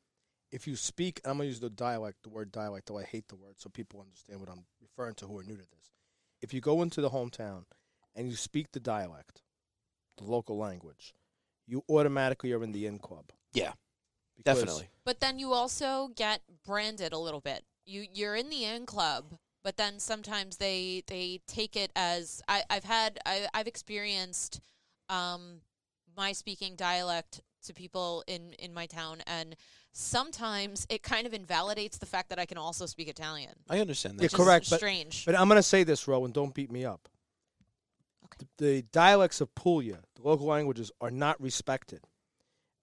If 0.52 0.68
you 0.68 0.76
speak, 0.76 1.22
I'm 1.24 1.38
gonna 1.38 1.46
use 1.46 1.60
the 1.60 1.70
dialect, 1.70 2.24
the 2.24 2.30
word 2.30 2.52
dialect, 2.52 2.88
though 2.88 2.98
I 2.98 3.04
hate 3.04 3.28
the 3.28 3.36
word, 3.36 3.56
so 3.58 3.70
people 3.70 4.02
understand 4.02 4.40
what 4.40 4.50
I'm 4.50 4.66
referring 4.82 5.16
to 5.16 5.26
who 5.26 5.38
are 5.38 5.44
new 5.44 5.56
to 5.56 5.62
this. 5.62 5.92
If 6.42 6.54
you 6.54 6.62
go 6.62 6.82
into 6.82 7.02
the 7.02 7.10
hometown 7.10 7.66
and 8.16 8.30
you 8.30 8.36
speak 8.36 8.72
the 8.72 8.80
dialect, 8.80 9.44
the 10.18 10.24
local 10.24 10.58
language, 10.58 11.14
you 11.68 11.84
automatically 11.90 12.52
are 12.54 12.64
in 12.64 12.72
the 12.72 12.86
in 12.86 13.00
club. 13.00 13.32
Yeah, 13.54 13.74
definitely. 14.44 14.90
But 15.06 15.20
then 15.20 15.40
you 15.40 15.54
also 15.54 16.10
get 16.16 16.42
branded 16.66 17.14
a 17.14 17.18
little 17.18 17.42
bit. 17.42 17.64
You 17.86 18.06
you're 18.14 18.36
in 18.36 18.50
the 18.50 18.66
in 18.66 18.86
club, 18.86 19.38
but 19.64 19.78
then 19.78 20.00
sometimes 20.00 20.58
they 20.58 21.04
they 21.08 21.42
take 21.48 21.76
it 21.76 21.92
as 21.96 22.42
I, 22.48 22.64
I've 22.70 22.84
had 22.84 23.20
I, 23.26 23.48
I've 23.54 23.68
experienced 23.68 24.60
um, 25.10 25.62
my 26.16 26.32
speaking 26.32 26.76
dialect 26.76 27.42
to 27.64 27.74
people 27.74 28.24
in 28.28 28.54
in 28.60 28.74
my 28.74 28.86
town, 28.86 29.22
and 29.28 29.56
sometimes 29.92 30.88
it 30.90 31.04
kind 31.04 31.28
of 31.28 31.34
invalidates 31.34 31.98
the 31.98 32.06
fact 32.06 32.30
that 32.30 32.40
I 32.40 32.46
can 32.46 32.58
also 32.58 32.86
speak 32.86 33.08
Italian. 33.08 33.54
I 33.70 33.80
understand 33.80 34.18
that. 34.18 34.24
Yeah, 34.24 34.26
which 34.26 34.34
correct, 34.34 34.70
but- 34.70 34.78
strange. 34.78 35.26
But 35.26 35.40
I'm 35.40 35.48
going 35.48 35.58
to 35.58 35.64
say 35.64 35.84
this, 35.84 36.08
Rowan. 36.08 36.32
Don't 36.32 36.54
beat 36.54 36.72
me 36.72 36.86
up. 36.86 37.08
Okay. 38.26 38.48
The, 38.58 38.66
the 38.66 38.82
dialects 38.92 39.42
of 39.42 39.54
Puglia, 39.56 40.00
the 40.16 40.28
local 40.28 40.48
languages, 40.48 40.92
are 41.02 41.12
not 41.12 41.40
respected. 41.42 42.02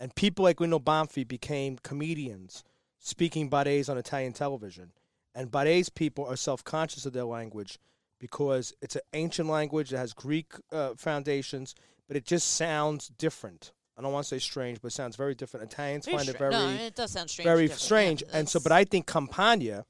And 0.00 0.14
people 0.14 0.44
like 0.44 0.60
Lino 0.60 0.78
Banfi 0.78 1.26
became 1.26 1.76
comedians 1.82 2.62
speaking 3.00 3.50
Barese 3.50 3.88
on 3.88 3.98
Italian 3.98 4.32
television. 4.32 4.92
And 5.38 5.52
Barese 5.52 5.94
people 5.94 6.26
are 6.26 6.34
self 6.36 6.64
conscious 6.64 7.06
of 7.06 7.12
their 7.12 7.24
language 7.24 7.78
because 8.18 8.74
it's 8.82 8.96
an 8.96 9.02
ancient 9.12 9.48
language 9.48 9.90
that 9.90 9.98
has 9.98 10.12
Greek 10.12 10.52
uh, 10.72 10.94
foundations, 10.96 11.76
but 12.08 12.16
it 12.16 12.24
just 12.24 12.54
sounds 12.54 13.06
different. 13.18 13.70
I 13.96 14.02
don't 14.02 14.12
want 14.12 14.24
to 14.24 14.28
say 14.28 14.40
strange, 14.40 14.80
but 14.82 14.88
it 14.88 14.94
sounds 14.96 15.14
very 15.14 15.36
different. 15.36 15.70
Italians 15.72 16.06
Very 16.06 16.16
find 16.16 16.28
it 16.28 16.38
very, 16.38 16.50
no, 16.50 16.68
it 16.70 16.96
does 16.96 17.12
sound 17.12 17.30
strange. 17.30 17.44
very 17.46 17.68
different, 17.68 17.80
yeah, 17.80 17.84
strange. 17.84 18.22
and 18.32 18.48
so, 18.48 18.58
but 18.58 18.72
I 18.72 18.84
think 18.84 19.06
Campania, 19.06 19.84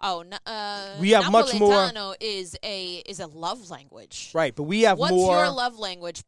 Oh, 0.00 0.24
uh, 0.46 0.96
We 0.98 1.10
have 1.10 1.30
much 1.30 1.54
more- 1.58 2.16
is 2.18 2.56
a 2.62 2.96
is 3.06 3.20
a 3.20 3.26
love 3.26 3.68
language. 3.70 4.30
right? 4.32 4.54
But 4.56 4.62
we 4.62 4.82
have 4.82 4.98
What's 4.98 5.12
more. 5.12 5.36
your 5.36 5.50
love 5.50 5.78
language, 5.78 6.22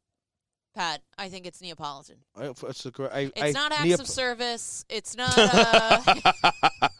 Pat? 0.78 1.02
I 1.18 1.28
think 1.28 1.44
it's 1.44 1.60
Neapolitan. 1.60 2.16
I- 2.36 2.52
It's, 2.68 2.86
a, 2.86 2.90
gr- 2.92 3.06
I, 3.12 3.32
It's 3.34 3.42
I, 3.42 3.50
not 3.50 3.72
acts 3.72 3.82
Neap- 3.84 3.98
of 4.00 4.06
service. 4.08 4.84
It's 4.88 5.16
not. 5.16 5.34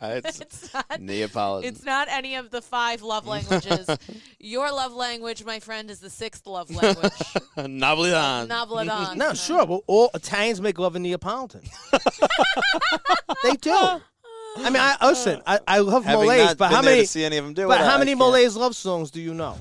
Uh, 0.00 0.20
it's 0.24 0.40
it's 0.40 0.72
not. 0.74 1.00
Neapolitan. 1.00 1.68
It's 1.68 1.84
not 1.84 2.06
any 2.08 2.36
of 2.36 2.50
the 2.50 2.62
five 2.62 3.02
love 3.02 3.26
languages. 3.26 3.88
Your 4.38 4.70
love 4.72 4.92
language, 4.92 5.44
my 5.44 5.58
friend, 5.60 5.90
is 5.90 5.98
the 5.98 6.10
sixth 6.10 6.46
love 6.46 6.70
language. 6.74 7.12
Napolitan. 7.56 8.48
Napoletan. 8.48 9.16
No, 9.16 9.34
sure. 9.34 9.64
Well, 9.66 9.82
all 9.88 10.10
Italians 10.14 10.60
make 10.60 10.78
love 10.78 10.94
in 10.96 11.02
Neapolitan. 11.02 11.62
they 13.42 13.52
do. 13.54 13.70
I 13.72 14.00
mean, 14.70 14.76
I 14.76 14.96
listen. 15.06 15.40
I, 15.46 15.58
I 15.66 15.78
love 15.78 16.04
Having 16.04 16.28
Molise, 16.28 16.38
not 16.46 16.58
but 16.58 16.68
been 16.68 16.76
how 16.76 16.82
there 16.82 16.90
many? 16.92 17.02
to 17.02 17.08
see 17.08 17.24
any 17.24 17.36
of 17.36 17.44
them 17.44 17.54
do 17.54 17.66
But 17.68 17.80
it, 17.80 17.84
how 17.84 17.94
I 17.96 17.98
many 17.98 18.12
can't- 18.12 18.20
Molise 18.22 18.56
love 18.56 18.74
songs 18.76 19.10
do 19.10 19.20
you 19.20 19.34
know? 19.34 19.56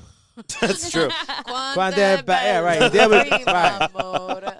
That's 0.60 0.90
true. 0.90 1.08
Quante 1.08 2.24
ba- 2.24 2.40
yeah, 2.42 2.58
right. 2.60 2.78
belle 2.78 2.90
There 2.90 3.08
we- 3.08 3.44
right. 3.44 4.58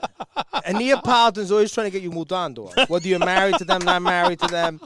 And 0.65 0.79
Neapolitans 0.79 1.51
always 1.51 1.73
trying 1.73 1.87
to 1.87 1.91
get 1.91 2.03
you 2.03 2.11
mudando. 2.11 2.89
Whether 2.89 3.09
you're 3.09 3.19
married 3.19 3.57
to 3.59 3.65
them, 3.65 3.83
not 3.83 4.03
married 4.03 4.41
to 4.41 4.47
them, 4.49 4.81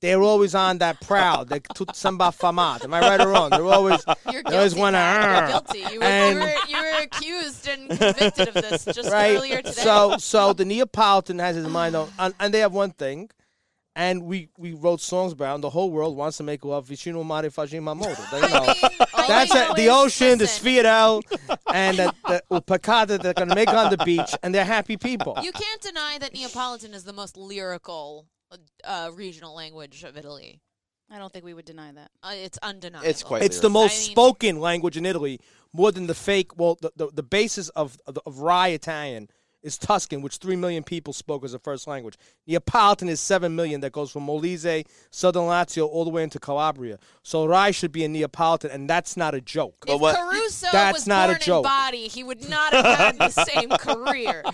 they're 0.00 0.22
always 0.22 0.54
on 0.54 0.78
that 0.78 1.00
proud. 1.00 1.48
They're 1.48 1.60
tut 1.60 1.96
samba 1.96 2.26
famat. 2.26 2.84
Am 2.84 2.94
I 2.94 3.00
right 3.00 3.20
or 3.20 3.28
wrong? 3.28 3.50
They're 3.50 3.64
always. 3.64 4.04
You're 4.30 4.42
They 4.42 4.56
always 4.56 4.74
guilty. 4.74 4.80
wanna, 4.80 5.36
You're 5.38 5.48
guilty. 5.48 5.94
You 5.94 6.00
were, 6.00 6.04
And- 6.06 6.34
you, 6.38 6.40
were, 6.44 6.54
you 6.68 6.76
were 6.76 7.02
accused 7.02 7.68
and 7.68 7.88
convicted 7.88 8.48
of 8.48 8.54
this 8.54 8.84
just 8.84 9.10
right. 9.10 9.36
earlier 9.36 9.56
today. 9.62 9.72
So, 9.72 10.16
so 10.18 10.52
the 10.52 10.64
Neapolitan 10.64 11.38
has 11.38 11.56
his 11.56 11.66
mind 11.68 11.96
on, 11.96 12.08
and, 12.18 12.34
and 12.40 12.54
they 12.54 12.60
have 12.60 12.72
one 12.72 12.90
thing, 12.92 13.30
and 13.96 14.22
we 14.24 14.48
we 14.56 14.72
wrote 14.74 15.00
songs 15.00 15.32
about. 15.32 15.54
And 15.56 15.64
the 15.64 15.70
whole 15.70 15.90
world 15.90 16.16
wants 16.16 16.36
to 16.36 16.44
make 16.44 16.64
love. 16.64 16.86
Vicino 16.86 17.24
mare 17.24 17.50
facima 17.50 17.96
moto. 17.96 18.22
They 18.30 18.40
I 18.42 18.48
know. 18.52 18.60
mean, 18.60 19.08
all 19.14 19.28
That's 19.28 19.50
I 19.50 19.64
it. 19.64 19.68
know 19.70 19.74
The 19.74 19.88
ocean, 19.88 20.38
the 20.38 20.44
listen, 20.44 20.64
Sfiro, 20.66 21.22
and 21.72 21.96
the, 21.98 22.14
the 22.28 22.42
Upacata 22.52 23.20
they're 23.20 23.34
going 23.34 23.48
to 23.48 23.54
make 23.54 23.68
on 23.68 23.90
the 23.90 23.98
beach, 24.04 24.32
and 24.42 24.54
they're 24.54 24.64
happy 24.64 24.96
people. 24.96 25.36
You 25.42 25.50
can't 25.50 25.80
deny 25.80 26.18
that 26.20 26.32
Neapolitan 26.34 26.94
is 26.94 27.02
the 27.04 27.12
most 27.12 27.36
lyrical 27.36 28.26
uh, 28.84 29.10
regional 29.14 29.54
language 29.54 30.04
of 30.04 30.16
Italy. 30.16 30.60
I 31.10 31.18
don't 31.18 31.32
think 31.32 31.44
we 31.44 31.54
would 31.54 31.64
deny 31.64 31.92
that. 31.92 32.10
Uh, 32.22 32.32
it's 32.34 32.58
undeniable. 32.62 33.08
It's 33.08 33.22
quite 33.22 33.42
It's 33.42 33.60
the 33.60 33.70
most 33.70 33.92
I 33.92 33.96
mean- 34.02 34.10
spoken 34.10 34.60
language 34.60 34.96
in 34.96 35.06
Italy, 35.06 35.40
more 35.72 35.90
than 35.92 36.06
the 36.08 36.14
fake. 36.14 36.58
Well, 36.58 36.76
the, 36.82 36.90
the, 36.96 37.08
the 37.12 37.22
basis 37.22 37.68
of, 37.70 37.96
of, 38.06 38.18
of 38.26 38.40
Rai 38.40 38.74
Italian 38.74 39.28
is 39.66 39.76
Tuscan, 39.76 40.22
which 40.22 40.36
3 40.36 40.54
million 40.56 40.84
people 40.84 41.12
spoke 41.12 41.44
as 41.44 41.52
a 41.52 41.58
first 41.58 41.86
language. 41.88 42.14
Neapolitan 42.46 43.08
is 43.08 43.18
7 43.20 43.54
million 43.54 43.80
that 43.80 43.90
goes 43.90 44.12
from 44.12 44.26
Molise, 44.26 44.86
southern 45.10 45.42
Lazio, 45.42 45.86
all 45.88 46.04
the 46.04 46.10
way 46.10 46.22
into 46.22 46.38
Calabria. 46.38 46.98
So 47.24 47.44
Rai 47.46 47.72
should 47.72 47.90
be 47.90 48.04
a 48.04 48.08
Neapolitan, 48.08 48.70
and 48.70 48.88
that's 48.88 49.16
not 49.16 49.34
a 49.34 49.40
joke. 49.40 49.84
If 49.88 50.00
what- 50.00 50.14
Caruso 50.16 50.68
That's 50.70 50.94
was 50.94 51.06
not 51.08 51.30
a 51.30 51.32
born 51.32 51.40
joke. 51.40 51.64
in 51.64 51.70
body, 51.70 52.08
he 52.08 52.22
would 52.22 52.48
not 52.48 52.72
have 52.72 52.84
had 52.98 53.18
the 53.18 53.28
same 53.30 53.68
career. 53.86 54.44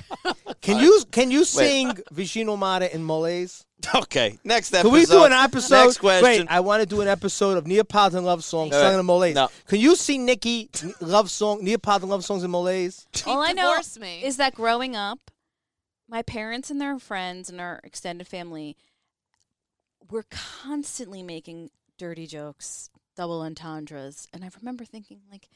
Can 0.62 0.78
you 0.78 1.02
can 1.10 1.30
you 1.30 1.44
sing 1.44 1.92
Vicino 2.10 2.56
Mare 2.56 2.84
in 2.84 3.04
Molise? 3.06 3.64
Okay, 3.94 4.38
next 4.44 4.72
episode. 4.72 4.88
Can 4.88 4.92
we 4.98 5.04
do 5.06 5.24
an 5.24 5.32
episode? 5.32 5.84
Next 5.84 5.98
question. 5.98 6.24
Wait, 6.24 6.46
I 6.48 6.60
want 6.60 6.80
to 6.80 6.86
do 6.86 7.00
an 7.02 7.08
episode 7.08 7.58
of 7.58 7.66
Neapolitan 7.66 8.24
love 8.24 8.42
songs 8.44 8.70
No, 8.72 8.80
sung 8.80 8.98
in 9.00 9.06
Molise. 9.06 9.34
no. 9.34 9.48
Can 9.66 9.80
you 9.80 9.96
see 9.96 10.18
Nikki 10.18 10.70
love 11.00 11.30
song 11.30 11.62
Neapolitan 11.62 12.08
love 12.08 12.24
songs 12.24 12.42
in 12.44 12.50
Molise? 12.50 13.06
All 13.26 13.42
I 13.42 13.52
know 13.52 13.78
me. 14.00 14.22
is 14.24 14.36
that 14.38 14.54
growing 14.54 14.96
up, 14.96 15.30
my 16.08 16.22
parents 16.22 16.70
and 16.70 16.80
their 16.80 16.98
friends 16.98 17.48
and 17.50 17.60
our 17.60 17.80
extended 17.84 18.26
family 18.26 18.76
were 20.10 20.24
constantly 20.30 21.22
making 21.22 21.70
dirty 21.98 22.26
jokes, 22.26 22.90
double 23.16 23.40
entendres, 23.42 24.26
and 24.32 24.44
I 24.44 24.50
remember 24.58 24.84
thinking 24.84 25.20
like. 25.30 25.48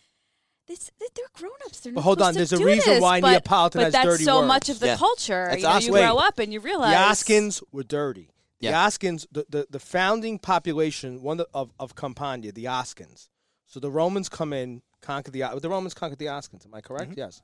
This, 0.66 0.90
they're 0.98 1.24
grown-ups. 1.34 1.80
They're 1.80 1.92
But 1.92 2.00
not 2.00 2.04
hold 2.04 2.22
on, 2.22 2.32
supposed 2.34 2.50
to 2.50 2.56
there's 2.56 2.60
a 2.60 2.64
do 2.64 2.66
reason 2.66 2.94
this, 2.94 3.02
why 3.02 3.20
but, 3.20 3.30
Neapolitan 3.30 3.78
but 3.80 3.84
has 3.84 3.92
that's 3.92 4.24
so 4.24 4.42
much 4.44 4.68
of 4.68 4.80
the 4.80 4.86
Yeah. 4.86 4.96
culture. 4.96 5.48
That's 5.50 5.62
You, 5.62 5.62
know, 5.68 5.74
you 5.78 6.04
Oscar. 6.04 6.14
grow 6.14 6.16
up 6.26 6.38
and 6.40 6.52
you 6.52 6.60
realize 6.60 6.92
The 6.92 7.32
Oscans 7.34 7.62
were 7.70 7.84
dirty. 7.84 8.30
Yeah. 8.58 8.70
The 8.72 8.76
Oscans, 8.76 9.26
the, 9.30 9.46
the, 9.48 9.66
the 9.70 9.78
founding 9.78 10.38
population 10.38 11.22
one 11.22 11.40
of, 11.40 11.46
of, 11.54 11.72
of 11.78 11.94
Campania, 11.94 12.52
the 12.52 12.64
Oscans. 12.64 13.28
So 13.66 13.78
the 13.80 13.90
Romans 13.90 14.28
come 14.28 14.52
in, 14.52 14.82
conquer 15.02 15.30
the 15.30 15.44
the 15.60 15.68
Romans 15.68 15.94
conquered 15.94 16.18
the 16.18 16.26
Oscans. 16.26 16.64
Am 16.66 16.74
I 16.74 16.80
correct? 16.80 17.10
Mm-hmm. 17.10 17.18
Yes. 17.20 17.42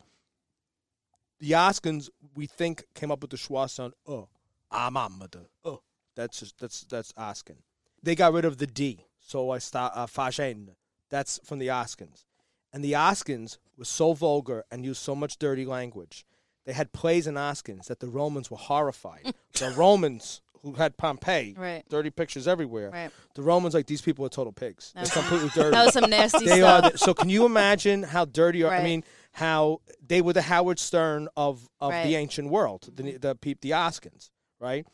The 1.38 1.50
Oscans, 1.52 2.08
we 2.34 2.46
think, 2.46 2.84
came 2.94 3.10
up 3.10 3.20
with 3.20 3.30
the 3.30 3.36
schwa 3.36 3.68
sound. 3.68 3.94
Oh, 4.06 4.28
amamada. 4.72 5.46
Oh, 5.64 5.82
that's 6.14 6.40
just, 6.40 6.58
that's 6.58 6.82
that's 6.84 7.12
Oscan. 7.12 7.56
They 8.02 8.14
got 8.14 8.32
rid 8.32 8.44
of 8.44 8.58
the 8.58 8.66
D, 8.66 9.04
so 9.20 9.50
I 9.50 9.58
start 9.58 9.92
uh, 9.94 10.06
Fagen. 10.06 10.68
That's 11.10 11.40
from 11.44 11.58
the 11.58 11.68
Oscans, 11.68 12.24
and 12.72 12.84
the 12.84 12.92
Oscans 12.92 13.58
was 13.76 13.88
so 13.88 14.12
vulgar 14.12 14.64
and 14.70 14.84
used 14.84 15.02
so 15.02 15.14
much 15.14 15.38
dirty 15.38 15.64
language. 15.66 16.24
They 16.64 16.72
had 16.72 16.92
plays 16.92 17.26
in 17.26 17.34
Oscans 17.34 17.86
that 17.86 18.00
the 18.00 18.08
Romans 18.08 18.50
were 18.50 18.56
horrified. 18.56 19.34
the 19.54 19.70
Romans 19.76 20.40
who 20.62 20.74
had 20.74 20.96
Pompeii, 20.96 21.56
Right. 21.58 21.82
dirty 21.88 22.10
pictures 22.10 22.46
everywhere. 22.46 22.90
Right. 22.90 23.10
The 23.34 23.42
Romans 23.42 23.74
like 23.74 23.86
these 23.86 24.00
people 24.00 24.24
are 24.24 24.28
total 24.28 24.52
pigs. 24.52 24.92
They're 24.94 25.04
completely 25.06 25.48
dirty. 25.54 25.70
That 25.76 25.84
was 25.86 25.94
some 25.94 26.08
nasty 26.08 26.44
they 26.46 26.58
stuff. 26.60 26.94
are. 26.94 26.96
so 26.96 27.14
can 27.14 27.28
you 27.28 27.44
imagine 27.46 28.04
how 28.04 28.26
dirty? 28.26 28.62
Are, 28.62 28.72
I 28.72 28.84
mean, 28.84 29.02
how 29.32 29.80
they 30.06 30.22
were 30.22 30.32
the 30.34 30.42
Howard 30.42 30.78
Stern 30.78 31.28
of 31.36 31.68
of 31.80 31.90
Right. 31.90 32.04
the 32.06 32.14
ancient 32.14 32.48
world, 32.48 32.88
the 32.94 33.02
the 33.18 33.36
the 33.60 33.70
Oscans, 33.72 34.30
right? 34.60 34.86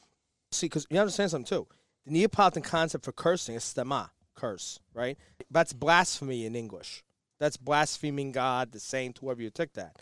See, 0.52 0.66
because 0.66 0.86
you 0.88 0.98
understand 0.98 1.30
something 1.32 1.44
too. 1.58 1.66
The 2.06 2.12
Neapolitan 2.12 2.62
concept 2.62 3.04
for 3.04 3.12
cursing 3.12 3.54
is 3.54 3.62
stema, 3.64 4.08
curse, 4.34 4.80
right? 4.94 5.18
That's 5.50 5.74
blasphemy 5.74 6.46
in 6.46 6.56
English. 6.56 7.04
That's 7.38 7.56
blaspheming 7.56 8.32
God, 8.32 8.72
the 8.72 8.80
saint, 8.80 9.18
whoever 9.18 9.42
you 9.42 9.50
took 9.50 9.72
that. 9.74 9.96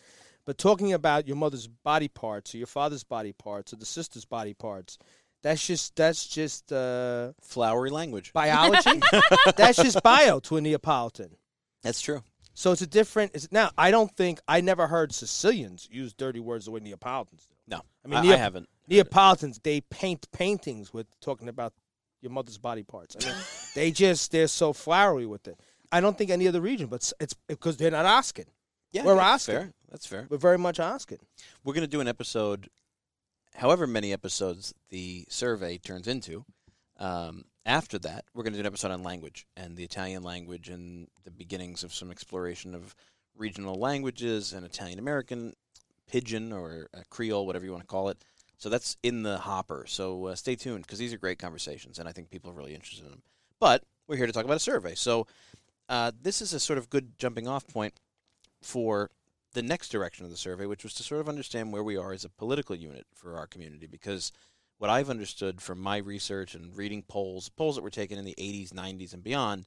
But 0.44 0.58
talking 0.58 0.92
about 0.92 1.26
your 1.26 1.36
mother's 1.36 1.66
body 1.66 2.08
parts 2.08 2.54
or 2.54 2.58
your 2.58 2.68
father's 2.68 3.04
body 3.04 3.32
parts 3.32 3.72
or 3.72 3.76
the 3.76 3.86
sister's 3.86 4.24
body 4.24 4.54
parts, 4.54 4.96
that's 5.42 5.66
just 5.66 5.96
that's 5.96 6.26
just 6.26 6.72
uh, 6.72 7.32
Flowery 7.40 7.90
language. 7.90 8.32
biology. 8.32 9.00
that's 9.56 9.76
just 9.76 10.02
bio 10.02 10.40
to 10.40 10.56
a 10.56 10.60
Neapolitan. 10.60 11.36
That's 11.82 12.00
true. 12.00 12.22
So 12.54 12.72
it's 12.72 12.80
a 12.80 12.86
different. 12.86 13.32
It's, 13.34 13.52
now 13.52 13.70
I 13.76 13.90
don't 13.90 14.10
think 14.16 14.40
I 14.48 14.60
never 14.60 14.86
heard 14.86 15.12
Sicilians 15.12 15.88
use 15.90 16.14
dirty 16.14 16.40
words 16.40 16.64
the 16.64 16.70
way 16.70 16.80
Neapolitans 16.80 17.46
do. 17.46 17.54
No, 17.68 17.82
I 18.04 18.08
mean, 18.08 18.30
I, 18.30 18.34
I 18.34 18.36
haven't. 18.36 18.68
Neapolitans 18.88 19.60
they 19.62 19.82
paint 19.82 20.30
paintings 20.32 20.92
with 20.92 21.06
talking 21.20 21.48
about 21.48 21.74
your 22.22 22.32
mother's 22.32 22.58
body 22.58 22.82
parts. 22.82 23.16
I 23.20 23.26
mean, 23.26 23.36
they 23.74 23.90
just 23.90 24.32
they're 24.32 24.48
so 24.48 24.72
flowery 24.72 25.26
with 25.26 25.46
it. 25.48 25.60
I 25.92 26.00
don't 26.00 26.16
think 26.18 26.30
any 26.30 26.48
other 26.48 26.60
region, 26.60 26.86
but 26.88 26.96
it's- 26.96 27.14
it's 27.20 27.34
because 27.46 27.76
they're 27.76 27.90
not 27.90 28.06
asking. 28.06 28.46
Yeah, 28.92 29.04
We're 29.04 29.16
that's 29.16 29.48
asking. 29.48 29.54
fair. 29.54 29.72
That's 29.90 30.06
fair. 30.06 30.26
We're 30.30 30.38
very 30.38 30.58
much 30.58 30.80
asking. 30.80 31.18
We're 31.64 31.74
going 31.74 31.82
to 31.82 31.86
do 31.88 32.00
an 32.00 32.08
episode, 32.08 32.68
however 33.54 33.86
many 33.86 34.12
episodes 34.12 34.74
the 34.88 35.26
survey 35.28 35.78
turns 35.78 36.06
into. 36.08 36.44
Um, 36.98 37.44
after 37.64 37.98
that, 38.00 38.24
we're 38.34 38.42
going 38.42 38.52
to 38.52 38.58
do 38.58 38.62
an 38.62 38.66
episode 38.66 38.90
on 38.90 39.02
language 39.02 39.46
and 39.56 39.76
the 39.76 39.84
Italian 39.84 40.22
language 40.22 40.68
and 40.68 41.08
the 41.24 41.30
beginnings 41.30 41.82
of 41.84 41.92
some 41.92 42.10
exploration 42.10 42.74
of 42.74 42.94
regional 43.36 43.74
languages 43.74 44.52
and 44.52 44.64
Italian 44.64 44.98
American, 44.98 45.54
Pidgin 46.10 46.52
or 46.52 46.88
uh, 46.94 47.00
Creole, 47.10 47.44
whatever 47.44 47.64
you 47.64 47.72
want 47.72 47.82
to 47.82 47.86
call 47.88 48.08
it. 48.08 48.18
So 48.56 48.68
that's 48.70 48.96
in 49.02 49.22
the 49.22 49.36
hopper. 49.38 49.84
So 49.86 50.26
uh, 50.26 50.34
stay 50.36 50.56
tuned 50.56 50.86
because 50.86 50.98
these 50.98 51.12
are 51.12 51.18
great 51.18 51.38
conversations 51.38 51.98
and 51.98 52.08
I 52.08 52.12
think 52.12 52.30
people 52.30 52.50
are 52.50 52.54
really 52.54 52.74
interested 52.74 53.04
in 53.04 53.10
them. 53.10 53.22
But 53.60 53.82
we're 54.06 54.16
here 54.16 54.26
to 54.26 54.32
talk 54.32 54.44
about 54.44 54.56
a 54.56 54.60
survey. 54.60 54.94
So 54.94 55.26
uh, 55.88 56.12
this 56.20 56.40
is 56.40 56.52
a 56.52 56.60
sort 56.60 56.78
of 56.78 56.90
good 56.90 57.18
jumping 57.18 57.46
off 57.46 57.66
point 57.66 57.94
for 58.62 59.10
the 59.52 59.62
next 59.62 59.88
direction 59.88 60.24
of 60.24 60.30
the 60.30 60.36
survey, 60.36 60.66
which 60.66 60.84
was 60.84 60.94
to 60.94 61.02
sort 61.02 61.20
of 61.20 61.28
understand 61.28 61.72
where 61.72 61.82
we 61.82 61.96
are 61.96 62.12
as 62.12 62.24
a 62.24 62.28
political 62.28 62.76
unit 62.76 63.06
for 63.14 63.36
our 63.36 63.46
community. 63.46 63.86
Because 63.86 64.32
what 64.78 64.90
I've 64.90 65.10
understood 65.10 65.60
from 65.60 65.80
my 65.80 65.96
research 65.98 66.54
and 66.54 66.76
reading 66.76 67.02
polls, 67.02 67.48
polls 67.48 67.76
that 67.76 67.82
were 67.82 67.90
taken 67.90 68.18
in 68.18 68.24
the 68.24 68.34
80s, 68.38 68.72
90s, 68.72 69.14
and 69.14 69.22
beyond, 69.22 69.66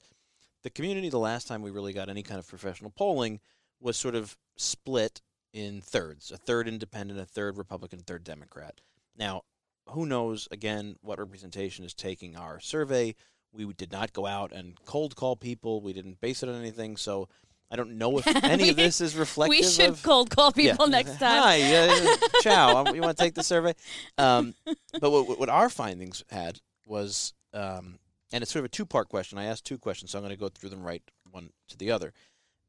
the 0.61 0.69
community, 0.69 1.09
the 1.09 1.17
last 1.17 1.47
time 1.47 1.61
we 1.61 1.71
really 1.71 1.93
got 1.93 2.09
any 2.09 2.21
kind 2.21 2.39
of 2.39 2.47
professional 2.47 2.91
polling, 2.91 3.39
was 3.79 3.97
sort 3.97 4.15
of 4.15 4.37
split 4.57 5.21
in 5.53 5.81
thirds 5.81 6.31
a 6.31 6.37
third 6.37 6.67
independent, 6.67 7.19
a 7.19 7.25
third 7.25 7.57
Republican, 7.57 7.99
third 7.99 8.23
Democrat. 8.23 8.81
now, 9.17 9.41
who 9.87 10.05
knows 10.05 10.47
again 10.51 10.95
what 11.01 11.17
representation 11.17 11.83
is 11.83 11.95
taking 11.95 12.35
our 12.35 12.59
survey? 12.59 13.15
We 13.53 13.65
did 13.73 13.91
not 13.91 14.13
go 14.13 14.25
out 14.25 14.51
and 14.51 14.77
cold 14.85 15.15
call 15.15 15.35
people. 15.35 15.81
We 15.81 15.93
didn't 15.93 16.21
base 16.21 16.43
it 16.43 16.49
on 16.49 16.55
anything. 16.55 16.97
So 16.97 17.27
I 17.71 17.75
don't 17.75 17.97
know 17.97 18.17
if 18.19 18.27
any 18.43 18.69
of 18.69 18.75
this 18.75 19.01
is 19.01 19.15
reflective. 19.15 19.49
we 19.49 19.63
should 19.63 19.89
of, 19.91 20.03
cold 20.03 20.29
call 20.29 20.51
Yeah. 20.55 20.71
people 20.71 20.87
next 20.87 21.11
time. 21.19 21.41
Hi, 21.41 21.75
uh, 21.87 22.17
ciao. 22.41 22.91
You 22.93 23.01
want 23.01 23.17
to 23.17 23.23
take 23.23 23.33
the 23.35 23.43
survey? 23.43 23.73
Um, 24.17 24.53
but 24.99 25.11
what, 25.11 25.39
what 25.39 25.49
our 25.49 25.69
findings 25.69 26.23
had 26.29 26.59
was, 26.87 27.33
um, 27.53 27.99
and 28.31 28.41
it's 28.41 28.51
sort 28.51 28.61
of 28.61 28.65
a 28.65 28.69
two-part 28.69 29.09
question. 29.09 29.37
I 29.37 29.45
asked 29.45 29.65
two 29.65 29.77
questions, 29.77 30.11
so 30.11 30.17
I'm 30.19 30.23
going 30.23 30.35
to 30.35 30.39
go 30.39 30.49
through 30.49 30.69
them 30.69 30.83
right 30.83 31.03
one 31.31 31.49
to 31.69 31.77
the 31.77 31.91
other. 31.91 32.13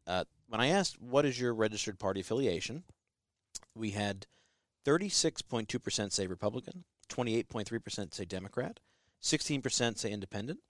Uh, 0.07 0.24
when 0.49 0.61
I 0.61 0.68
asked, 0.68 1.01
"What 1.01 1.24
is 1.24 1.41
your 1.41 1.55
registered 1.55 1.99
party 1.99 2.20
affiliation?" 2.20 2.85
we 3.76 3.91
had 3.91 4.26
36.2% 4.85 6.12
say 6.12 6.26
Republican, 6.26 6.85
28.3% 7.09 8.14
say 8.14 8.24
Democrat, 8.24 8.81
16% 9.22 9.99
say 9.99 10.11
Independent, 10.11 10.61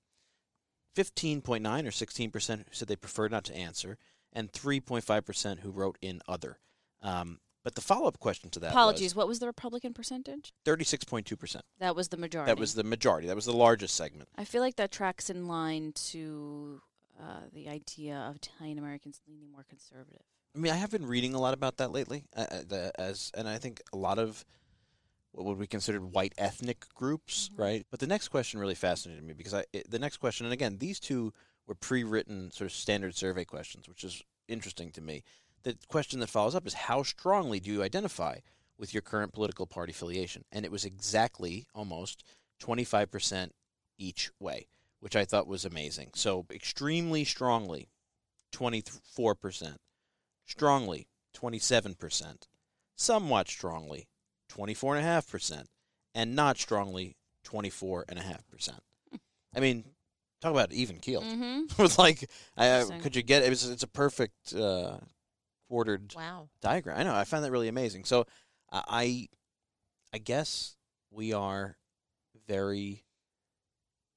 15.9 0.96 1.60
or 1.86 1.90
16% 1.90 2.58
who 2.58 2.64
said 2.72 2.88
they 2.88 2.96
preferred 2.96 3.30
not 3.30 3.44
to 3.44 3.56
answer, 3.56 3.98
and 4.32 4.52
3.5% 4.52 5.60
who 5.60 5.70
wrote 5.70 5.98
in 6.00 6.20
other. 6.28 6.58
Um, 7.02 7.40
but 7.62 7.74
the 7.74 7.80
follow-up 7.80 8.18
question 8.18 8.48
to 8.50 8.60
that 8.60 8.70
Apologies. 8.70 9.14
What 9.14 9.28
was 9.28 9.38
the 9.38 9.46
Republican 9.46 9.92
percentage? 9.92 10.52
36.2%. 10.64 11.60
That 11.78 11.94
was 11.94 12.08
the 12.08 12.16
majority. 12.16 12.50
That 12.50 12.58
was 12.58 12.74
the 12.74 12.84
majority. 12.84 13.26
That 13.26 13.36
was 13.36 13.44
the 13.44 13.52
largest 13.52 13.94
segment. 13.96 14.28
I 14.36 14.44
feel 14.44 14.62
like 14.62 14.76
that 14.76 14.90
tracks 14.90 15.28
in 15.28 15.46
line 15.46 15.92
to 16.10 16.80
uh, 17.20 17.42
the 17.52 17.68
idea 17.68 18.16
of 18.28 18.36
Italian 18.36 18.78
Americans 18.78 19.20
leaning 19.28 19.50
more 19.52 19.64
conservative. 19.68 20.22
I 20.54 20.58
mean, 20.58 20.72
I 20.72 20.76
have 20.76 20.90
been 20.90 21.06
reading 21.06 21.34
a 21.34 21.40
lot 21.40 21.54
about 21.54 21.76
that 21.76 21.92
lately, 21.92 22.24
uh, 22.34 22.46
uh, 22.50 22.62
the, 22.66 22.92
as 22.98 23.30
and 23.36 23.46
I 23.48 23.58
think 23.58 23.82
a 23.92 23.96
lot 23.96 24.18
of 24.18 24.44
what 25.32 25.46
would 25.46 25.58
be 25.58 25.66
considered 25.66 26.12
white 26.12 26.34
ethnic 26.36 26.88
groups, 26.94 27.48
Mhm. 27.50 27.58
right? 27.58 27.86
But 27.90 28.00
the 28.00 28.06
next 28.06 28.28
question 28.28 28.60
really 28.60 28.74
fascinated 28.74 29.24
me 29.24 29.32
because 29.32 29.54
I 29.54 29.64
it, 29.72 29.90
the 29.90 29.98
next 29.98 30.16
question, 30.18 30.46
and 30.46 30.52
again, 30.52 30.78
these 30.78 30.98
two 31.00 31.32
were 31.66 31.74
pre-written 31.74 32.50
sort 32.50 32.70
of 32.70 32.76
standard 32.76 33.14
survey 33.14 33.44
questions, 33.44 33.88
which 33.88 34.02
is 34.04 34.22
interesting 34.48 34.90
to 34.92 35.00
me. 35.00 35.22
The 35.62 35.78
question 35.88 36.20
that 36.20 36.30
follows 36.30 36.54
up 36.54 36.66
is 36.66 36.74
how 36.74 37.02
strongly 37.02 37.60
do 37.60 37.70
you 37.70 37.82
identify 37.82 38.40
with 38.76 38.92
your 38.92 39.02
current 39.02 39.32
political 39.32 39.66
party 39.66 39.92
affiliation? 39.92 40.44
And 40.50 40.64
it 40.64 40.72
was 40.72 40.84
exactly 40.84 41.66
almost 41.74 42.24
25% 42.58 43.54
each 43.98 44.30
way, 44.40 44.68
which 44.98 45.14
I 45.14 45.24
thought 45.24 45.46
was 45.46 45.64
amazing. 45.64 46.12
So 46.14 46.46
extremely 46.50 47.24
strongly, 47.24 47.88
24%. 48.52 49.80
Strongly, 50.44 51.06
27%. 51.34 52.48
Somewhat 52.96 53.48
strongly, 53.48 54.08
24.5%. 54.60 55.64
And 56.14 56.34
not 56.34 56.58
strongly, 56.58 57.16
24.5%. 57.46 58.70
I 59.54 59.60
mean, 59.60 59.84
talk 60.40 60.50
about 60.52 60.72
even 60.72 60.98
keeled. 60.98 61.24
Mm-hmm. 61.24 61.60
It 61.70 61.78
was 61.78 61.98
like, 61.98 62.28
I, 62.56 62.68
uh, 62.70 62.86
could 63.00 63.14
you 63.16 63.22
get 63.22 63.42
it? 63.42 63.50
Was, 63.50 63.68
it's 63.68 63.82
a 63.82 63.88
perfect 63.88 64.54
uh, 64.54 64.98
quartered 65.68 66.12
Wow. 66.16 66.48
diagram. 66.60 66.98
I 66.98 67.04
know. 67.04 67.14
I 67.14 67.24
find 67.24 67.44
that 67.44 67.50
really 67.52 67.68
amazing. 67.68 68.04
So 68.04 68.26
uh, 68.72 68.82
I, 68.88 69.28
I 70.12 70.18
guess 70.18 70.76
we 71.10 71.32
are 71.32 71.76
very 72.48 73.04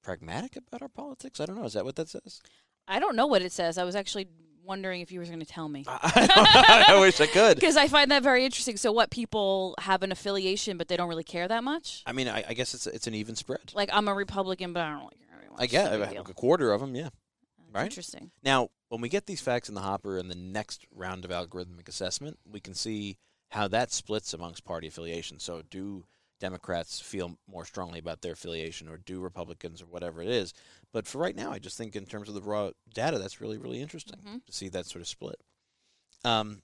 pragmatic 0.04 0.56
about 0.56 0.82
our 0.82 0.90
politics. 0.90 1.40
I 1.40 1.46
don't 1.46 1.56
know. 1.58 1.66
Is 1.66 1.74
that 1.74 1.86
what 1.86 1.96
that 1.98 2.10
says? 2.10 2.42
I 2.88 3.00
don't 3.00 3.16
know 3.16 3.28
what 3.28 3.42
it 3.42 3.52
says. 3.52 3.78
I 3.78 3.84
was 3.84 3.96
actually 3.96 4.28
wondering 4.64 5.02
if 5.02 5.12
you 5.12 5.20
were 5.20 5.26
going 5.26 5.40
to 5.40 5.46
tell 5.46 5.68
me. 5.70 5.86
I, 5.88 6.86
I 6.90 7.00
wish 7.00 7.20
I 7.22 7.28
could. 7.28 7.56
Because 7.60 7.78
I 7.78 7.88
find 7.88 8.12
that 8.12 8.24
very 8.24 8.46
interesting. 8.46 8.78
So, 8.78 8.92
what 8.92 9.10
people 9.12 9.76
have 9.80 10.04
an 10.04 10.12
affiliation, 10.12 10.78
but 10.78 10.88
they 10.88 10.98
don't 10.98 11.10
really 11.10 11.24
care 11.24 11.48
that 11.48 11.64
much? 11.64 12.04
I 12.06 12.14
mean, 12.14 12.28
I, 12.28 12.44
I 12.50 12.54
guess 12.54 12.74
it's 12.74 12.88
it's 12.88 13.08
an 13.08 13.14
even 13.14 13.36
spread. 13.36 13.74
Like, 13.74 13.90
I'm 13.94 14.08
a 14.08 14.14
Republican, 14.14 14.74
but 14.74 14.82
I 14.82 14.90
don't 14.92 15.00
really 15.00 15.18
care 15.28 15.38
very 15.38 15.50
much. 15.50 15.60
I 15.62 15.66
get 15.68 15.86
It's 15.94 15.98
no 15.98 16.04
a, 16.04 16.24
big 16.24 16.30
a 16.30 16.34
quarter 16.34 16.72
of 16.72 16.82
them. 16.82 16.96
Yeah. 16.96 17.04
That's 17.04 17.74
right? 17.74 17.86
Interesting. 17.86 18.32
Now, 18.44 18.70
when 18.90 19.02
we 19.02 19.10
get 19.10 19.26
these 19.26 19.42
facts 19.42 19.70
in 19.70 19.76
the 19.76 19.82
hopper 19.82 20.18
in 20.18 20.28
the 20.28 20.36
next 20.36 20.86
round 20.94 21.26
of 21.26 21.32
algorithmic 21.32 21.88
assessment, 21.88 22.38
we 22.50 22.60
can 22.60 22.74
see 22.74 23.18
how 23.50 23.68
that 23.68 23.92
splits 23.92 24.34
amongst 24.34 24.66
party 24.66 24.88
affiliations. 24.88 25.44
So, 25.44 25.62
do 25.70 26.06
Democrats 26.44 27.00
feel 27.00 27.38
more 27.48 27.64
strongly 27.64 28.00
about 28.00 28.22
their 28.22 28.34
affiliation, 28.34 28.90
or 28.90 28.98
do 28.98 29.22
Republicans, 29.22 29.82
or 29.82 29.86
whatever 29.86 30.22
it 30.22 30.28
is? 30.28 30.54
But 30.92 31.08
for 31.08 31.20
right 31.20 31.38
now, 31.38 31.54
I 31.54 31.58
just 31.58 31.78
think 31.78 31.96
in 31.96 32.06
terms 32.06 32.28
of 32.28 32.36
the 32.36 32.42
raw 32.42 32.72
data, 32.94 33.18
that's 33.18 33.40
really, 33.40 33.58
really 33.58 33.82
interesting 33.82 34.20
Mhm. 34.20 34.46
to 34.46 34.52
see 34.52 34.68
that 34.68 34.86
sort 34.86 35.02
of 35.02 35.08
split. 35.08 35.40
Um, 36.26 36.62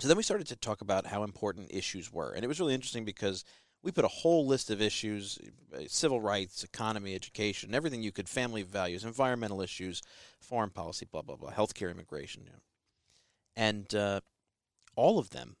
so 0.00 0.08
then 0.08 0.16
we 0.16 0.24
started 0.24 0.48
to 0.48 0.56
talk 0.56 0.80
about 0.80 1.06
how 1.06 1.22
important 1.22 1.70
issues 1.70 2.12
were, 2.12 2.32
and 2.32 2.44
it 2.44 2.48
was 2.48 2.58
really 2.58 2.74
interesting 2.74 3.04
because 3.04 3.44
we 3.82 3.92
put 3.92 4.04
a 4.04 4.08
whole 4.08 4.46
list 4.48 4.68
of 4.68 4.82
issues: 4.82 5.38
uh, 5.72 5.84
civil 5.86 6.20
rights, 6.20 6.64
economy, 6.64 7.14
education, 7.14 7.76
everything 7.76 8.02
you 8.02 8.10
could, 8.10 8.28
family 8.28 8.62
values, 8.62 9.04
environmental 9.04 9.62
issues, 9.62 10.02
foreign 10.40 10.70
policy, 10.70 11.06
blah 11.06 11.22
blah 11.22 11.36
blah, 11.36 11.52
healthcare, 11.52 11.90
immigration, 11.90 12.42
you 12.46 12.50
know. 12.50 12.62
and 13.54 13.94
uh, 13.94 14.20
all 14.96 15.20
of 15.20 15.30
them, 15.30 15.56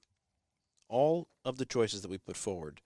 all 0.88 1.28
of 1.44 1.58
the 1.58 1.66
choices 1.66 2.02
that 2.02 2.10
we 2.10 2.18
put 2.18 2.36
forward, 2.36 2.80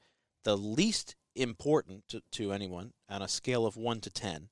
the 0.46 0.56
least 0.56 1.16
important 1.34 2.04
to, 2.06 2.22
to 2.30 2.52
anyone 2.52 2.92
on 3.10 3.20
a 3.20 3.26
scale 3.26 3.66
of 3.66 3.76
one 3.76 4.00
to 4.00 4.10
ten 4.10 4.48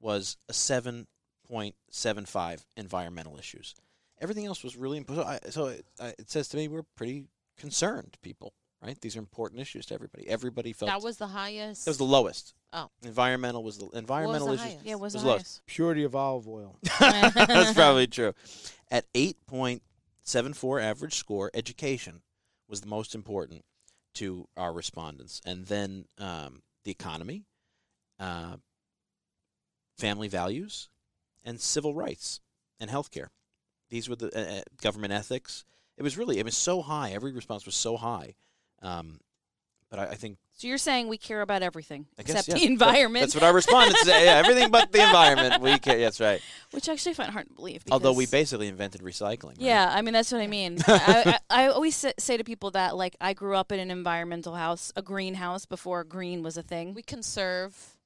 was 0.00 0.36
a 0.48 0.52
seven 0.52 1.06
point 1.48 1.76
seven 1.90 2.26
five 2.26 2.66
environmental 2.76 3.38
issues. 3.38 3.76
Everything 4.20 4.46
else 4.46 4.64
was 4.64 4.76
really 4.76 4.98
important. 4.98 5.26
So, 5.28 5.32
I, 5.32 5.50
so 5.50 5.66
it, 5.66 5.86
I, 6.00 6.06
it 6.18 6.28
says 6.28 6.48
to 6.48 6.56
me 6.56 6.66
we're 6.66 6.82
pretty 6.96 7.26
concerned 7.56 8.16
people, 8.20 8.52
right? 8.82 9.00
These 9.00 9.14
are 9.14 9.20
important 9.20 9.60
issues 9.60 9.86
to 9.86 9.94
everybody. 9.94 10.28
Everybody 10.28 10.72
felt 10.72 10.90
That 10.90 11.02
was 11.02 11.18
the 11.18 11.28
highest. 11.28 11.84
that 11.84 11.90
was 11.92 11.98
the 11.98 12.04
lowest. 12.04 12.54
Oh. 12.72 12.90
environmental 13.04 13.62
was 13.62 13.78
the 13.78 13.88
environmental 13.90 14.48
the 14.48 14.54
issues. 14.54 14.66
highest? 14.66 14.84
Yeah, 14.84 14.92
it 14.92 15.00
was 15.00 15.14
was 15.14 15.22
the 15.22 15.28
low. 15.28 15.34
highest. 15.36 15.66
Purity 15.66 16.02
of 16.02 16.16
olive 16.16 16.48
oil. 16.48 16.78
That's 16.98 17.74
probably 17.74 18.08
true. 18.08 18.34
At 18.90 19.04
8.74 19.12 20.82
average 20.82 21.14
score, 21.14 21.48
education 21.54 22.22
was 22.68 22.80
the 22.80 22.88
most 22.88 23.14
important 23.14 23.64
to 24.14 24.48
our 24.56 24.72
respondents. 24.72 25.40
And 25.44 25.66
then 25.66 26.06
um, 26.18 26.62
the 26.84 26.90
economy, 26.90 27.44
uh, 28.18 28.56
family 29.98 30.28
values, 30.28 30.88
and 31.44 31.60
civil 31.60 31.94
rights 31.94 32.40
and 32.80 32.90
healthcare. 32.90 33.28
These 33.90 34.08
were 34.08 34.16
the 34.16 34.26
uh, 34.36 34.58
uh, 34.58 34.62
government 34.80 35.12
ethics. 35.12 35.64
It 35.96 36.02
was 36.02 36.16
really, 36.16 36.38
it 36.38 36.44
was 36.44 36.56
so 36.56 36.82
high. 36.82 37.10
Every 37.10 37.32
response 37.32 37.66
was 37.66 37.74
so 37.74 37.96
high. 37.96 38.34
Um, 38.80 39.20
but 39.90 39.98
I, 39.98 40.04
I 40.06 40.14
think 40.14 40.38
So, 40.62 40.68
you're 40.68 40.78
saying 40.78 41.08
we 41.08 41.18
care 41.18 41.40
about 41.40 41.62
everything 41.62 42.06
I 42.16 42.22
guess, 42.22 42.36
except 42.36 42.48
yeah. 42.48 42.54
the 42.54 42.70
environment, 42.70 43.24
that's 43.24 43.34
what 43.34 43.42
our 43.42 43.52
respondents 43.52 44.02
say. 44.02 44.22
Uh, 44.22 44.24
yeah, 44.24 44.38
everything 44.38 44.70
but 44.70 44.92
the 44.92 45.04
environment. 45.04 45.60
We 45.60 45.76
care. 45.80 45.98
That's 45.98 46.20
right. 46.20 46.40
which 46.70 46.88
I 46.88 46.92
actually 46.92 47.14
find 47.14 47.30
hard 47.30 47.48
to 47.48 47.54
believe. 47.54 47.82
Although 47.90 48.12
we 48.12 48.26
basically 48.26 48.68
invented 48.68 49.00
recycling. 49.00 49.44
right? 49.44 49.60
Yeah, 49.60 49.90
I 49.92 50.02
mean 50.02 50.14
that's 50.14 50.30
what 50.30 50.40
I 50.40 50.46
mean. 50.46 50.78
I, 50.86 51.38
I, 51.50 51.64
I 51.64 51.66
always 51.66 52.06
say 52.16 52.36
to 52.36 52.44
people 52.44 52.70
that 52.70 52.96
like 52.96 53.16
I 53.20 53.32
grew 53.32 53.56
up 53.56 53.72
in 53.72 53.80
an 53.80 53.90
environmental 53.90 54.54
house, 54.54 54.92
a 54.94 55.02
greenhouse 55.02 55.66
before 55.66 56.04
green 56.04 56.44
was 56.44 56.56
a 56.56 56.62
thing. 56.62 56.94
We 56.94 57.02
conserve. 57.02 57.96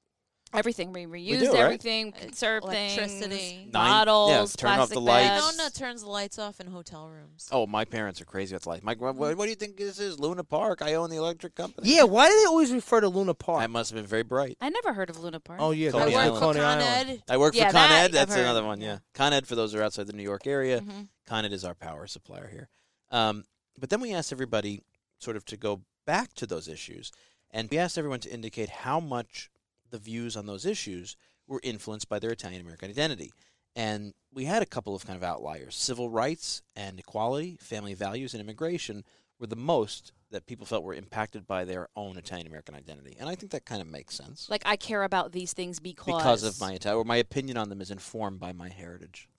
Everything 0.53 0.93
we 0.93 1.05
reused, 1.05 1.39
do, 1.39 1.51
right? 1.53 1.59
everything, 1.59 2.11
conserved 2.11 2.65
electricity. 2.65 3.27
things, 3.37 3.71
bottles, 3.71 4.29
yeah, 4.31 4.45
turn 4.69 4.79
off 4.79 4.89
the 4.89 4.99
lights. 5.01 5.29
bags. 5.29 5.57
No, 5.57 5.63
no, 5.63 5.69
turns 5.69 6.01
the 6.03 6.09
lights 6.09 6.39
off 6.39 6.59
in 6.59 6.67
hotel 6.67 7.07
rooms. 7.09 7.47
Oh, 7.51 7.67
my 7.67 7.85
parents 7.85 8.21
are 8.21 8.25
crazy 8.25 8.55
with 8.55 8.65
life. 8.65 8.83
Mike, 8.83 8.99
what, 9.01 9.15
what 9.15 9.37
do 9.39 9.49
you 9.49 9.55
think 9.55 9.77
this 9.77 9.99
is? 9.99 10.19
Luna 10.19 10.43
Park. 10.43 10.81
I 10.81 10.93
own 10.95 11.09
the 11.09 11.17
electric 11.17 11.55
company. 11.55 11.89
Yeah, 11.89 12.03
why 12.03 12.29
do 12.29 12.35
they 12.39 12.45
always 12.45 12.71
refer 12.71 13.01
to 13.01 13.09
Luna 13.09 13.33
Park? 13.33 13.61
I 13.61 13.67
must 13.67 13.91
have 13.91 13.97
been 13.97 14.05
very 14.07 14.23
bright. 14.23 14.57
I 14.61 14.69
never 14.69 14.93
heard 14.93 15.09
of 15.09 15.19
Luna 15.19 15.39
Park. 15.39 15.59
oh 15.61 15.71
yeah, 15.71 15.91
Coney 15.91 16.15
I 16.15 16.29
work 16.29 16.39
Coney 16.39 16.59
for 16.59 16.65
Con 16.65 16.79
Ed. 16.81 17.23
I 17.29 17.37
work 17.37 17.55
Yeah, 17.55 17.67
for 17.67 17.73
Con 17.73 17.89
that 17.89 18.03
Ed. 18.05 18.11
That's 18.13 18.35
another 18.35 18.63
one. 18.63 18.81
Yeah. 18.81 18.87
Yeah. 18.87 18.97
Con 19.13 19.33
Ed, 19.33 19.47
for 19.47 19.55
those 19.55 19.73
who 19.73 19.79
are 19.79 19.83
outside 19.83 20.07
the 20.07 20.13
New 20.13 20.23
York 20.23 20.47
area, 20.47 20.81
Mhm. 20.81 21.07
Con 21.25 21.45
Ed 21.45 21.53
is 21.53 21.63
our 21.65 21.75
power 21.75 22.07
supplier 22.07 22.47
here. 22.47 22.69
Um, 23.11 23.43
but 23.79 23.89
then 23.89 24.01
we 24.01 24.13
asked 24.13 24.31
everybody 24.31 24.81
sort 25.19 25.35
of 25.35 25.45
to 25.45 25.57
go 25.57 25.81
back 26.05 26.33
to 26.35 26.45
those 26.47 26.67
issues, 26.67 27.11
and 27.51 27.69
we 27.69 27.77
asked 27.77 27.97
everyone 27.97 28.19
to 28.21 28.29
indicate 28.33 28.69
how 28.69 28.99
much 28.99 29.49
the 29.91 29.99
views 29.99 30.35
on 30.35 30.45
those 30.45 30.65
issues 30.65 31.15
were 31.47 31.61
influenced 31.63 32.09
by 32.09 32.19
their 32.19 32.31
Italian 32.31 32.61
American 32.61 32.89
identity. 32.89 33.31
And 33.75 34.13
we 34.33 34.45
had 34.45 34.63
a 34.63 34.65
couple 34.65 34.95
of 34.95 35.05
kind 35.05 35.17
of 35.17 35.23
outliers. 35.23 35.75
Civil 35.75 36.09
rights 36.09 36.61
and 36.75 36.99
equality, 36.99 37.57
family 37.61 37.93
values, 37.93 38.33
and 38.33 38.41
immigration 38.41 39.03
were 39.39 39.47
the 39.47 39.55
most 39.55 40.13
that 40.31 40.45
people 40.45 40.65
felt 40.65 40.83
were 40.83 40.93
impacted 40.93 41.47
by 41.47 41.63
their 41.63 41.87
own 41.95 42.17
Italian 42.17 42.47
American 42.47 42.75
identity. 42.75 43.15
And 43.19 43.29
I 43.29 43.35
think 43.35 43.51
that 43.51 43.65
kind 43.65 43.81
of 43.81 43.87
makes 43.87 44.15
sense. 44.15 44.49
Like 44.49 44.63
I 44.65 44.75
care 44.75 45.03
about 45.03 45.31
these 45.31 45.53
things 45.53 45.79
because 45.79 46.05
because 46.05 46.43
of 46.43 46.59
my 46.59 46.73
Italian, 46.73 46.99
or 46.99 47.05
my 47.05 47.17
opinion 47.17 47.57
on 47.57 47.69
them 47.69 47.81
is 47.81 47.91
informed 47.91 48.39
by 48.39 48.51
my 48.51 48.69
heritage. 48.69 49.29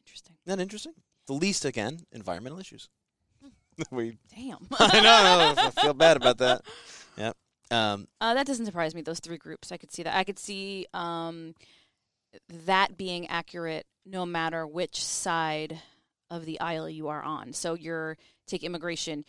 interesting. 0.00 0.36
Isn't 0.46 0.58
that 0.58 0.62
interesting? 0.62 0.92
The 1.26 1.32
least, 1.34 1.64
again, 1.64 2.00
environmental 2.12 2.58
issues. 2.58 2.88
Hmm. 3.42 3.82
we, 3.96 4.18
Damn. 4.34 4.66
I 4.78 5.00
know, 5.00 5.62
I 5.62 5.70
feel 5.70 5.94
bad 5.94 6.16
about 6.16 6.38
that. 6.38 6.62
Yep. 7.16 7.36
Um, 7.70 8.08
Uh, 8.20 8.34
that 8.34 8.46
doesn't 8.46 8.66
surprise 8.66 8.94
me. 8.94 9.02
Those 9.02 9.20
three 9.20 9.36
groups, 9.38 9.70
I 9.72 9.76
could 9.76 9.92
see 9.92 10.02
that. 10.02 10.16
I 10.16 10.24
could 10.24 10.38
see 10.38 10.86
um, 10.94 11.54
that 12.66 12.96
being 12.96 13.26
accurate, 13.28 13.86
no 14.06 14.24
matter 14.26 14.66
which 14.66 15.02
side 15.04 15.80
of 16.30 16.44
the 16.44 16.60
aisle 16.60 16.88
you 16.88 17.08
are 17.08 17.22
on. 17.22 17.52
So 17.52 17.74
you're 17.74 18.16
take 18.46 18.62
immigration. 18.64 19.24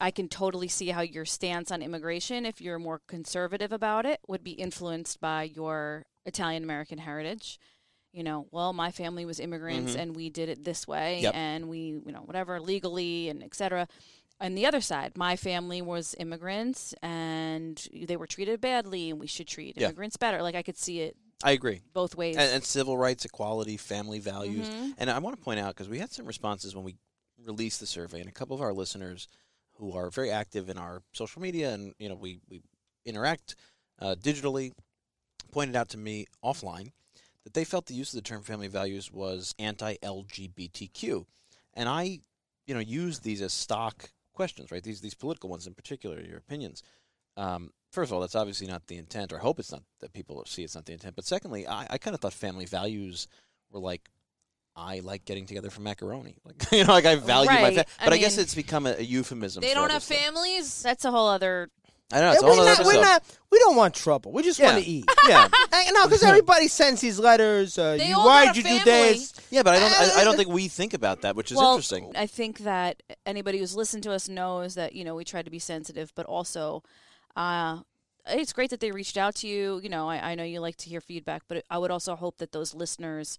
I 0.00 0.10
can 0.10 0.28
totally 0.28 0.68
see 0.68 0.88
how 0.88 1.00
your 1.00 1.24
stance 1.24 1.70
on 1.70 1.80
immigration, 1.82 2.44
if 2.44 2.60
you're 2.60 2.78
more 2.78 3.00
conservative 3.08 3.72
about 3.72 4.04
it, 4.04 4.20
would 4.28 4.44
be 4.44 4.52
influenced 4.52 5.20
by 5.20 5.44
your 5.44 6.04
Italian 6.26 6.64
American 6.64 6.98
heritage. 6.98 7.58
You 8.12 8.22
know, 8.22 8.46
well, 8.50 8.72
my 8.72 8.90
family 8.90 9.24
was 9.24 9.40
immigrants 9.40 9.94
Mhm. 9.94 9.98
and 9.98 10.16
we 10.16 10.30
did 10.30 10.48
it 10.48 10.64
this 10.64 10.86
way 10.86 11.20
Yep. 11.22 11.34
and 11.34 11.68
we, 11.68 11.78
you 12.04 12.12
know, 12.12 12.20
whatever, 12.22 12.60
legally 12.60 13.28
and 13.28 13.42
et 13.42 13.54
cetera. 13.54 13.88
On 14.40 14.54
the 14.54 14.66
other 14.66 14.80
side, 14.82 15.16
my 15.16 15.34
family 15.36 15.80
was 15.80 16.14
immigrants 16.18 16.92
and 17.02 17.88
they 17.92 18.16
were 18.16 18.26
treated 18.26 18.60
badly 18.60 19.10
and 19.10 19.18
we 19.18 19.26
should 19.26 19.48
treat 19.48 19.76
Yeah. 19.76 19.86
immigrants 19.86 20.16
better. 20.16 20.42
Like 20.42 20.54
I 20.54 20.62
could 20.62 20.76
see 20.76 21.00
it 21.00 21.16
I 21.42 21.52
agree. 21.52 21.80
both 21.94 22.14
ways. 22.16 22.36
And, 22.36 22.52
and 22.52 22.64
civil 22.64 22.98
rights, 22.98 23.24
equality, 23.24 23.76
family 23.76 24.18
values. 24.18 24.68
Mhm. 24.68 24.94
And 24.98 25.10
I 25.10 25.18
want 25.18 25.36
to 25.36 25.42
point 25.42 25.58
out 25.60 25.74
because 25.74 25.88
we 25.88 25.98
had 25.98 26.12
some 26.12 26.26
responses 26.26 26.74
when 26.74 26.84
we 26.84 26.96
released 27.44 27.80
the 27.80 27.86
survey, 27.86 28.20
and 28.20 28.28
a 28.28 28.32
couple 28.32 28.54
of 28.56 28.62
our 28.62 28.72
listeners 28.72 29.28
who 29.74 29.92
are 29.92 30.10
very 30.10 30.30
active 30.30 30.68
in 30.70 30.78
our 30.78 31.02
social 31.12 31.40
media 31.42 31.72
and 31.74 31.94
you 31.98 32.08
know 32.08 32.14
we 32.14 32.40
we 32.48 32.62
interact 33.04 33.54
uh, 34.00 34.14
digitally 34.18 34.72
pointed 35.52 35.76
out 35.76 35.88
to 35.90 35.98
me 35.98 36.26
offline 36.42 36.92
that 37.44 37.52
they 37.54 37.64
felt 37.64 37.86
the 37.86 37.94
use 37.94 38.12
of 38.12 38.16
the 38.16 38.28
term 38.28 38.42
family 38.42 38.68
values 38.68 39.12
was 39.12 39.54
anti-LGBTQ, 39.58 41.26
and 41.74 41.88
I 41.88 42.20
you 42.66 42.74
know 42.74 42.80
use 42.80 43.20
these 43.20 43.42
as 43.42 43.52
stock 43.52 44.10
questions, 44.36 44.70
right? 44.70 44.82
These 44.82 45.00
these 45.00 45.14
political 45.14 45.50
ones 45.50 45.66
in 45.66 45.74
particular, 45.74 46.20
your 46.20 46.38
opinions. 46.38 46.82
Um, 47.36 47.70
first 47.92 48.10
of 48.10 48.14
all, 48.14 48.20
that's 48.20 48.34
obviously 48.36 48.66
not 48.66 48.86
the 48.86 48.96
intent, 48.96 49.32
or 49.32 49.36
I 49.38 49.42
hope 49.42 49.58
it's 49.58 49.72
not 49.72 49.82
that 50.00 50.12
people 50.12 50.42
see 50.46 50.62
it's 50.62 50.74
not 50.74 50.86
the 50.86 50.92
intent. 50.92 51.16
But 51.16 51.24
secondly, 51.26 51.66
I, 51.66 51.86
I 51.90 51.98
kind 51.98 52.14
of 52.14 52.20
thought 52.20 52.32
family 52.32 52.64
values 52.66 53.26
were 53.70 53.80
like 53.80 54.08
I 54.78 55.00
like 55.00 55.24
getting 55.24 55.46
together 55.46 55.70
for 55.70 55.80
macaroni. 55.80 56.36
Like 56.44 56.70
you 56.72 56.84
know, 56.84 56.92
like 56.92 57.06
I 57.06 57.16
value 57.16 57.50
my 57.50 57.56
Right. 57.62 57.74
family. 57.76 57.84
I 58.00 58.04
But 58.04 58.12
I, 58.12 58.18
guess 58.18 58.36
mean- 58.36 58.44
it's 58.44 58.54
become 58.54 58.86
a, 58.86 58.92
a 58.92 59.02
euphemism. 59.02 59.60
They 59.62 59.74
don't 59.74 59.90
have 59.90 60.02
stuff. 60.02 60.18
families. 60.18 60.82
That's 60.82 61.04
a 61.04 61.10
whole 61.10 61.28
other. 61.28 61.70
I 62.12 62.20
know 62.20 62.32
it's 62.32 62.40
Yeah, 62.42 62.48
all 62.48 62.56
we're, 62.56 62.62
another 62.62 62.84
not, 62.84 62.94
we're 62.94 63.00
not. 63.00 63.22
We 63.50 63.58
don't 63.58 63.74
want 63.76 63.94
trouble. 63.94 64.30
We 64.32 64.42
just 64.44 64.58
Yeah. 64.60 64.72
want 64.72 64.84
to 64.84 64.88
eat. 64.90 65.10
Yeah, 65.28 65.48
Hey, 65.72 65.90
no, 65.92 66.04
because 66.04 66.22
everybody 66.22 66.68
sends 66.68 67.00
these 67.00 67.18
letters. 67.18 67.78
Uh, 67.78 67.96
They 67.96 68.08
you, 68.08 68.16
all 68.16 68.26
why 68.26 68.44
got 68.46 68.54
did 68.54 68.66
a 68.66 68.68
you 68.68 68.78
do 68.78 68.84
family. 68.84 69.12
this? 69.14 69.32
yeah, 69.50 69.62
but 69.64 69.74
I 69.74 69.78
don't. 69.80 69.92
I, 70.16 70.20
I 70.20 70.24
don't 70.24 70.36
think 70.36 70.48
we 70.48 70.68
think 70.68 70.94
about 70.94 71.22
that, 71.22 71.34
which 71.34 71.50
is 71.50 71.56
well, 71.58 71.72
interesting. 71.72 72.12
I 72.14 72.26
think 72.28 72.58
that 72.60 73.02
anybody 73.24 73.58
who's 73.58 73.74
listened 73.74 74.04
to 74.04 74.12
us 74.12 74.28
knows 74.28 74.74
that 74.76 74.94
you 74.94 75.04
know 75.04 75.14
we 75.16 75.24
try 75.24 75.42
to 75.42 75.50
be 75.50 75.58
sensitive, 75.58 76.12
but 76.14 76.26
also, 76.26 76.84
uh, 77.34 77.80
it's 78.28 78.52
great 78.52 78.70
that 78.70 78.78
they 78.80 78.92
reached 78.92 79.16
out 79.16 79.34
to 79.36 79.48
you. 79.48 79.80
You 79.82 79.88
know, 79.88 80.08
I, 80.08 80.30
I 80.30 80.34
know 80.36 80.44
you 80.44 80.60
like 80.60 80.76
to 80.76 80.88
hear 80.88 81.00
feedback, 81.00 81.42
but 81.48 81.64
I 81.70 81.78
would 81.78 81.90
also 81.90 82.14
hope 82.14 82.38
that 82.38 82.52
those 82.52 82.72
listeners 82.74 83.38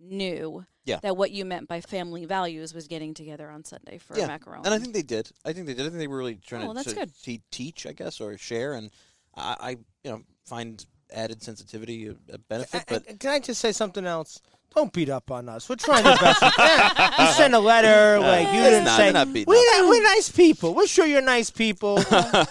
knew 0.00 0.64
Yeah. 0.84 0.98
that 1.02 1.16
what 1.16 1.30
you 1.30 1.44
meant 1.44 1.68
by 1.68 1.80
family 1.80 2.24
values 2.24 2.74
was 2.74 2.88
getting 2.88 3.14
together 3.14 3.50
on 3.50 3.64
Sunday 3.64 3.98
for 3.98 4.16
Yeah, 4.18 4.26
macaroni. 4.26 4.62
And 4.64 4.74
I 4.74 4.78
think 4.78 4.94
they 4.94 5.02
did. 5.02 5.30
I 5.44 5.52
think 5.52 5.66
they 5.66 5.74
did. 5.74 5.82
I 5.86 5.88
think 5.90 5.98
they 5.98 6.08
were 6.08 6.18
really 6.18 6.36
trying 6.36 6.64
Oh, 6.64 6.68
to, 6.68 6.74
that's 6.74 6.88
to 6.88 6.94
good. 6.94 7.10
te- 7.22 7.42
teach, 7.50 7.86
I 7.86 7.92
guess, 7.92 8.20
or 8.20 8.36
share. 8.38 8.74
And 8.74 8.90
I, 9.36 9.56
I, 9.60 9.70
you 10.02 10.10
know, 10.10 10.22
find 10.46 10.84
added 11.12 11.42
sensitivity 11.42 12.06
a, 12.08 12.12
a 12.32 12.38
benefit. 12.38 12.84
But 12.88 13.08
Uh, 13.08 13.12
Can 13.18 13.30
I 13.30 13.38
just 13.40 13.60
say 13.60 13.72
something 13.72 14.06
else? 14.06 14.40
Don't 14.74 14.92
beat 14.92 15.08
up 15.08 15.30
on 15.32 15.48
us. 15.48 15.68
We're 15.68 15.74
trying 15.76 16.04
the 16.04 16.16
best 16.20 16.42
we 16.42 16.50
can. 16.52 17.12
You 17.18 17.32
sent 17.32 17.54
a 17.54 17.58
letter, 17.58 18.20
like 18.24 18.46
you 18.54 18.62
didn't 18.62 18.84
not- 18.84 18.96
say. 18.96 19.04
they're 19.04 19.12
not 19.12 19.32
beating 19.32 19.46
we're, 19.48 19.56
up. 19.82 19.88
we're 19.88 20.02
nice 20.02 20.30
people. 20.30 20.74
We're 20.74 20.86
sure 20.86 21.06
you're 21.06 21.20
nice 21.22 21.50
people. 21.50 21.98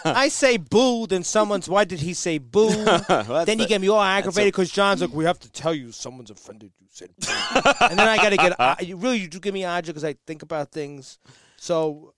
I 0.04 0.28
say 0.28 0.58
boo, 0.58 1.08
then 1.08 1.24
someone's. 1.24 1.70
Why 1.70 1.86
did 1.86 2.00
he 2.02 2.14
say 2.14 2.38
boo? 2.38 2.70
Then 3.46 3.60
you 3.60 3.68
get 3.68 3.80
me 3.82 3.88
all 3.88 4.02
aggravated 4.02 4.52
because 4.54 4.70
John's 4.70 5.02
like, 5.02 5.14
we 5.14 5.24
have 5.26 5.40
to 5.40 5.52
tell 5.52 5.74
you 5.74 5.92
someone's 5.94 6.30
offended. 6.30 6.72
You 6.82 6.88
said, 6.90 7.10
boo. 7.20 7.32
and 7.90 7.98
then 7.98 8.08
I 8.08 8.18
got 8.18 8.30
to 8.32 8.38
get. 8.38 8.56
Uh, 8.60 8.76
you 8.82 8.98
really, 8.98 9.20
you 9.20 9.28
do 9.28 9.40
give 9.40 9.54
me 9.54 9.62
agita 9.62 9.88
because 9.88 10.04
I 10.04 10.16
think 10.28 10.42
about 10.44 10.72
things. 10.72 11.20
So 11.56 12.14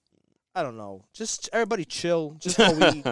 I 0.55 0.63
don't 0.63 0.77
know. 0.77 1.05
Just 1.13 1.47
everybody 1.53 1.85
chill. 1.85 2.35
Just 2.39 2.59
eat. 2.59 3.05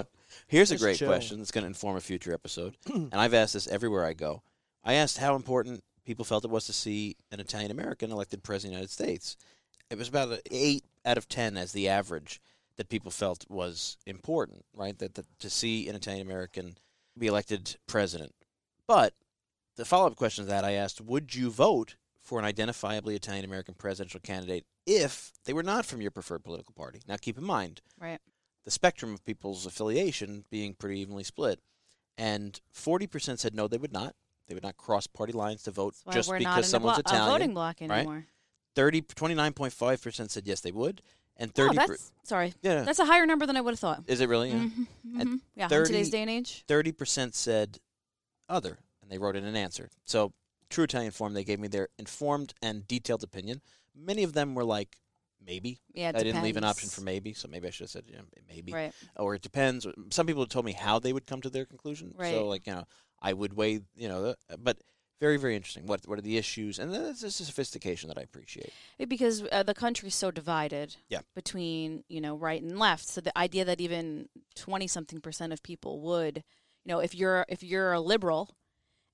Here's 0.48 0.72
a 0.72 0.76
Just 0.76 0.84
great 0.84 0.98
chill. 0.98 1.08
question 1.08 1.38
that's 1.38 1.52
going 1.52 1.64
to 1.64 1.68
inform 1.68 1.96
a 1.98 2.02
future 2.02 2.34
episode. 2.34 2.76
and 2.92 3.14
I've 3.14 3.36
asked 3.36 3.54
this 3.54 3.68
everywhere 3.68 4.04
I 4.06 4.14
go. 4.14 4.42
I 4.84 4.94
asked 4.96 5.20
how 5.20 5.36
important 5.36 5.84
people 6.10 6.26
felt 6.26 6.44
it 6.44 6.50
was 6.50 6.66
to 6.66 6.74
see 6.74 7.16
an 7.32 7.40
Italian 7.40 7.70
American 7.70 8.12
elected 8.12 8.42
president 8.42 8.74
of 8.74 8.80
the 8.80 8.80
United 8.80 8.92
States. 8.92 9.38
It 9.92 9.98
was 10.00 10.08
about 10.08 10.40
eight 10.50 10.84
out 11.06 11.20
of 11.20 11.30
ten 11.30 11.56
as 11.56 11.72
the 11.72 11.88
average 11.88 12.42
that 12.78 12.90
people 12.90 13.12
felt 13.12 13.46
was 13.48 13.96
important, 14.08 14.66
right? 14.74 14.98
That, 14.98 15.14
that 15.14 15.28
to 15.38 15.52
see 15.52 15.88
an 15.88 15.96
Italian 15.96 16.26
American 16.26 16.78
be 17.16 17.28
elected 17.28 17.78
president. 17.86 18.34
But 18.88 19.14
the 19.76 19.86
follow 19.86 20.08
up 20.08 20.16
question 20.16 20.46
to 20.46 20.50
that, 20.50 20.66
I 20.66 20.72
asked, 20.72 21.00
would 21.00 21.36
you 21.36 21.52
vote 21.52 21.96
for 22.18 22.40
an 22.40 22.52
identifiably 22.52 23.14
Italian 23.14 23.46
American 23.46 23.76
presidential 23.76 24.20
candidate 24.20 24.66
if 24.88 25.32
they 25.46 25.54
were 25.54 25.62
not 25.62 25.86
from 25.86 26.02
your 26.02 26.10
preferred 26.10 26.44
political 26.44 26.74
party? 26.74 27.02
Now, 27.08 27.18
keep 27.22 27.38
in 27.38 27.44
mind, 27.44 27.82
right. 28.02 28.20
the 28.66 28.72
spectrum 28.72 29.14
of 29.14 29.24
people's 29.24 29.68
affiliation 29.68 30.46
being 30.50 30.74
pretty 30.74 31.02
evenly 31.02 31.24
split. 31.24 31.60
And 32.18 32.60
40% 32.76 33.38
said 33.38 33.54
no, 33.54 33.68
they 33.68 33.78
would 33.78 33.94
not. 33.94 34.16
They 34.50 34.56
would 34.56 34.64
not 34.64 34.78
cross 34.78 35.06
party 35.06 35.32
lines 35.32 35.64
to 35.64 35.72
vote 35.72 35.96
just 36.12 36.30
because 36.36 36.68
someone's 36.68 36.98
blo- 36.98 37.04
uh, 37.06 37.16
Italian. 37.16 37.32
voting 37.32 37.54
block 37.54 37.78
right? 37.82 37.92
anymore. 37.92 38.26
30, 38.76 39.04
29.5% 39.04 40.32
said 40.32 40.48
yes, 40.48 40.60
they 40.62 40.72
would. 40.72 41.02
And 41.38 41.52
Oh, 41.52 41.68
30 41.68 41.76
that's 41.76 42.12
sorry. 42.24 42.54
yeah. 42.62 42.82
That's 42.82 43.00
a 43.00 43.06
higher 43.06 43.26
number 43.26 43.46
than 43.46 43.56
I 43.56 43.62
would 43.62 43.72
have 43.72 43.80
thought. 43.80 44.04
is 44.08 44.20
it 44.20 44.28
really? 44.28 44.50
Yeah. 44.50 44.58
Mhm, 44.58 44.88
And 45.22 45.30
mhm. 45.30 45.40
Yeah, 45.56 45.66
in 45.66 45.86
today's 45.86 46.10
day 46.10 46.22
and 46.22 46.30
age. 46.30 46.66
30% 46.68 47.34
said 47.36 47.78
other, 48.50 48.80
and 49.02 49.10
they 49.12 49.18
wrote 49.20 49.36
in 49.36 49.46
an 49.46 49.56
answer. 49.56 49.90
So, 50.04 50.34
true 50.70 50.84
Italian 50.84 51.12
form, 51.12 51.36
they 51.36 51.44
gave 51.44 51.60
me 51.60 51.68
their 51.68 51.90
informed 52.00 52.54
and 52.62 52.88
detailed 52.88 53.24
opinion. 53.24 53.62
Many 53.96 54.24
of 54.24 54.34
them 54.34 54.56
were 54.56 54.66
like, 54.66 54.98
maybe. 55.40 55.80
Yeah, 55.94 56.10
it 56.10 56.16
I 56.16 56.24
didn't 56.24 56.44
leave 56.44 56.58
an 56.58 56.64
option 56.66 56.90
for 56.90 57.02
maybe, 57.02 57.34
so 57.34 57.48
maybe 57.48 57.68
I 57.68 57.72
should 57.72 57.84
have 57.86 57.92
said 57.92 58.06
yeah, 58.08 58.22
maybe. 58.50 58.74
Right. 58.74 58.94
or 59.16 59.36
it 59.36 59.42
depends. 59.42 59.86
Some 60.10 60.26
people 60.26 60.46
told 60.48 60.66
me 60.66 60.74
how 60.74 60.98
they 61.00 61.14
would 61.14 61.28
come 61.28 61.42
to 61.42 61.50
their 61.50 61.66
conclusion. 61.66 62.14
Right. 62.18 62.34
So, 62.34 62.48
like 62.48 62.66
you 62.68 62.74
know, 62.74 62.86
I 63.22 63.34
would 63.34 63.54
weigh, 63.54 63.82
you 63.96 64.08
know, 64.08 64.22
the, 64.24 64.58
but 64.58 64.78
very, 65.20 65.38
very 65.38 65.56
interesting. 65.56 65.86
What 65.86 66.08
what 66.08 66.18
are 66.18 66.22
the 66.22 66.38
issues? 66.38 66.80
And 66.80 66.94
just 67.18 67.42
a 67.42 67.46
sophistication 67.46 68.08
that 68.08 68.18
I 68.18 68.22
appreciate. 68.22 68.72
Because 69.08 69.44
uh, 69.52 69.64
the 69.64 69.74
country's 69.74 70.16
so 70.16 70.32
divided 70.32 70.96
Yeah. 71.10 71.20
between 71.36 72.04
you 72.08 72.22
know 72.22 72.36
right 72.36 72.62
and 72.62 72.80
left 72.80 73.06
so 73.08 73.20
the 73.22 73.38
idea 73.38 73.66
that 73.66 73.82
even 73.82 74.30
20 74.56 74.88
something 74.88 75.20
percent 75.20 75.52
of 75.52 75.62
people 75.62 76.00
would 76.02 76.38
you 76.86 76.90
know 76.94 77.00
if 77.00 77.14
you're 77.14 77.46
if 77.50 77.62
you're 77.64 77.92
a 77.92 78.00
liberal 78.00 78.56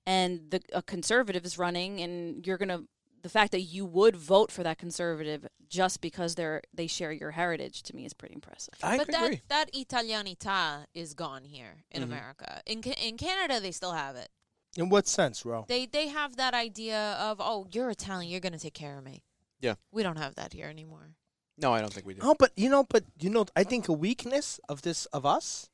and 0.06 0.52
the 0.52 0.62
a 0.74 0.84
conservative 0.84 1.44
is 1.46 1.58
running 1.58 2.00
and 2.02 2.46
you're 2.46 2.60
going 2.60 2.70
to 2.70 2.84
the 3.26 3.30
fact 3.30 3.52
that 3.54 3.62
you 3.62 3.88
would 3.88 4.16
vote 4.16 4.52
for 4.52 4.62
that 4.62 4.78
conservative 4.78 5.48
just 5.68 6.00
because 6.00 6.36
they're 6.36 6.62
they 6.72 6.86
share 6.86 7.12
your 7.12 7.32
heritage 7.32 7.82
to 7.82 7.96
me 7.96 8.06
is 8.06 8.14
pretty 8.14 8.36
impressive 8.36 8.76
I 8.84 8.98
but 9.00 9.08
that 9.08 9.24
agree. 9.26 9.42
that 9.48 9.74
Italianità 9.74 10.86
is 10.94 11.16
gone 11.16 11.44
here 11.44 11.74
in 11.90 12.02
Mhm. 12.02 12.06
America. 12.06 12.62
In 12.68 12.84
in 12.84 13.18
Canada, 13.18 13.60
they 13.60 13.72
still 13.72 13.94
have 13.94 14.16
it. 14.16 14.30
In 14.78 14.90
what 14.90 15.08
sense, 15.08 15.44
Ro? 15.44 15.66
They 15.68 15.88
they 15.88 16.08
have 16.10 16.36
that 16.36 16.54
idea 16.54 17.00
of 17.28 17.38
oh, 17.42 17.66
you're 17.74 17.90
Italian, 17.90 18.30
you're 18.32 18.40
gonna 18.48 18.60
take 18.60 18.76
care 18.76 18.98
of 19.00 19.04
me. 19.04 19.24
Yeah. 19.60 19.76
we 19.92 20.04
don't 20.04 20.18
have 20.26 20.36
that 20.36 20.54
here 20.54 20.68
anymore. 20.70 21.16
No, 21.58 21.74
I 21.74 21.80
don't 21.82 21.92
think 21.94 22.06
we 22.06 22.14
do. 22.14 22.22
Oh, 22.22 22.36
but 22.38 22.52
you 22.56 22.70
know, 22.70 22.84
but 22.84 23.04
you 23.24 23.30
know, 23.32 23.46
I 23.56 23.64
think 23.64 23.88
a 23.88 23.94
weakness 23.94 24.60
of 24.70 24.84
this 24.84 25.08
of 25.08 25.26
us 25.26 25.70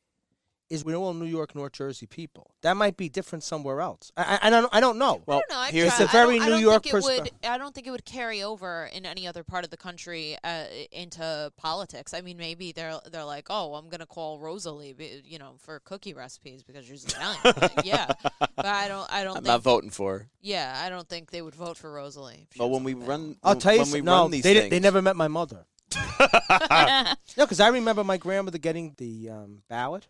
is 0.72 0.84
we're 0.86 0.96
all 0.96 1.14
New 1.14 1.26
York, 1.26 1.54
North 1.54 1.74
Jersey 1.74 2.06
people. 2.08 2.52
That 2.62 2.76
might 2.78 2.96
be 2.98 3.10
different 3.10 3.44
somewhere 3.44 3.82
else. 3.82 4.12
I, 4.18 4.40
I, 4.42 4.48
I 4.48 4.50
don't, 4.50 4.70
I 4.74 4.80
don't 4.80 4.98
know. 4.98 5.22
Well, 5.26 5.40
I 5.40 5.42
don't 5.42 5.50
know. 5.52 5.64
Here's 5.72 5.94
tried- 5.96 6.04
It's 6.06 6.14
a 6.14 6.18
I 6.18 6.26
very 6.26 6.40
New 6.40 6.56
York 6.58 6.84
think 6.84 6.96
it 6.96 7.04
would. 7.04 7.24
perspe- 7.26 7.50
I 7.50 7.58
don't 7.58 7.76
think 7.76 7.88
it 7.88 7.92
would 7.92 8.06
carry 8.06 8.42
over 8.44 8.90
in 8.94 9.06
any 9.06 9.28
other 9.28 9.44
part 9.44 9.64
of 9.64 9.70
the 9.70 9.78
country 9.78 10.38
uh, 10.44 10.66
into 10.92 11.52
politics. 11.58 12.14
I 12.14 12.22
mean, 12.22 12.38
maybe 12.38 12.72
they're 12.72 13.00
they're 13.12 13.26
like, 13.26 13.48
oh, 13.50 13.76
I'm 13.76 13.90
gonna 13.90 14.06
call 14.06 14.40
Rosalie, 14.40 14.96
you 15.26 15.38
know, 15.40 15.56
for 15.60 15.80
cookie 15.82 16.14
recipes 16.14 16.64
because 16.64 16.86
she's 16.86 17.04
Italian. 17.06 17.40
Like, 17.44 17.82
yeah, 17.86 18.08
but 18.40 18.66
I 18.66 18.88
don't. 18.88 19.12
I 19.12 19.24
don't 19.24 19.38
I'm 19.38 19.44
think. 19.44 19.48
not 19.48 19.62
voting 19.64 19.90
for. 19.90 20.20
her. 20.20 20.30
yeah, 20.42 20.82
I 20.86 20.90
don't 20.90 21.08
think 21.10 21.32
they 21.32 21.42
would 21.42 21.56
vote 21.56 21.78
for 21.78 21.92
Rosalie. 21.92 22.48
But 22.58 22.68
when 22.70 22.84
we 22.84 22.94
run, 22.94 23.36
I'll 23.44 23.56
tell 23.56 23.74
you 23.74 23.80
when 23.80 23.86
something. 23.88 24.04
we 24.04 24.06
No, 24.06 24.22
run 24.24 24.32
these 24.32 24.44
they, 24.44 24.54
things, 24.54 24.66
di- 24.66 24.70
they 24.70 24.80
never 24.80 25.02
met 25.02 25.16
my 25.16 25.28
mother. 25.28 25.66
No, 27.38 27.46
because 27.46 27.60
I 27.60 27.70
remember 27.70 28.04
my 28.04 28.18
grandmother 28.18 28.58
getting 28.58 28.94
the 28.98 29.30
um, 29.30 29.62
ballot, 29.70 30.08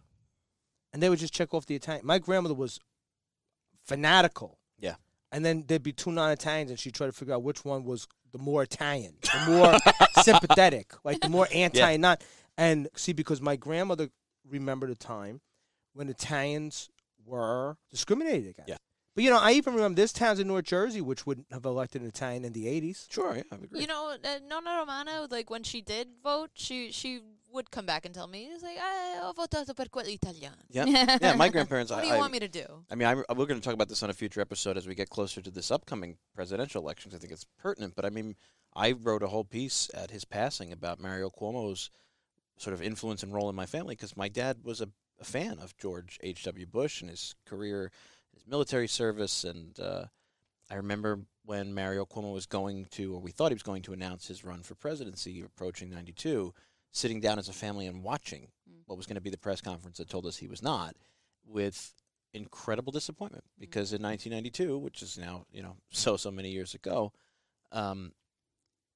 and 0.93 1.01
they 1.01 1.09
would 1.09 1.19
just 1.19 1.33
check 1.33 1.53
off 1.53 1.65
the 1.65 1.75
Italian. 1.75 2.05
My 2.05 2.19
grandmother 2.19 2.55
was 2.55 2.79
fanatical. 3.83 4.57
Yeah. 4.79 4.95
And 5.31 5.45
then 5.45 5.65
there'd 5.67 5.83
be 5.83 5.93
two 5.93 6.11
non-Italians, 6.11 6.71
and 6.71 6.79
she'd 6.79 6.93
try 6.93 7.07
to 7.07 7.13
figure 7.13 7.33
out 7.33 7.43
which 7.43 7.63
one 7.63 7.85
was 7.85 8.07
the 8.31 8.37
more 8.37 8.63
Italian, 8.63 9.15
the 9.21 9.51
more 9.51 9.77
sympathetic, 10.23 10.93
like 11.03 11.19
the 11.21 11.29
more 11.29 11.47
anti 11.53 11.97
not. 11.97 12.23
And 12.57 12.89
see, 12.95 13.13
because 13.13 13.41
my 13.41 13.55
grandmother 13.55 14.09
remembered 14.47 14.89
a 14.89 14.95
time 14.95 15.41
when 15.93 16.09
Italians 16.09 16.89
were 17.25 17.77
discriminated 17.89 18.49
against. 18.49 18.69
Yeah. 18.69 18.77
But 19.13 19.25
you 19.25 19.29
know, 19.29 19.39
I 19.39 19.53
even 19.53 19.73
remember 19.73 19.97
there's 19.97 20.13
towns 20.13 20.39
in 20.39 20.47
North 20.47 20.65
Jersey 20.65 21.01
which 21.01 21.25
wouldn't 21.25 21.47
have 21.51 21.65
elected 21.65 22.01
an 22.01 22.07
Italian 22.07 22.45
in 22.45 22.53
the 22.53 22.65
'80s. 22.65 23.11
Sure, 23.11 23.35
yeah, 23.35 23.43
I 23.51 23.55
agree. 23.55 23.81
You 23.81 23.87
know, 23.87 24.15
uh, 24.23 24.39
Nonna 24.47 24.77
Romano, 24.79 25.27
like 25.29 25.49
when 25.49 25.63
she 25.63 25.81
did 25.81 26.07
vote, 26.23 26.51
she 26.53 26.91
she 26.91 27.21
would 27.53 27.71
come 27.71 27.85
back 27.85 28.05
and 28.05 28.13
tell 28.13 28.27
me, 28.27 28.49
he's 28.51 28.63
like 28.63 28.77
I 28.77 29.19
ho 29.21 29.33
votato 29.33 29.75
per 29.75 29.85
quello 29.85 30.09
italiano." 30.09 30.55
yeah, 30.69 30.85
yeah. 31.21 31.33
My 31.33 31.49
grandparents. 31.49 31.91
What 31.91 31.99
I, 31.99 32.01
do 32.01 32.07
you 32.07 32.13
I, 32.15 32.17
want 32.17 32.31
me 32.31 32.39
to 32.39 32.47
do? 32.47 32.65
I 32.89 32.95
mean, 32.95 33.07
I, 33.07 33.15
we're 33.33 33.45
going 33.45 33.59
to 33.59 33.61
talk 33.61 33.73
about 33.73 33.89
this 33.89 34.03
on 34.03 34.09
a 34.09 34.13
future 34.13 34.41
episode 34.41 34.77
as 34.77 34.87
we 34.87 34.95
get 34.95 35.09
closer 35.09 35.41
to 35.41 35.51
this 35.51 35.71
upcoming 35.71 36.17
presidential 36.35 36.81
election. 36.81 37.11
I 37.13 37.17
think 37.17 37.31
it's 37.31 37.45
pertinent. 37.59 37.95
But 37.95 38.05
I 38.05 38.09
mean, 38.09 38.35
I 38.75 38.93
wrote 38.93 39.23
a 39.23 39.27
whole 39.27 39.43
piece 39.43 39.89
at 39.93 40.11
his 40.11 40.25
passing 40.25 40.71
about 40.71 40.99
Mario 40.99 41.29
Cuomo's 41.29 41.89
sort 42.57 42.73
of 42.73 42.81
influence 42.81 43.23
and 43.23 43.33
role 43.33 43.49
in 43.49 43.55
my 43.55 43.65
family 43.65 43.95
because 43.95 44.15
my 44.15 44.29
dad 44.29 44.57
was 44.63 44.81
a, 44.81 44.89
a 45.19 45.25
fan 45.25 45.59
of 45.59 45.75
George 45.77 46.19
H.W. 46.21 46.65
Bush 46.67 47.01
and 47.01 47.09
his 47.09 47.35
career, 47.45 47.91
his 48.33 48.47
military 48.47 48.87
service. 48.87 49.43
And 49.43 49.77
uh, 49.79 50.05
I 50.69 50.75
remember 50.75 51.19
when 51.43 51.73
Mario 51.73 52.05
Cuomo 52.05 52.33
was 52.33 52.45
going 52.45 52.85
to, 52.91 53.15
or 53.15 53.19
we 53.19 53.31
thought 53.31 53.51
he 53.51 53.55
was 53.55 53.63
going 53.63 53.81
to 53.83 53.93
announce 53.93 54.27
his 54.27 54.45
run 54.45 54.61
for 54.61 54.75
presidency 54.75 55.41
approaching 55.41 55.89
92, 55.89 56.53
sitting 56.91 57.19
down 57.19 57.39
as 57.39 57.49
a 57.49 57.53
family 57.53 57.87
and 57.87 58.03
watching 58.03 58.49
Mm. 58.69 58.83
what 58.85 58.97
was 58.97 59.05
going 59.07 59.15
to 59.15 59.21
be 59.21 59.29
the 59.29 59.37
press 59.37 59.59
conference 59.61 59.97
that 59.97 60.09
told 60.09 60.25
us 60.25 60.37
he 60.37 60.47
was 60.47 60.61
not 60.61 60.95
with 61.45 61.93
incredible 62.33 62.91
disappointment 62.93 63.43
because 63.59 63.91
in 63.91 64.01
1992, 64.01 64.77
which 64.77 65.01
is 65.01 65.17
now, 65.17 65.45
you 65.51 65.61
know, 65.61 65.75
so, 65.89 66.15
so 66.17 66.29
many 66.31 66.49
years 66.51 66.73
ago, 66.73 67.11
um, 67.71 68.13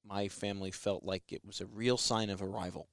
my 0.04 0.28
family 0.28 0.72
felt 0.72 1.04
like 1.04 1.24
it 1.32 1.44
was 1.46 1.62
a 1.62 1.66
real 1.66 1.98
sign 1.98 2.30
of 2.30 2.42
arrival 2.42 2.88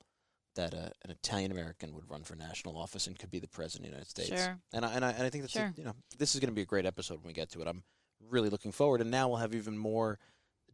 that 0.55 0.75
uh, 0.75 0.89
an 1.05 1.11
Italian 1.11 1.51
American 1.53 1.95
would 1.95 2.09
run 2.11 2.23
for 2.25 2.35
national 2.37 2.77
office 2.77 3.07
and 3.07 3.19
could 3.19 3.31
be 3.31 3.39
the 3.39 3.49
president 3.49 3.87
of 3.87 3.91
the 3.91 3.97
United 3.97 4.11
States. 4.11 4.43
Sure. 4.43 4.59
And 4.73 4.85
I 4.85 4.93
and 4.95 5.05
I, 5.05 5.11
and 5.13 5.23
I 5.25 5.31
think 5.31 5.45
that's 5.45 5.57
a- 5.57 5.73
you 5.77 5.85
know 5.85 5.95
this 6.19 6.35
is 6.35 6.41
going 6.41 6.51
to 6.51 6.55
be 6.55 6.63
a 6.63 6.67
great 6.67 6.87
episode 6.87 7.19
when 7.19 7.29
we 7.29 7.33
get 7.33 7.51
to 7.51 7.61
it. 7.61 7.67
I'm 7.69 7.83
really 8.29 8.49
looking 8.51 8.73
forward, 8.73 9.01
and 9.01 9.11
now 9.11 9.29
we'll 9.29 9.39
have 9.39 9.55
even 9.55 9.77
more 9.77 10.19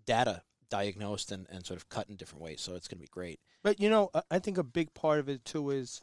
data 0.07 0.43
diagnosed 0.69 1.33
and, 1.33 1.47
and 1.51 1.65
sort 1.65 1.79
of 1.79 1.89
cut 1.89 2.09
in 2.09 2.17
different 2.17 2.43
ways. 2.43 2.61
So 2.61 2.75
it's 2.75 2.89
going 2.89 2.99
to 2.99 3.03
be 3.03 3.09
great. 3.11 3.41
But 3.63 3.81
you 3.81 3.89
know, 3.91 4.11
I- 4.31 4.39
think 4.39 4.59
a 4.59 4.65
big 4.65 4.95
part 4.95 5.19
of 5.19 5.29
it 5.29 5.45
too 5.45 5.71
is 5.71 6.01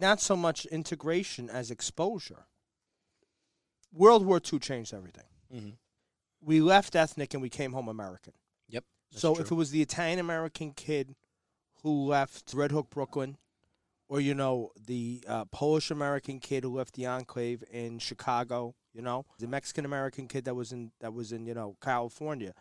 not 0.00 0.20
so 0.20 0.36
much 0.36 0.66
integration 0.66 1.48
as 1.48 1.70
exposure. 1.70 2.46
World 3.92 4.26
War 4.26 4.40
II 4.52 4.58
changed 4.58 4.92
everything. 4.92 5.24
Mm-hmm. 5.54 5.70
We 6.40 6.60
left 6.60 6.94
ethnic 6.94 7.34
and 7.34 7.42
we 7.42 7.48
came 7.48 7.72
home 7.72 7.88
American. 7.88 8.34
Yep. 8.68 8.84
so 9.10 9.34
true. 9.34 9.44
if 9.44 9.50
it 9.50 9.54
was 9.54 9.70
the 9.70 9.82
Italian 9.82 10.18
American 10.18 10.72
kid 10.72 11.14
who 11.82 12.06
left 12.06 12.52
Red 12.52 12.72
Hook, 12.72 12.90
Brooklyn, 12.90 13.38
or 14.08 14.20
you 14.20 14.34
know 14.34 14.70
the 14.86 15.22
uh, 15.26 15.44
Polish 15.46 15.90
American 15.90 16.40
kid 16.40 16.64
who 16.64 16.76
left 16.76 16.94
the 16.94 17.06
Enclave 17.06 17.62
in 17.70 17.98
Chicago, 17.98 18.74
you 18.92 19.02
know 19.02 19.26
the 19.38 19.46
Mexican 19.46 19.84
American 19.84 20.26
kid 20.28 20.44
that 20.44 20.54
was 20.54 20.72
in 20.72 20.92
that 21.00 21.12
was 21.12 21.32
in 21.32 21.46
you 21.46 21.54
know 21.54 21.76
California, 21.82 22.54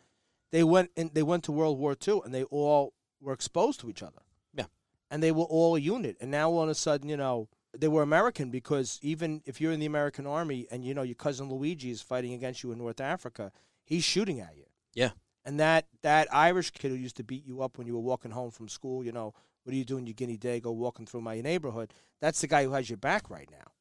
they 0.52 0.64
went 0.64 0.92
and 0.96 1.14
they 1.14 1.24
went 1.24 1.44
to 1.46 1.52
World 1.52 1.78
War 1.78 1.96
II 2.08 2.22
and 2.24 2.34
they 2.34 2.44
all 2.44 2.94
were 3.22 3.34
exposed 3.34 3.80
to 3.82 3.90
each 3.90 4.04
other. 4.04 4.22
Yeah. 4.54 4.66
and 5.10 5.22
they 5.22 5.32
were 5.32 5.44
all 5.44 5.76
a 5.76 5.80
unit. 5.80 6.18
And 6.20 6.32
now 6.32 6.50
all 6.50 6.64
of 6.64 6.70
a 6.70 6.76
sudden, 6.76 7.10
you 7.10 7.18
know, 7.18 7.50
they 7.78 7.88
were 7.88 8.02
American 8.02 8.50
because 8.50 9.00
even 9.02 9.42
if 9.46 9.62
you're 9.62 9.72
in 9.72 9.80
the 9.80 9.86
American 9.86 10.26
Army 10.26 10.68
and 10.72 10.84
you 10.84 10.94
know 10.94 11.04
your 11.04 11.16
cousin 11.16 11.50
Luigi 11.50 11.92
is 11.92 12.02
fighting 12.02 12.34
against 12.34 12.64
you 12.64 12.72
in 12.72 12.78
North 12.78 13.00
Africa, 13.00 13.52
he's 13.84 14.04
shooting 14.04 14.40
at 14.40 14.56
you. 14.56 14.66
Yeah. 14.94 15.12
And 15.46 15.60
that 15.60 15.88
that 16.02 16.28
Irish 16.34 16.72
kid 16.72 16.90
who 16.92 16.98
used 16.98 17.18
to 17.18 17.24
beat 17.24 17.46
you 17.46 17.62
up 17.62 17.78
when 17.78 17.88
you 17.88 17.94
were 17.94 18.02
walking 18.02 18.32
home 18.32 18.52
from 18.52 18.68
school, 18.68 19.04
you 19.04 19.12
know, 19.12 19.34
what 19.64 19.74
are 19.74 19.78
you 19.78 19.86
doing, 19.86 20.08
you 20.08 20.14
guinea 20.14 20.38
dago, 20.38 20.74
walking 20.74 21.06
through 21.06 21.22
my 21.22 21.40
neighborhood? 21.42 21.94
That's 22.20 22.42
the 22.42 22.48
guy 22.48 22.64
who 22.64 22.72
has 22.72 22.90
your 22.90 22.98
back 22.98 23.30
right 23.30 23.50
now. 23.52 23.72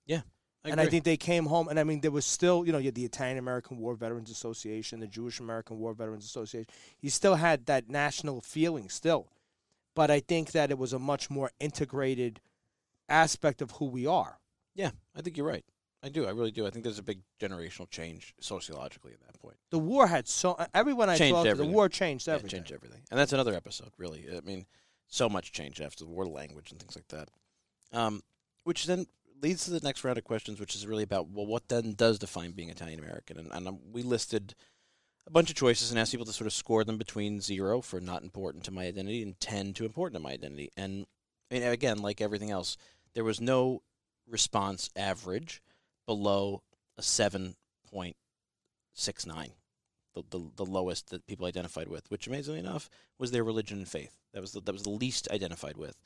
I 0.66 0.70
and 0.70 0.80
I 0.80 0.86
think 0.86 1.04
they 1.04 1.16
came 1.16 1.46
home, 1.46 1.68
and 1.68 1.78
I 1.78 1.84
mean, 1.84 2.00
there 2.00 2.10
was 2.10 2.26
still, 2.26 2.66
you 2.66 2.72
know, 2.72 2.78
you 2.78 2.86
had 2.86 2.94
the 2.94 3.04
Italian 3.04 3.38
American 3.38 3.78
War 3.78 3.94
Veterans 3.94 4.30
Association, 4.30 5.00
the 5.00 5.06
Jewish 5.06 5.40
American 5.40 5.78
War 5.78 5.92
Veterans 5.94 6.24
Association. 6.24 6.66
You 7.00 7.10
still 7.10 7.36
had 7.36 7.66
that 7.66 7.88
national 7.88 8.40
feeling 8.40 8.88
still, 8.88 9.28
but 9.94 10.10
I 10.10 10.20
think 10.20 10.52
that 10.52 10.70
it 10.70 10.78
was 10.78 10.92
a 10.92 10.98
much 10.98 11.30
more 11.30 11.50
integrated 11.60 12.40
aspect 13.08 13.62
of 13.62 13.72
who 13.72 13.86
we 13.86 14.06
are. 14.06 14.38
yeah, 14.74 14.90
I 15.16 15.22
think 15.22 15.36
you're 15.36 15.46
right. 15.46 15.64
I 16.02 16.08
do. 16.08 16.26
I 16.26 16.30
really 16.30 16.50
do. 16.52 16.66
I 16.66 16.70
think 16.70 16.84
there's 16.84 16.98
a 16.98 17.02
big 17.02 17.20
generational 17.40 17.88
change 17.90 18.34
sociologically 18.40 19.12
at 19.12 19.20
that 19.26 19.40
point. 19.40 19.56
The 19.70 19.78
war 19.78 20.06
had 20.06 20.28
so 20.28 20.56
everyone 20.74 21.08
I 21.08 21.16
Changed 21.16 21.34
talked 21.34 21.48
to, 21.48 21.54
the 21.56 21.64
war 21.64 21.88
changed 21.88 22.28
Yeah, 22.28 22.34
everything. 22.34 22.58
changed 22.58 22.72
everything, 22.72 23.00
and 23.10 23.18
that's 23.18 23.32
another 23.32 23.54
episode. 23.54 23.90
Really, 23.98 24.26
I 24.36 24.40
mean, 24.40 24.66
so 25.08 25.28
much 25.28 25.52
changed 25.52 25.80
after 25.80 26.04
the 26.04 26.10
war, 26.10 26.26
language 26.26 26.70
and 26.70 26.80
things 26.80 26.94
like 26.94 27.08
that. 27.08 27.28
Um, 27.92 28.22
which 28.64 28.86
then 28.86 29.06
leads 29.42 29.64
to 29.64 29.70
the 29.70 29.80
next 29.80 30.04
round 30.04 30.18
of 30.18 30.24
questions, 30.24 30.60
which 30.60 30.74
is 30.74 30.86
really 30.86 31.02
about 31.02 31.28
well, 31.30 31.46
what 31.46 31.68
then 31.68 31.94
does 31.94 32.18
define 32.18 32.52
being 32.52 32.70
Italian 32.70 32.98
American? 32.98 33.38
And, 33.38 33.52
and 33.52 33.68
um, 33.68 33.78
we 33.92 34.02
listed 34.02 34.54
a 35.26 35.30
bunch 35.30 35.50
of 35.50 35.56
choices 35.56 35.90
and 35.90 35.98
asked 35.98 36.12
people 36.12 36.26
to 36.26 36.32
sort 36.32 36.46
of 36.46 36.52
score 36.52 36.84
them 36.84 36.98
between 36.98 37.40
zero 37.40 37.80
for 37.80 38.00
not 38.00 38.22
important 38.22 38.64
to 38.64 38.70
my 38.70 38.86
identity 38.86 39.22
and 39.22 39.38
ten 39.40 39.72
to 39.74 39.84
important 39.84 40.16
to 40.16 40.22
my 40.22 40.32
identity. 40.32 40.70
And 40.76 41.06
mean, 41.50 41.62
again, 41.62 41.98
like 41.98 42.20
everything 42.20 42.50
else, 42.50 42.76
there 43.14 43.24
was 43.24 43.40
no 43.40 43.82
response 44.28 44.90
average 44.96 45.62
below 46.06 46.62
a 46.98 47.02
seven 47.02 47.56
point 47.90 48.16
six 48.92 49.26
nine 49.26 49.52
the, 50.14 50.22
the 50.30 50.50
the 50.56 50.64
lowest 50.64 51.10
that 51.10 51.26
people 51.26 51.46
identified 51.46 51.88
with, 51.88 52.10
which 52.10 52.26
amazingly 52.26 52.60
enough 52.60 52.88
was 53.18 53.30
their 53.30 53.44
religion 53.44 53.78
and 53.78 53.88
faith. 53.88 54.16
That 54.32 54.40
was 54.40 54.52
the, 54.52 54.60
that 54.60 54.72
was 54.72 54.82
the 54.82 54.90
least 54.90 55.28
identified 55.30 55.76
with. 55.76 55.96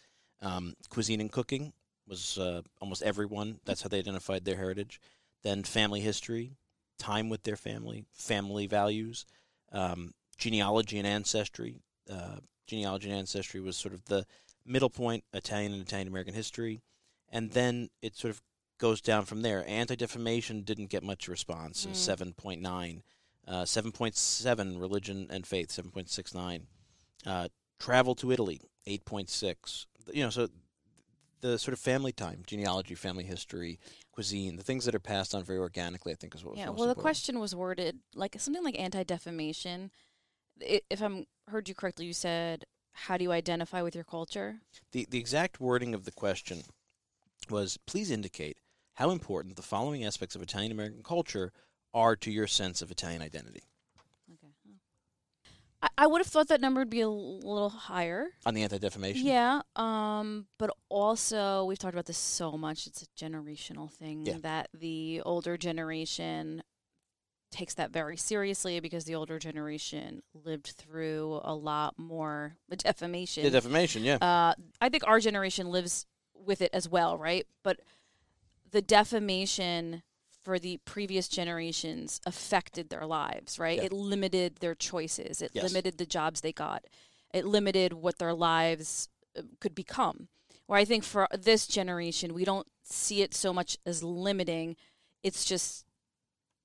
Um, 0.43 0.75
cuisine 0.89 1.21
and 1.21 1.31
cooking 1.31 1.73
was 2.11 2.37
uh, 2.39 2.61
almost 2.81 3.03
everyone. 3.03 3.61
That's 3.65 3.83
how 3.83 3.89
they 3.89 3.99
identified 4.01 4.45
their 4.45 4.57
heritage. 4.57 5.01
Then 5.43 5.63
family 5.63 6.01
history, 6.01 6.57
time 6.99 7.31
with 7.31 7.45
their 7.45 7.57
family, 7.57 8.05
family 8.13 8.67
values, 8.67 9.25
um, 9.73 10.13
genealogy 10.37 10.99
and 10.99 11.07
ancestry. 11.07 11.77
Uh, 12.11 12.37
genealogy 12.67 13.09
and 13.09 13.19
ancestry 13.19 13.61
was 13.61 13.77
sort 13.77 13.95
of 13.95 14.05
the 14.07 14.27
middle 14.67 14.91
point, 14.91 15.25
Italian 15.33 15.73
and 15.73 15.81
Italian 15.83 16.09
American 16.09 16.35
history, 16.35 16.83
and 17.31 17.53
then 17.53 17.89
it 18.03 18.17
sort 18.17 18.33
of 18.33 18.43
goes 18.79 19.01
down 19.01 19.25
from 19.25 19.43
there. 19.43 19.65
Anti 19.67 19.97
defamation 19.97 20.63
didn't 20.63 20.91
get 20.91 21.03
much 21.03 21.29
response, 21.29 21.87
Mm. 21.87 21.95
seven 21.97 22.33
point 22.35 22.61
nine. 22.61 23.03
Uh, 23.49 23.65
7.7 23.65 24.79
religion 24.81 25.27
and 25.31 25.45
faith 25.45 25.71
7.69 25.71 26.67
uh, 27.27 27.49
travel 27.81 28.15
to 28.15 28.31
italy 28.31 28.61
8.6 28.87 29.87
you 30.13 30.23
know 30.23 30.31
so 30.31 30.47
the 31.41 31.59
sort 31.59 31.73
of 31.73 31.79
family 31.79 32.13
time 32.13 32.43
genealogy 32.47 32.95
family 32.95 33.25
history 33.25 33.79
cuisine 34.13 34.57
the 34.57 34.63
things 34.63 34.85
that 34.85 34.95
are 34.95 35.01
passed 35.01 35.35
on 35.35 35.43
very 35.43 35.59
organically 35.59 36.13
i 36.13 36.15
think 36.15 36.35
is 36.35 36.45
what 36.45 36.53
was 36.53 36.59
Yeah, 36.59 36.67
well, 36.67 36.75
the 36.77 36.91
important. 36.91 37.03
question 37.03 37.41
was 37.41 37.55
worded 37.55 38.01
like 38.15 38.37
something 38.39 38.63
like 38.65 38.79
anti 38.79 39.03
defamation. 39.05 39.91
If 40.61 41.01
I'm 41.01 41.27
heard 41.49 41.69
you 41.69 41.75
correctly, 41.75 42.05
you 42.05 42.13
said, 42.13 42.67
"How 42.93 43.17
do 43.17 43.25
you 43.25 43.33
identify 43.33 43.81
with 43.83 43.95
your 43.95 44.05
culture?" 44.05 44.61
the, 44.93 45.07
the 45.09 45.19
exact 45.19 45.61
wording 45.61 45.95
of 45.95 46.05
the 46.05 46.13
question 46.13 46.63
was 47.49 47.79
please 47.87 48.11
indicate 48.11 48.59
how 48.95 49.11
important 49.11 49.57
the 49.57 49.63
following 49.63 50.05
aspects 50.05 50.37
of 50.37 50.43
italian 50.43 50.71
american 50.73 51.03
culture 51.03 51.53
are 51.95 52.15
to 52.17 52.31
your 52.31 52.47
sense 52.47 52.83
of 52.83 52.91
italian 52.91 53.23
identity. 53.23 53.63
I, 55.83 55.89
I 55.99 56.07
would 56.07 56.21
have 56.21 56.27
thought 56.27 56.49
that 56.49 56.61
number 56.61 56.81
would 56.83 56.91
be 56.91 57.01
a 57.01 57.09
little 57.09 57.71
higher. 57.71 58.29
on 58.47 58.55
the 58.55 58.63
anti-defamation 58.63 59.27
Yeah. 59.27 59.63
Um. 59.77 60.47
But 60.59 60.71
also, 60.89 61.65
we've 61.65 61.79
talked 61.79 61.95
about 61.95 62.07
this 62.07 62.19
so 62.19 62.53
much. 62.53 62.87
It's 62.87 63.03
a 63.03 63.07
generational 63.25 63.91
thing 63.91 64.27
Yeah. 64.27 64.37
that 64.43 64.69
the 64.75 65.23
older 65.25 65.57
generation 65.57 66.63
takes 67.51 67.75
that 67.75 67.91
very 67.91 68.17
seriously 68.17 68.79
because 68.79 69.05
the 69.07 69.15
older 69.17 69.39
generation 69.41 70.23
lived 70.35 70.69
through 70.77 71.41
a 71.43 71.53
lot 71.55 71.99
more 71.99 72.55
defamation. 72.77 73.43
the 73.43 73.51
defamation 73.51 74.05
yeah 74.05 74.19
Uh, 74.23 74.55
I 74.81 74.89
think 74.89 75.03
our 75.07 75.19
generation 75.19 75.69
lives 75.69 76.07
with 76.35 76.63
it 76.63 76.71
as 76.73 76.89
well, 76.89 77.19
right? 77.19 77.47
But 77.65 77.81
the 78.71 78.81
defamation 78.81 80.03
for 80.43 80.59
the 80.59 80.79
previous 80.85 81.29
generations 81.29 82.21
affected 82.25 82.89
their 82.89 83.07
lives, 83.07 83.59
right? 83.59 83.79
Yeah. 83.79 83.85
It 83.85 83.93
limited 83.93 84.57
their 84.57 84.75
choices. 84.75 85.43
It 85.43 85.51
Yes. 85.55 85.65
limited 85.65 85.99
the 85.99 86.07
jobs 86.07 86.41
they 86.41 86.53
got. 86.53 86.85
It 87.33 87.45
limited 87.45 87.93
what 87.93 88.19
their 88.19 88.33
lives 88.35 89.09
uh, 89.39 89.43
could 89.61 89.75
become. 89.75 90.29
Where 90.67 90.79
I 90.79 90.85
think 90.85 91.05
for 91.05 91.27
this 91.39 91.67
generation, 91.67 92.33
we 92.35 92.45
don't 92.45 92.67
see 92.85 93.23
it 93.23 93.35
so 93.35 93.53
much 93.53 93.77
as 93.85 94.03
limiting. 94.03 94.77
It's 95.23 95.45
just 95.45 95.85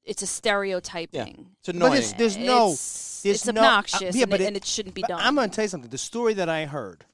it's 0.04 0.22
a 0.22 0.28
stereotyping. 0.28 1.50
it's 1.60 1.70
annoying 1.70 1.92
But 1.94 1.98
it's, 2.00 2.14
there's 2.14 2.38
no, 2.38 2.72
it's, 2.74 3.24
there's 3.24 3.38
it's 3.38 3.46
no- 3.48 3.62
uh, 3.62 3.66
obnoxious 3.66 4.16
yeah, 4.16 4.22
and, 4.24 4.30
but 4.32 4.40
it, 4.40 4.44
it- 4.44 4.48
and 4.50 4.58
it 4.58 4.66
shouldn't 4.66 4.94
be 4.96 5.02
done. 5.02 5.20
I'm 5.20 5.34
going 5.36 5.50
to 5.50 5.56
tell 5.56 5.66
you 5.66 5.70
something. 5.70 5.90
The 5.90 5.98
story 5.98 6.36
that 6.36 6.48
I 6.48 6.66
heard, 6.66 7.06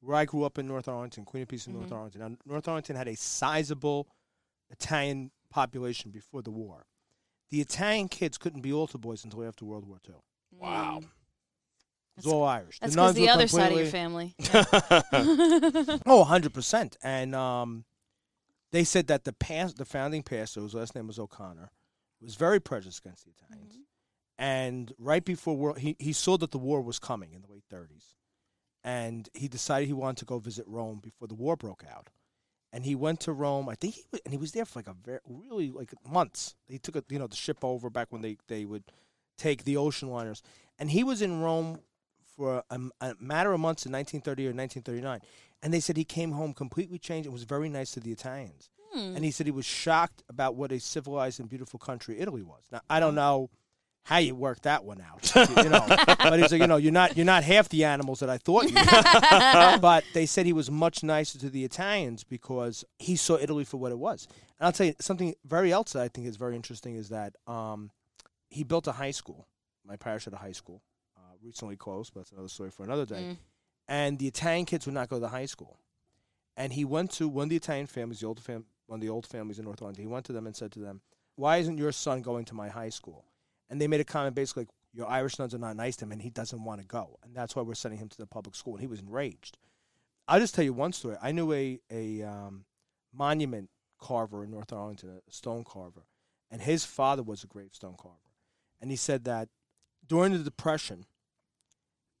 where 0.00 0.16
I 0.16 0.24
grew 0.24 0.44
up 0.44 0.58
in 0.58 0.66
North 0.66 0.88
Arlington, 0.88 1.26
Queen 1.26 1.42
of 1.42 1.48
Peace 1.50 1.66
in 1.66 1.74
North 1.74 1.90
Mhm. 1.90 1.96
Arlington. 1.96 2.20
Now, 2.22 2.36
North 2.46 2.66
Arlington 2.66 2.96
had 2.96 3.08
a 3.08 3.14
sizable 3.16 4.08
Italian 4.70 5.30
population 5.50 6.10
before 6.10 6.42
the 6.42 6.50
war. 6.50 6.86
The 7.50 7.60
Italian 7.60 8.08
kids 8.08 8.38
couldn't 8.38 8.60
be 8.60 8.72
altar 8.72 8.98
boys 8.98 9.24
until 9.24 9.44
after 9.44 9.64
World 9.64 9.86
War 9.86 9.98
II. 10.08 10.14
Wow. 10.52 11.00
It's 12.16 12.26
all 12.26 12.44
Irish. 12.44 12.78
That's 12.78 12.94
the 12.94 13.00
because 13.00 13.14
nuns 13.14 13.16
the 13.16 13.22
were 13.22 13.30
other 13.30 13.48
side 13.48 13.72
of 13.72 13.78
your 13.78 13.86
family. 13.86 14.34
Oh, 16.06 16.24
100%. 16.24 16.96
And 17.02 17.34
um, 17.34 17.84
they 18.72 18.84
said 18.84 19.06
that 19.08 19.24
the 19.24 19.32
past, 19.32 19.78
the 19.78 19.84
founding 19.84 20.22
pastor, 20.22 20.60
whose 20.60 20.74
last 20.74 20.94
name 20.94 21.06
was 21.06 21.18
O'Connor, 21.18 21.70
was 22.20 22.34
very 22.34 22.60
prejudiced 22.60 23.00
against 23.00 23.24
the 23.24 23.32
Italians. 23.32 23.78
And 24.38 24.92
right 24.98 25.24
before 25.24 25.56
war, 25.56 25.76
he, 25.76 25.96
he 25.98 26.12
saw 26.12 26.36
that 26.38 26.50
the 26.50 26.58
war 26.58 26.80
was 26.82 26.98
coming 26.98 27.32
in 27.32 27.42
the 27.42 27.48
late 27.48 27.64
30s. 27.72 28.14
And 28.82 29.28
he 29.34 29.48
decided 29.48 29.86
he 29.86 29.92
wanted 29.92 30.18
to 30.18 30.24
go 30.24 30.38
visit 30.38 30.66
Rome 30.66 31.00
before 31.02 31.28
the 31.28 31.34
war 31.34 31.56
broke 31.56 31.84
out. 31.90 32.08
And 32.72 32.84
he 32.84 32.94
went 32.94 33.20
to 33.20 33.32
Rome. 33.32 33.68
I 33.68 33.74
think 33.74 33.94
he 33.94 34.04
was, 34.12 34.20
and 34.24 34.32
he 34.32 34.38
was 34.38 34.52
there 34.52 34.64
for 34.64 34.78
like 34.78 34.88
a 34.88 34.94
very, 35.04 35.18
really 35.26 35.70
like 35.70 35.92
months. 36.08 36.54
He 36.68 36.78
took 36.78 36.96
a, 36.96 37.04
you 37.08 37.18
know 37.18 37.26
the 37.26 37.36
ship 37.36 37.58
over 37.62 37.90
back 37.90 38.08
when 38.10 38.22
they, 38.22 38.36
they 38.46 38.64
would 38.64 38.84
take 39.36 39.64
the 39.64 39.76
ocean 39.76 40.08
liners. 40.08 40.42
And 40.78 40.90
he 40.90 41.02
was 41.02 41.22
in 41.22 41.40
Rome 41.40 41.80
for 42.36 42.62
a, 42.70 42.80
a 43.00 43.14
matter 43.20 43.52
of 43.52 43.60
months 43.60 43.84
in 43.84 43.92
1930 43.92 44.46
or 44.46 44.54
1939 44.54 45.20
And 45.62 45.74
they 45.74 45.80
said 45.80 45.96
he 45.96 46.04
came 46.04 46.32
home 46.32 46.54
completely 46.54 46.98
changed 46.98 47.26
and 47.26 47.32
was 47.32 47.42
very 47.44 47.68
nice 47.68 47.90
to 47.92 48.00
the 48.00 48.12
Italians. 48.12 48.70
Hmm. 48.92 49.16
And 49.16 49.24
he 49.24 49.30
said 49.30 49.46
he 49.46 49.52
was 49.52 49.66
shocked 49.66 50.22
about 50.28 50.56
what 50.56 50.72
a 50.72 50.80
civilized 50.80 51.40
and 51.40 51.48
beautiful 51.48 51.78
country 51.78 52.18
Italy 52.18 52.42
was. 52.42 52.62
Now 52.70 52.80
I 52.88 53.00
don't 53.00 53.14
know 53.14 53.50
how 54.10 54.18
you 54.18 54.34
worked 54.34 54.64
that 54.64 54.84
one 54.84 55.00
out, 55.00 55.32
you 55.62 55.70
know. 55.70 55.86
but 56.18 56.40
he's 56.40 56.50
like, 56.50 56.60
you 56.60 56.66
know, 56.66 56.78
you're 56.78 56.90
not 56.90 57.16
you're 57.16 57.24
not 57.24 57.44
half 57.44 57.68
the 57.68 57.84
animals 57.84 58.18
that 58.18 58.28
I 58.28 58.38
thought 58.38 58.68
you 58.68 58.74
were. 58.74 59.78
but 59.80 60.02
they 60.14 60.26
said 60.26 60.46
he 60.46 60.52
was 60.52 60.68
much 60.68 61.04
nicer 61.04 61.38
to 61.38 61.48
the 61.48 61.64
Italians 61.64 62.24
because 62.24 62.84
he 62.98 63.14
saw 63.14 63.38
Italy 63.38 63.62
for 63.62 63.76
what 63.76 63.92
it 63.92 63.98
was. 63.98 64.26
And 64.58 64.66
I'll 64.66 64.72
tell 64.72 64.88
you 64.88 64.94
something 64.98 65.32
very 65.46 65.70
else 65.70 65.92
that 65.92 66.02
I 66.02 66.08
think 66.08 66.26
is 66.26 66.36
very 66.36 66.56
interesting 66.56 66.96
is 66.96 67.10
that 67.10 67.36
um, 67.46 67.92
he 68.48 68.64
built 68.64 68.88
a 68.88 68.92
high 68.92 69.12
school. 69.12 69.46
My 69.86 69.94
parish 69.94 70.24
had 70.24 70.34
a 70.34 70.38
high 70.38 70.52
school, 70.52 70.82
uh, 71.16 71.36
recently 71.40 71.76
closed, 71.76 72.12
but 72.12 72.20
that's 72.20 72.32
another 72.32 72.48
story 72.48 72.70
for 72.70 72.82
another 72.82 73.06
day. 73.06 73.22
Mm. 73.22 73.36
And 73.86 74.18
the 74.18 74.26
Italian 74.26 74.66
kids 74.66 74.86
would 74.86 74.94
not 74.94 75.08
go 75.08 75.16
to 75.16 75.20
the 75.20 75.28
high 75.28 75.46
school. 75.46 75.78
And 76.56 76.72
he 76.72 76.84
went 76.84 77.12
to 77.12 77.28
one 77.28 77.44
of 77.44 77.50
the 77.50 77.56
Italian 77.56 77.86
families, 77.86 78.20
the 78.20 78.26
old 78.26 78.40
fam- 78.40 78.66
one 78.86 78.96
of 78.96 79.02
the 79.02 79.08
old 79.08 79.24
families 79.24 79.60
in 79.60 79.66
North 79.66 79.80
Arlington. 79.80 80.02
He 80.02 80.10
went 80.10 80.26
to 80.26 80.32
them 80.32 80.46
and 80.46 80.56
said 80.56 80.72
to 80.72 80.80
them, 80.80 81.00
"Why 81.36 81.58
isn't 81.58 81.78
your 81.78 81.92
son 81.92 82.22
going 82.22 82.44
to 82.46 82.54
my 82.54 82.68
high 82.68 82.88
school?" 82.88 83.29
And 83.70 83.80
they 83.80 83.86
made 83.86 84.00
a 84.00 84.04
comment 84.04 84.34
basically, 84.34 84.64
like, 84.64 84.70
"Your 84.92 85.06
Irish 85.06 85.38
nuns 85.38 85.54
are 85.54 85.58
not 85.58 85.76
nice 85.76 85.96
to 85.96 86.04
him, 86.04 86.12
and 86.12 86.20
he 86.20 86.30
doesn't 86.30 86.62
want 86.62 86.80
to 86.80 86.86
go, 86.86 87.18
and 87.22 87.34
that's 87.34 87.54
why 87.54 87.62
we're 87.62 87.74
sending 87.74 88.00
him 88.00 88.08
to 88.08 88.18
the 88.18 88.26
public 88.26 88.54
school." 88.56 88.74
And 88.74 88.80
he 88.80 88.88
was 88.88 89.00
enraged. 89.00 89.56
I'll 90.26 90.40
just 90.40 90.54
tell 90.54 90.64
you 90.64 90.72
one 90.72 90.92
story. 90.92 91.16
I 91.22 91.32
knew 91.32 91.52
a 91.52 91.80
a 91.90 92.22
um, 92.22 92.64
monument 93.12 93.70
carver 93.98 94.44
in 94.44 94.50
North 94.50 94.72
Arlington, 94.72 95.20
a 95.26 95.32
stone 95.32 95.64
carver, 95.64 96.06
and 96.50 96.60
his 96.60 96.84
father 96.84 97.22
was 97.22 97.44
a 97.44 97.46
gravestone 97.46 97.96
carver, 97.96 98.34
and 98.80 98.90
he 98.90 98.96
said 98.96 99.24
that 99.24 99.48
during 100.06 100.32
the 100.32 100.38
Depression, 100.40 101.06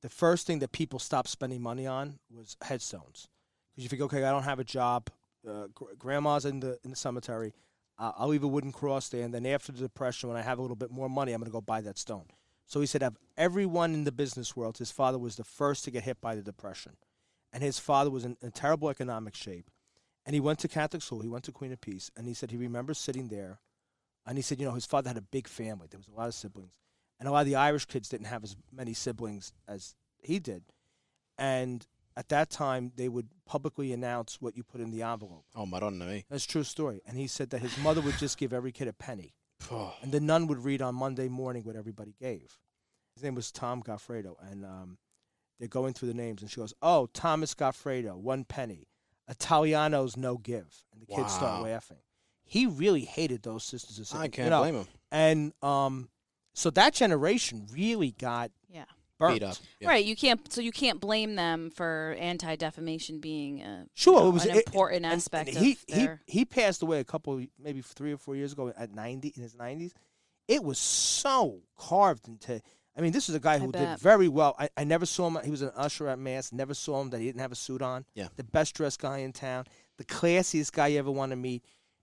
the 0.02 0.08
first 0.08 0.46
thing 0.46 0.60
that 0.60 0.72
people 0.72 0.98
stopped 0.98 1.28
spending 1.28 1.60
money 1.60 1.86
on 1.86 2.20
was 2.30 2.56
headstones, 2.62 3.28
because 3.70 3.82
you 3.82 3.88
think, 3.88 4.02
okay, 4.02 4.24
I 4.24 4.30
don't 4.30 4.44
have 4.44 4.60
a 4.60 4.64
job, 4.64 5.10
uh, 5.48 5.66
gr- 5.74 5.94
grandma's 5.98 6.44
in 6.44 6.60
the 6.60 6.78
in 6.84 6.90
the 6.90 6.96
cemetery, 6.96 7.52
uh, 8.00 8.12
I'll 8.16 8.28
leave 8.28 8.42
a 8.42 8.48
wooden 8.48 8.72
cross 8.72 9.10
there, 9.10 9.22
and 9.22 9.32
then 9.32 9.44
after 9.44 9.70
the 9.70 9.78
Depression, 9.78 10.30
when 10.30 10.38
I 10.38 10.42
have 10.42 10.58
a 10.58 10.62
little 10.62 10.76
bit 10.76 10.90
more 10.90 11.08
money, 11.08 11.32
I'm 11.32 11.40
going 11.40 11.50
to 11.50 11.52
go 11.52 11.60
buy 11.60 11.82
that 11.82 11.98
stone. 11.98 12.24
So 12.66 12.80
he 12.80 12.86
said, 12.86 13.02
of 13.02 13.16
everyone 13.36 13.92
in 13.92 14.04
the 14.04 14.12
business 14.12 14.56
world, 14.56 14.78
his 14.78 14.90
father 14.90 15.18
was 15.18 15.36
the 15.36 15.44
first 15.44 15.84
to 15.84 15.90
get 15.90 16.04
hit 16.04 16.20
by 16.20 16.34
the 16.34 16.42
Depression, 16.42 16.96
and 17.52 17.62
his 17.62 17.78
father 17.78 18.10
was 18.10 18.24
in, 18.24 18.38
in 18.40 18.52
terrible 18.52 18.88
economic 18.88 19.34
shape, 19.34 19.70
and 20.24 20.34
he 20.34 20.40
went 20.40 20.58
to 20.60 20.68
Catholic 20.68 21.02
school. 21.02 21.20
He 21.20 21.28
went 21.28 21.44
to 21.44 21.52
Queen 21.52 21.72
of 21.72 21.80
Peace, 21.80 22.10
and 22.16 22.26
he 22.26 22.32
said 22.32 22.50
he 22.50 22.56
remembers 22.56 22.98
sitting 22.98 23.28
there, 23.28 23.60
and 24.26 24.38
he 24.38 24.42
said, 24.42 24.58
you 24.58 24.66
know, 24.66 24.74
his 24.74 24.86
father 24.86 25.08
had 25.08 25.18
a 25.18 25.22
big 25.22 25.46
family. 25.46 25.86
There 25.90 25.98
was 25.98 26.08
a 26.08 26.18
lot 26.18 26.28
of 26.28 26.34
siblings, 26.34 26.72
and 27.18 27.28
a 27.28 27.32
lot 27.32 27.40
of 27.40 27.46
the 27.46 27.56
Irish 27.56 27.84
kids 27.84 28.08
didn't 28.08 28.28
have 28.28 28.44
as 28.44 28.56
many 28.72 28.94
siblings 28.94 29.52
as 29.68 29.94
he 30.22 30.38
did, 30.38 30.62
and 31.36 31.86
at 32.16 32.28
that 32.28 32.50
time 32.50 32.92
they 32.96 33.08
would 33.08 33.28
publicly 33.46 33.92
announce 33.92 34.40
what 34.40 34.56
you 34.56 34.62
put 34.62 34.80
in 34.80 34.90
the 34.90 35.02
envelope. 35.02 35.44
Oh, 35.54 35.66
Madonna 35.66 36.04
me. 36.04 36.24
That's 36.30 36.44
a 36.44 36.48
true 36.48 36.64
story. 36.64 37.00
And 37.06 37.16
he 37.16 37.26
said 37.26 37.50
that 37.50 37.60
his 37.60 37.76
mother 37.78 38.00
would 38.00 38.18
just 38.18 38.38
give 38.38 38.52
every 38.52 38.72
kid 38.72 38.88
a 38.88 38.92
penny. 38.92 39.34
And 40.02 40.12
the 40.12 40.20
nun 40.20 40.46
would 40.46 40.64
read 40.64 40.82
on 40.82 40.94
Monday 40.94 41.28
morning 41.28 41.64
what 41.64 41.76
everybody 41.76 42.14
gave. 42.18 42.58
His 43.14 43.22
name 43.22 43.34
was 43.34 43.52
Tom 43.52 43.82
Goffredo. 43.82 44.34
And 44.50 44.64
um, 44.64 44.98
they're 45.58 45.68
going 45.68 45.92
through 45.92 46.08
the 46.08 46.14
names. 46.14 46.42
And 46.42 46.50
she 46.50 46.56
goes, 46.60 46.74
Oh, 46.82 47.08
Thomas 47.12 47.54
Goffredo, 47.54 48.16
one 48.16 48.44
penny. 48.44 48.88
Italiano's 49.28 50.16
no 50.16 50.38
give. 50.38 50.84
And 50.92 51.02
the 51.02 51.06
kids 51.06 51.32
start 51.32 51.62
laughing. 51.62 51.98
He 52.42 52.66
really 52.66 53.04
hated 53.04 53.42
those 53.42 53.62
sisters 53.62 54.12
and 54.12 54.20
I 54.20 54.28
can't 54.28 54.46
you 54.46 54.50
know. 54.50 54.60
blame 54.60 54.74
him. 54.74 54.86
And 55.12 55.52
um, 55.62 56.08
so 56.52 56.70
that 56.70 56.94
generation 56.94 57.66
really 57.72 58.12
got. 58.12 58.50
Burnt. 59.20 59.34
Beat 59.34 59.42
up. 59.44 59.56
Yeah. 59.78 59.88
Right. 59.88 60.04
You 60.04 60.16
can't. 60.16 60.52
So 60.52 60.60
you 60.60 60.72
can't 60.72 61.00
blame 61.00 61.36
them 61.36 61.70
for 61.70 62.16
anti 62.18 62.56
defamation 62.56 63.20
being 63.20 63.62
a 63.62 63.86
Sure, 63.94 64.14
you 64.14 64.20
know, 64.20 64.28
it 64.28 64.32
was 64.32 64.44
an 64.46 64.56
it- 64.56 64.66
important 64.66 65.04
and- 65.04 65.14
aspect 65.14 65.50
and 65.50 65.58
he, 65.58 65.72
of 65.72 65.84
he 65.86 65.94
their. 65.94 66.20
he 66.26 66.44
passed 66.44 66.82
away 66.82 66.98
a 66.98 67.04
couple, 67.04 67.40
maybe 67.62 67.80
three 67.82 68.12
or 68.12 68.16
four 68.18 68.34
years 68.34 68.52
ago 68.52 68.72
at 68.76 68.92
ninety 68.92 69.32
in 69.36 69.42
his 69.42 69.54
nineties. 69.54 69.94
It 70.48 70.64
was 70.64 70.78
so 70.78 71.60
carved 71.78 72.26
into. 72.26 72.60
I 72.98 73.02
mean, 73.02 73.12
this 73.12 73.28
is 73.28 73.36
a 73.36 73.40
guy 73.40 73.58
who 73.60 73.70
did 73.70 73.98
very 74.00 74.26
well. 74.26 74.56
I, 74.58 74.68
I 74.76 74.82
never 74.82 75.06
saw 75.06 75.28
him. 75.28 75.38
He 75.44 75.50
was 75.50 75.62
an 75.62 75.70
usher 75.76 76.08
at 76.08 76.18
mass. 76.18 76.52
Never 76.52 76.74
saw 76.74 77.00
him 77.00 77.10
that 77.10 77.20
he 77.20 77.26
didn't 77.26 77.40
have 77.40 77.52
a 77.52 77.56
suit 77.56 77.82
on. 77.82 78.04
Yeah. 78.14 78.26
the 78.34 78.42
best 78.42 78.74
dressed 78.74 78.98
guy 79.00 79.18
in 79.18 79.32
town, 79.32 79.66
the 79.96 80.04
classiest 80.04 80.72
guy 80.72 80.88
you 80.88 80.98
ever 80.98 81.10
want 81.10 81.30
to 81.30 81.36
meet, 81.36 81.62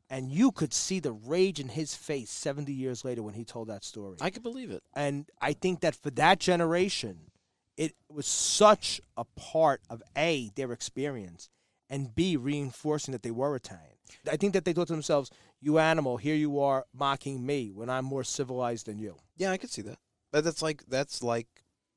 and 0.10 0.32
you 0.32 0.52
could 0.52 0.74
see 0.74 1.00
the 1.00 1.12
rage 1.12 1.60
in 1.60 1.70
his 1.70 1.96
face 1.96 2.30
seventy 2.30 2.74
years 2.74 3.04
later 3.04 3.22
when 3.24 3.34
he 3.34 3.44
told 3.44 3.68
that 3.68 3.84
story. 3.84 4.18
I 4.22 4.30
could 4.30 4.44
believe 4.44 4.72
it. 4.72 4.84
And 4.94 5.30
I 5.42 5.54
think 5.54 5.82
that 5.82 5.96
for 5.96 6.10
that 6.12 6.40
generation, 6.40 7.32
it 7.76 7.94
was 8.12 8.26
such 8.26 9.02
a 9.16 9.26
part 9.36 9.82
of 9.90 10.02
A, 10.18 10.52
their 10.56 10.72
experience, 10.72 11.50
and 11.90 12.14
B, 12.16 12.36
reinforcing 12.36 13.12
that 13.12 13.24
they 13.24 13.32
were 13.32 13.56
Italian. 13.56 13.98
I 14.30 14.38
think 14.38 14.54
that 14.54 14.66
they 14.66 14.74
thought 14.74 14.88
to 14.88 14.94
themselves, 14.94 15.32
you 15.60 15.80
animal, 15.80 16.18
here 16.18 16.36
you 16.36 16.60
are 16.60 16.86
mocking 16.94 17.46
me 17.46 17.72
when 17.74 17.90
I'm 17.90 18.06
more 18.06 18.24
civilized 18.24 18.86
than 18.86 18.98
you. 18.98 19.18
Yeah, 19.38 19.52
I 19.52 19.58
could 19.58 19.70
see 19.70 19.82
that. 19.84 19.98
But 20.32 20.44
that's 20.44 20.62
like 20.62 20.84
that's 20.88 21.24
like 21.24 21.48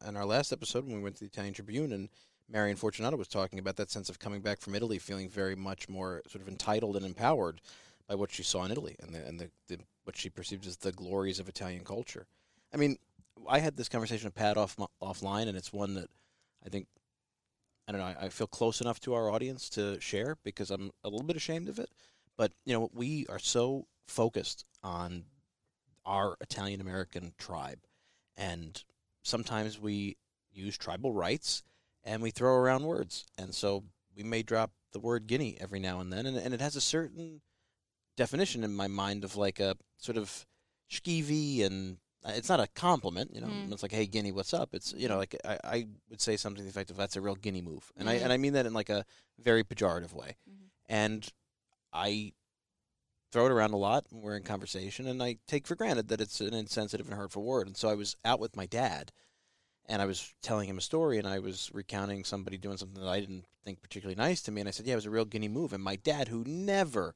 in 0.06 0.16
our 0.16 0.24
last 0.24 0.52
episode 0.52 0.86
when 0.86 0.96
we 0.96 1.02
went 1.02 1.16
to 1.16 1.20
the 1.20 1.26
Italian 1.26 1.54
Tribune 1.54 1.92
and 1.92 2.08
Marion 2.48 2.76
Fortunato 2.76 3.16
was 3.16 3.28
talking 3.28 3.58
about 3.58 3.76
that 3.76 3.90
sense 3.90 4.08
of 4.08 4.18
coming 4.18 4.40
back 4.40 4.60
from 4.60 4.74
Italy, 4.74 4.98
feeling 4.98 5.28
very 5.28 5.54
much 5.54 5.88
more 5.88 6.22
sort 6.28 6.42
of 6.42 6.48
entitled 6.48 6.96
and 6.96 7.06
empowered 7.06 7.60
by 8.10 8.16
what 8.16 8.32
she 8.32 8.42
saw 8.42 8.64
in 8.64 8.72
Italy 8.72 8.96
and 8.98 9.14
the, 9.14 9.24
and 9.24 9.38
the, 9.38 9.50
the 9.68 9.78
what 10.02 10.16
she 10.16 10.28
perceived 10.28 10.66
as 10.66 10.76
the 10.76 10.90
glories 10.90 11.38
of 11.38 11.48
Italian 11.48 11.84
culture. 11.84 12.26
I 12.74 12.76
mean, 12.76 12.98
I 13.48 13.60
had 13.60 13.76
this 13.76 13.88
conversation 13.88 14.26
with 14.26 14.34
Pat 14.34 14.56
off 14.56 14.76
offline, 15.00 15.46
and 15.46 15.56
it's 15.56 15.72
one 15.72 15.94
that 15.94 16.08
I 16.66 16.70
think 16.70 16.88
I 17.86 17.92
don't 17.92 18.00
know. 18.00 18.08
I, 18.08 18.26
I 18.26 18.28
feel 18.28 18.48
close 18.48 18.80
enough 18.80 18.98
to 19.00 19.14
our 19.14 19.30
audience 19.30 19.70
to 19.70 20.00
share 20.00 20.36
because 20.42 20.72
I'm 20.72 20.90
a 21.04 21.08
little 21.08 21.24
bit 21.24 21.36
ashamed 21.36 21.68
of 21.68 21.78
it. 21.78 21.88
But 22.36 22.50
you 22.64 22.72
know, 22.72 22.90
we 22.92 23.26
are 23.28 23.38
so 23.38 23.86
focused 24.08 24.64
on 24.82 25.22
our 26.04 26.36
Italian 26.40 26.80
American 26.80 27.32
tribe, 27.38 27.78
and 28.36 28.82
sometimes 29.22 29.80
we 29.80 30.16
use 30.52 30.76
tribal 30.76 31.12
rights 31.12 31.62
and 32.02 32.22
we 32.22 32.32
throw 32.32 32.56
around 32.56 32.82
words, 32.82 33.24
and 33.38 33.54
so 33.54 33.84
we 34.16 34.24
may 34.24 34.42
drop 34.42 34.72
the 34.90 34.98
word 34.98 35.28
Guinea 35.28 35.56
every 35.60 35.78
now 35.78 36.00
and 36.00 36.12
then, 36.12 36.26
and, 36.26 36.36
and 36.36 36.52
it 36.52 36.60
has 36.60 36.74
a 36.74 36.80
certain 36.80 37.40
definition 38.20 38.62
in 38.64 38.74
my 38.74 38.86
mind 38.86 39.24
of 39.24 39.36
like 39.36 39.60
a 39.60 39.74
sort 39.96 40.18
of 40.18 40.46
skeevy 40.90 41.64
and 41.64 41.96
uh, 42.22 42.32
it's 42.34 42.50
not 42.50 42.60
a 42.60 42.66
compliment, 42.66 43.34
you 43.34 43.40
know. 43.40 43.46
Mm. 43.46 43.72
It's 43.72 43.82
like, 43.82 43.92
"Hey, 43.92 44.04
Guinea, 44.06 44.30
what's 44.32 44.52
up?" 44.52 44.74
It's 44.74 44.92
you 44.92 45.08
know, 45.08 45.16
like 45.16 45.34
I, 45.42 45.58
I 45.64 45.86
would 46.10 46.20
say 46.20 46.36
something 46.36 46.58
to 46.58 46.62
the 46.64 46.68
effect 46.68 46.90
of, 46.90 46.96
"That's 46.98 47.16
a 47.16 47.20
real 47.22 47.34
Guinea 47.34 47.62
move," 47.62 47.90
and 47.96 48.10
I 48.10 48.18
Mhm. 48.18 48.22
and 48.24 48.32
I 48.32 48.36
mean 48.36 48.52
that 48.52 48.66
in 48.66 48.74
like 48.74 48.90
a 48.90 49.06
very 49.38 49.64
pejorative 49.64 50.12
way. 50.12 50.36
Mhm. 50.46 50.68
And 50.86 51.28
I 51.94 52.32
throw 53.32 53.46
it 53.46 53.52
around 53.52 53.72
a 53.72 53.78
lot 53.78 54.04
when 54.10 54.22
we're 54.22 54.36
in 54.36 54.42
conversation, 54.42 55.06
and 55.06 55.22
I 55.22 55.38
take 55.46 55.66
for 55.66 55.74
granted 55.76 56.08
that 56.08 56.20
it's 56.20 56.40
an 56.42 56.52
insensitive 56.52 57.06
and 57.08 57.16
hurtful 57.16 57.42
word. 57.42 57.66
And 57.68 57.76
so 57.76 57.88
I 57.88 57.94
was 57.94 58.16
out 58.24 58.40
with 58.40 58.54
my 58.56 58.66
dad, 58.66 59.12
and 59.86 60.02
I 60.02 60.04
was 60.04 60.34
telling 60.42 60.68
him 60.68 60.76
a 60.78 60.82
story, 60.82 61.16
and 61.16 61.26
I 61.26 61.38
was 61.38 61.70
recounting 61.72 62.24
somebody 62.24 62.58
doing 62.58 62.76
something 62.76 63.02
that 63.02 63.08
I 63.08 63.20
didn't 63.20 63.46
think 63.64 63.80
particularly 63.80 64.16
nice 64.16 64.42
to 64.42 64.50
me, 64.50 64.60
and 64.60 64.68
I 64.68 64.72
said, 64.72 64.86
"Yeah, 64.86 64.92
it 64.94 65.02
was 65.02 65.06
a 65.06 65.10
real 65.10 65.24
Guinea 65.24 65.48
move." 65.48 65.72
And 65.72 65.82
my 65.82 65.96
dad, 65.96 66.28
who 66.28 66.44
never 66.44 67.14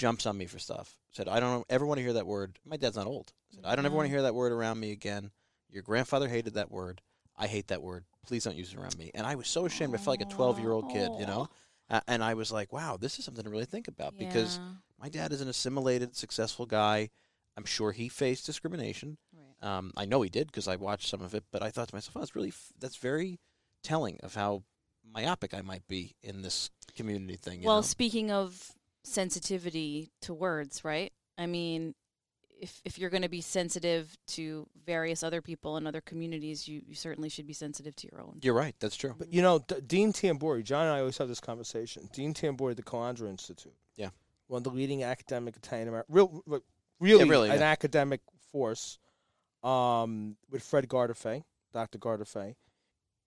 jumps 0.00 0.26
on 0.26 0.36
me 0.38 0.46
for 0.46 0.58
stuff, 0.58 0.98
said, 1.12 1.28
"I 1.28 1.38
don't 1.40 1.64
ever 1.68 1.84
want 1.86 1.98
to 1.98 2.02
hear 2.02 2.14
that 2.14 2.26
word." 2.26 2.58
My 2.64 2.76
dad's 2.76 2.96
not 2.96 3.06
old. 3.06 3.32
Said, 3.54 3.64
"I 3.64 3.76
don't 3.76 3.86
ever 3.86 3.94
want 3.94 4.06
to 4.06 4.08
Mhm. 4.08 4.14
hear 4.14 4.22
that 4.22 4.34
word 4.34 4.52
around 4.52 4.80
me 4.80 4.90
again." 4.92 5.30
Your 5.68 5.82
grandfather 5.82 6.28
hated 6.28 6.54
that 6.54 6.70
word. 6.70 7.02
I 7.36 7.46
hate 7.46 7.68
that 7.68 7.82
word. 7.82 8.04
Please 8.26 8.44
don't 8.44 8.56
use 8.56 8.72
it 8.72 8.78
around 8.78 8.96
me. 8.98 9.10
And 9.14 9.26
I 9.26 9.34
was 9.34 9.46
so 9.48 9.66
ashamed. 9.66 9.94
I 9.94 9.98
felt 9.98 10.14
like 10.14 10.20
a 10.20 10.24
12 10.34 10.58
year 10.58 10.72
old 10.72 10.88
kid, 10.90 11.12
you 11.18 11.26
know? 11.26 11.48
Uh, 11.88 12.00
and 12.08 12.22
I 12.24 12.34
was 12.34 12.50
like, 12.52 12.72
wow, 12.72 12.96
this 12.96 13.18
is 13.18 13.24
something 13.24 13.44
to 13.44 13.50
really 13.50 13.64
think 13.66 13.88
about 13.88 14.16
because 14.18 14.58
my 14.98 15.08
dad 15.08 15.32
is 15.32 15.40
an 15.40 15.48
assimilated, 15.48 16.16
successful 16.16 16.66
guy. 16.66 17.10
I'm 17.56 17.64
sure 17.64 17.92
he 17.92 18.08
faced 18.08 18.46
discrimination. 18.46 19.18
Right. 19.32 19.68
Um, 19.76 19.92
I 19.96 20.04
know 20.06 20.22
he 20.22 20.30
did 20.30 20.46
because 20.48 20.68
I 20.68 20.76
watched 20.76 21.08
some 21.08 21.20
of 21.22 21.34
it, 21.34 21.44
but 21.50 21.62
I 21.62 21.70
thought 21.70 21.88
to 21.88 21.94
myself, 21.94 22.16
oh, 22.16 22.20
that's 22.20 22.34
really, 22.36 22.48
f- 22.50 22.72
that's 22.78 22.96
very 22.96 23.38
telling 23.82 24.18
of 24.22 24.34
how 24.34 24.64
myopic 25.04 25.52
I 25.54 25.62
might 25.62 25.86
be 25.88 26.14
in 26.22 26.42
this 26.42 26.70
community 26.94 27.36
thing. 27.36 27.60
You 27.62 27.66
Well, 27.66 27.76
know? 27.78 27.82
speaking 27.82 28.30
of 28.30 28.72
sensitivity 29.02 30.10
to 30.22 30.34
words, 30.34 30.84
right? 30.84 31.12
I 31.38 31.46
mean, 31.46 31.94
if 32.60 32.80
if 32.84 32.98
you're 32.98 33.10
going 33.10 33.22
to 33.22 33.28
be 33.28 33.40
sensitive 33.40 34.16
to 34.28 34.66
various 34.84 35.22
other 35.22 35.40
people 35.40 35.76
in 35.78 35.86
other 35.86 36.00
communities, 36.00 36.68
you, 36.68 36.82
you 36.86 36.94
certainly 36.94 37.28
should 37.28 37.46
be 37.46 37.52
sensitive 37.54 37.96
to 37.96 38.08
your 38.12 38.20
own. 38.20 38.38
you're 38.42 38.54
right. 38.54 38.74
That's 38.80 38.96
true. 38.96 39.14
But 39.18 39.32
you 39.32 39.40
know, 39.42 39.60
D- 39.60 39.76
Dean 39.86 40.12
Tamburri, 40.12 40.62
John 40.62 40.86
and 40.86 40.94
I 40.94 41.00
always 41.00 41.16
have 41.18 41.28
this 41.28 41.40
conversation. 41.40 42.08
Dean 42.12 42.34
Tamburri, 42.34 42.72
at 42.72 42.76
the 42.76 42.82
Calandra 42.82 43.28
Institute, 43.30 43.74
Yeah. 43.96 44.10
one 44.48 44.58
of 44.58 44.64
the 44.64 44.70
leading 44.70 45.02
academic 45.02 45.56
Italian 45.56 45.88
American, 45.88 46.14
real, 46.14 46.42
re- 46.46 46.60
really, 47.00 47.28
really, 47.28 47.48
an 47.50 47.60
yeah. 47.60 47.64
academic 47.70 48.20
force, 48.52 48.98
um, 49.62 50.36
with 50.50 50.62
Fred 50.62 50.86
Gardaphé, 50.88 51.44
Dr. 51.72 51.98
Gardaphé. 51.98 52.56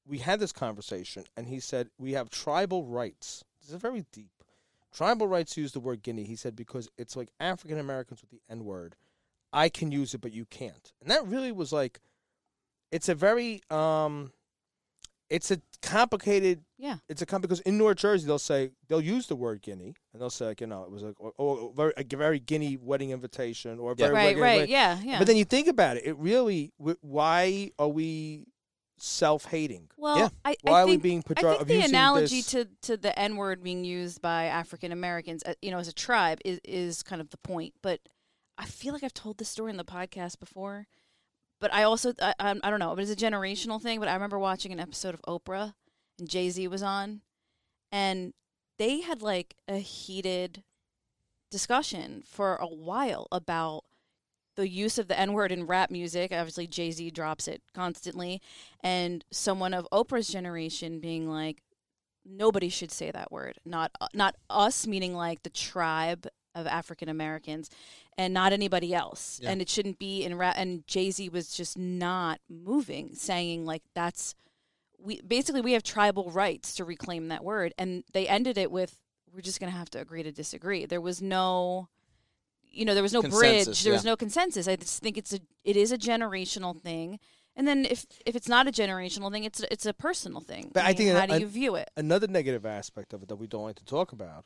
We 0.05 0.17
had 0.19 0.39
this 0.39 0.51
conversation, 0.51 1.24
and 1.38 1.47
he 1.47 1.59
said 1.59 1.89
we 1.97 2.11
have 2.11 2.30
tribal 2.30 2.86
rights. 2.86 3.43
This 3.61 3.71
is 3.71 3.82
very 3.82 4.05
deep. 4.11 4.30
Tribal 4.93 5.27
rights 5.27 5.57
use 5.57 5.71
the 5.71 5.79
word 5.79 6.03
Guinea. 6.03 6.23
He 6.23 6.35
said 6.35 6.55
because 6.55 6.89
it's 6.97 7.15
like 7.15 7.29
African 7.39 7.79
Americans 7.79 8.21
with 8.21 8.29
the 8.29 8.39
N 8.49 8.63
word. 8.63 8.95
I 9.51 9.69
can 9.69 9.91
use 9.91 10.13
it, 10.13 10.21
but 10.21 10.33
you 10.33 10.45
can't. 10.45 10.91
And 11.01 11.09
that 11.11 11.25
really 11.27 11.51
was 11.51 11.71
like, 11.73 11.99
it's 12.91 13.09
a 13.09 13.15
very 13.15 13.61
um, 13.69 14.31
it's 15.29 15.49
a 15.51 15.59
complicated. 15.81 16.63
Yeah. 16.77 16.97
It's 17.09 17.21
a 17.21 17.25
com- 17.25 17.41
because 17.41 17.59
in 17.61 17.77
North 17.77 17.97
Jersey 17.97 18.25
they'll 18.27 18.37
say 18.39 18.71
they'll 18.87 19.01
use 19.01 19.27
the 19.27 19.35
word 19.35 19.61
guinea 19.61 19.95
and 20.13 20.21
they'll 20.21 20.29
say 20.29 20.45
like 20.47 20.61
you 20.61 20.67
know 20.67 20.83
it 20.83 20.91
was 20.91 21.01
like 21.01 21.15
or, 21.19 21.33
or 21.37 21.71
very, 21.75 21.93
a 21.97 22.03
very 22.03 22.39
guinea 22.39 22.77
wedding 22.77 23.09
invitation 23.11 23.79
or 23.79 23.93
a 23.93 23.95
Yeah. 23.97 24.07
very 24.07 24.13
Right, 24.15 24.37
right, 24.37 24.57
wedding. 24.59 24.71
yeah, 24.71 24.99
yeah. 25.03 25.17
But 25.17 25.27
then 25.27 25.37
you 25.37 25.45
think 25.45 25.67
about 25.67 25.97
it, 25.97 26.05
it 26.05 26.17
really 26.17 26.71
why 27.01 27.71
are 27.79 27.87
we 27.87 28.45
self-hating? 29.04 29.89
well, 29.97 30.18
Yeah. 30.18 30.30
I, 30.45 30.56
Why 30.62 30.80
I 30.80 30.82
are 30.84 30.86
we 30.86 30.91
think, 30.93 31.04
being 31.04 31.24
I 31.38 31.41
think 31.56 31.68
the 31.68 31.82
analogy 31.82 32.38
this- 32.38 32.51
to, 32.51 32.68
to 32.84 32.97
the 32.97 33.18
N 33.20 33.36
word 33.36 33.62
being 33.64 33.84
used 33.84 34.22
by 34.22 34.45
African 34.45 34.91
Americans, 34.91 35.43
uh, 35.45 35.54
you 35.62 35.72
know, 35.72 35.78
as 35.80 35.88
a 35.88 35.93
tribe, 35.93 36.39
is 36.45 36.60
is 36.64 37.04
kind 37.04 37.22
of 37.22 37.30
the 37.30 37.38
point. 37.38 37.74
But 37.82 37.99
I 38.58 38.66
feel 38.66 38.93
like 38.93 39.04
I've 39.04 39.14
told 39.14 39.38
this 39.38 39.49
story 39.49 39.72
in 39.72 39.78
the 39.78 39.84
podcast 39.86 40.39
before. 40.39 40.88
But 41.60 41.74
I 41.74 41.84
also, 41.84 42.14
I, 42.22 42.34
I, 42.39 42.60
I 42.64 42.70
don't 42.70 42.80
know, 42.80 42.93
but 42.95 43.01
it's 43.08 43.12
a 43.12 43.26
generational 43.26 43.82
thing. 43.82 43.99
But 43.99 44.10
I 44.10 44.14
remember 44.14 44.39
watching 44.39 44.72
an 44.72 44.80
episode 44.80 45.14
of 45.16 45.22
Oprah, 45.24 45.74
and 46.20 46.30
Jay 46.30 46.49
Z 46.49 46.68
was 46.70 46.84
on, 46.84 47.22
and 47.91 48.34
they 48.78 49.01
had 49.01 49.22
like 49.22 49.56
a 49.68 49.78
heated 49.78 50.64
discussion 51.51 52.24
for 52.26 52.56
a 52.56 52.68
while 52.68 53.28
about 53.32 53.84
the 54.56 54.70
use 54.70 54.97
of 54.97 55.08
the 55.08 55.20
N 55.20 55.34
word 55.34 55.51
in 55.51 55.66
rap 55.66 55.91
music. 55.91 56.32
Obviously, 56.32 56.68
Jay 56.68 56.91
Z 56.91 57.12
drops 57.12 57.47
it 57.47 57.62
constantly. 57.74 58.41
And 58.82 59.26
someone 59.32 59.74
of 59.74 59.88
Oprah's 59.91 60.28
generation 60.28 60.99
being 60.99 61.30
like, 61.30 61.64
nobody 62.26 62.70
should 62.70 62.91
say 62.91 63.12
that 63.12 63.32
word. 63.32 63.58
Not, 63.66 63.91
uh, 63.99 64.08
not 64.14 64.36
us, 64.49 64.88
meaning 64.88 65.14
like 65.14 65.43
the 65.43 65.49
tribe 65.49 66.28
of 66.56 66.68
African 66.68 67.10
Americans, 67.10 67.70
and 68.16 68.34
not 68.34 68.54
anybody 68.54 68.93
else. 68.93 69.39
Yeah. 69.41 69.49
And 69.49 69.62
it 69.62 69.70
shouldn't 69.70 69.97
be 69.97 70.24
in 70.24 70.38
rap. 70.38 70.54
And 70.58 70.86
Jay 70.88 71.10
Z 71.10 71.30
was 71.30 71.49
just 71.49 71.78
not 71.78 72.39
moving, 72.49 73.16
saying, 73.16 73.66
like, 73.66 73.82
that's. 73.95 74.36
We 74.99 75.20
basically 75.22 75.60
we 75.60 75.74
have 75.74 75.84
tribal 75.84 76.32
rights 76.32 76.76
to 76.76 76.86
reclaim 76.86 77.28
that 77.28 77.43
word, 77.43 77.74
and 77.78 78.06
they 78.14 78.26
ended 78.26 78.58
it 78.58 78.72
with, 78.72 79.01
"We're 79.34 79.41
just 79.41 79.60
going 79.60 79.70
to 79.70 79.78
have 79.78 79.89
to 79.89 79.99
agree 79.99 80.24
to 80.24 80.32
disagree." 80.32 80.86
There 80.86 81.01
was 81.01 81.22
no, 81.22 81.89
you 82.74 82.86
know, 82.86 82.93
there 82.93 83.03
was 83.03 83.13
no 83.13 83.21
Consensus, 83.21 83.65
bridge. 83.65 83.84
There 83.84 83.93
was 83.93 84.03
no 84.03 84.15
consensus. 84.15 84.67
I 84.67 84.76
just 84.76 85.01
think 85.01 85.17
it's 85.17 85.34
a 85.34 85.39
it 85.63 85.78
is 85.78 85.91
a 85.91 85.97
generational 85.97 86.80
thing. 86.82 87.19
And 87.55 87.67
then 87.67 87.86
if 87.86 88.05
if 88.26 88.36
it's 88.36 88.49
not 88.49 88.67
a 88.67 88.71
generational 88.71 89.32
thing, 89.32 89.43
it's 89.43 89.61
it's 89.71 89.86
a 89.86 89.93
personal 89.93 90.41
thing. 90.41 90.71
But 90.74 90.84
I 90.84 90.88
mean, 90.88 90.97
think 90.97 91.11
how 91.11 91.24
an- 91.24 91.30
do 91.30 91.36
you 91.39 91.45
an- 91.45 91.51
view 91.51 91.76
it? 91.76 91.89
Another 91.95 92.28
negative 92.28 92.65
aspect 92.65 93.13
of 93.13 93.21
it 93.21 93.30
that 93.30 93.36
we 93.36 93.47
don't 93.47 93.63
like 93.63 93.76
to 93.76 93.86
talk 93.86 94.11
about: 94.11 94.45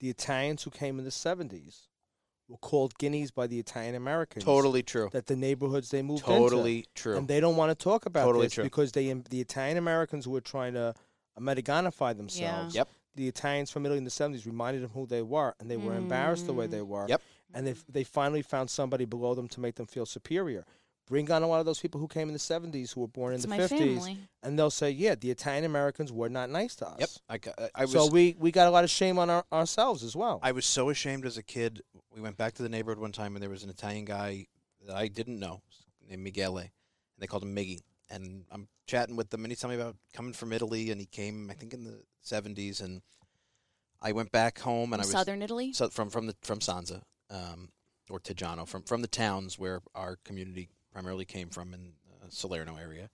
the 0.00 0.10
Italians 0.10 0.64
who 0.64 0.70
came 0.70 0.98
in 0.98 1.04
the 1.04 1.10
'70s 1.10 1.86
were 2.48 2.58
called 2.58 2.98
guineas 2.98 3.30
by 3.30 3.46
the 3.46 3.58
Italian 3.58 3.94
Americans. 3.94 4.44
Totally 4.44 4.82
true. 4.82 5.08
That 5.12 5.26
the 5.26 5.36
neighborhoods 5.36 5.90
they 5.90 6.02
moved 6.02 6.26
into. 6.28 6.38
Totally 6.38 6.86
true. 6.94 7.16
And 7.16 7.28
they 7.28 7.40
don't 7.40 7.56
want 7.56 7.70
to 7.70 7.82
talk 7.82 8.06
about 8.06 8.24
Totally 8.24 8.46
this 8.46 8.54
true. 8.54 8.64
because 8.64 8.92
they 8.92 9.10
um, 9.10 9.22
the 9.30 9.40
Italian 9.40 9.78
Americans 9.78 10.26
were 10.26 10.40
trying 10.40 10.74
to 10.74 10.94
Americanify 11.38 12.16
themselves. 12.16 12.74
Yep. 12.74 12.88
The 13.14 13.28
Italians 13.28 13.70
from 13.70 13.84
Italy 13.84 13.98
in 13.98 14.04
the 14.04 14.10
seventies 14.10 14.46
reminded 14.46 14.82
them 14.82 14.90
who 14.94 15.06
they 15.06 15.22
were, 15.22 15.54
and 15.60 15.70
they 15.70 15.76
were 15.76 15.94
embarrassed 15.94 16.46
the 16.46 16.54
way 16.54 16.66
mm. 16.66 16.70
they 16.70 16.82
were. 16.82 17.06
Yep. 17.08 17.22
And 17.54 17.66
they 17.66 17.74
they 17.88 18.04
finally 18.04 18.42
found 18.42 18.70
somebody 18.70 19.04
below 19.04 19.34
them 19.34 19.48
to 19.48 19.60
make 19.60 19.74
them 19.76 19.86
feel 19.86 20.06
superior. 20.06 20.64
Bring 21.08 21.30
on 21.32 21.42
a 21.42 21.46
lot 21.48 21.58
of 21.60 21.66
those 21.66 21.80
people 21.80 22.00
who 22.00 22.06
came 22.08 22.28
in 22.28 22.32
the 22.32 22.38
seventies 22.38 22.92
who 22.92 23.00
were 23.02 23.08
born 23.08 23.34
It's 23.34 23.44
in 23.44 23.50
the 23.50 23.56
fifties, 23.56 23.98
family. 23.98 24.18
and 24.42 24.58
they'll 24.58 24.70
say, 24.70 24.90
"Yeah, 24.90 25.14
the 25.16 25.30
Italian 25.30 25.64
Americans 25.64 26.12
were 26.12 26.28
not 26.28 26.48
nice 26.48 26.76
to 26.76 26.88
us." 26.88 27.20
Yep. 27.28 27.42
I, 27.58 27.62
I- 27.64 27.70
I 27.74 27.82
was 27.82 27.92
so 27.92 28.06
we 28.06 28.36
we 28.38 28.50
got 28.52 28.68
a 28.68 28.70
lot 28.70 28.84
of 28.84 28.90
shame 28.90 29.18
on 29.18 29.28
our, 29.28 29.44
ourselves 29.52 30.04
as 30.04 30.14
well. 30.16 30.38
I 30.42 30.52
was 30.52 30.64
so 30.64 30.88
ashamed 30.90 31.26
as 31.26 31.36
a 31.36 31.42
kid. 31.42 31.82
We 32.14 32.20
went 32.22 32.36
back 32.36 32.54
to 32.54 32.62
the 32.62 32.68
neighborhood 32.68 32.98
one 33.00 33.12
time, 33.12 33.34
and 33.36 33.42
there 33.42 33.50
was 33.50 33.64
an 33.64 33.70
Italian 33.70 34.04
guy 34.04 34.46
that 34.86 34.96
I 34.96 35.08
didn't 35.08 35.38
know 35.38 35.60
named 36.08 36.22
Michele, 36.22 36.58
and 36.58 36.70
they 37.18 37.26
called 37.26 37.42
him 37.42 37.54
Miggy. 37.54 37.80
And 38.08 38.44
I'm 38.50 38.68
chatting 38.86 39.16
with 39.16 39.30
them, 39.30 39.44
and 39.44 39.50
he's 39.50 39.58
telling 39.60 39.76
me 39.76 39.82
about 39.82 39.96
coming 40.14 40.32
from 40.34 40.52
Italy, 40.52 40.90
and 40.90 41.00
he 41.00 41.06
came, 41.06 41.50
I 41.50 41.54
think, 41.54 41.74
in 41.74 41.84
the 41.84 42.02
'70s. 42.24 42.80
And 42.80 43.02
I 44.00 44.12
went 44.12 44.30
back 44.32 44.60
home, 44.60 44.92
and 44.92 45.02
I 45.02 45.04
was 45.04 45.12
Southern 45.12 45.42
Italy. 45.42 45.72
so 45.72 45.88
from 45.88 46.10
from 46.10 46.26
the 46.26 46.36
from 46.42 46.60
Sanza 46.60 47.02
um, 47.32 47.70
or 48.10 48.20
Tijano, 48.20 48.66
from 48.68 48.82
from 48.82 49.02
the 49.02 49.08
towns 49.08 49.58
where 49.58 49.80
our 49.94 50.16
community 50.24 50.68
primarily 50.92 51.24
came 51.24 51.48
from 51.48 51.72
in 51.74 51.92
uh, 52.22 52.26
Salerno 52.28 52.76
area. 52.76 53.10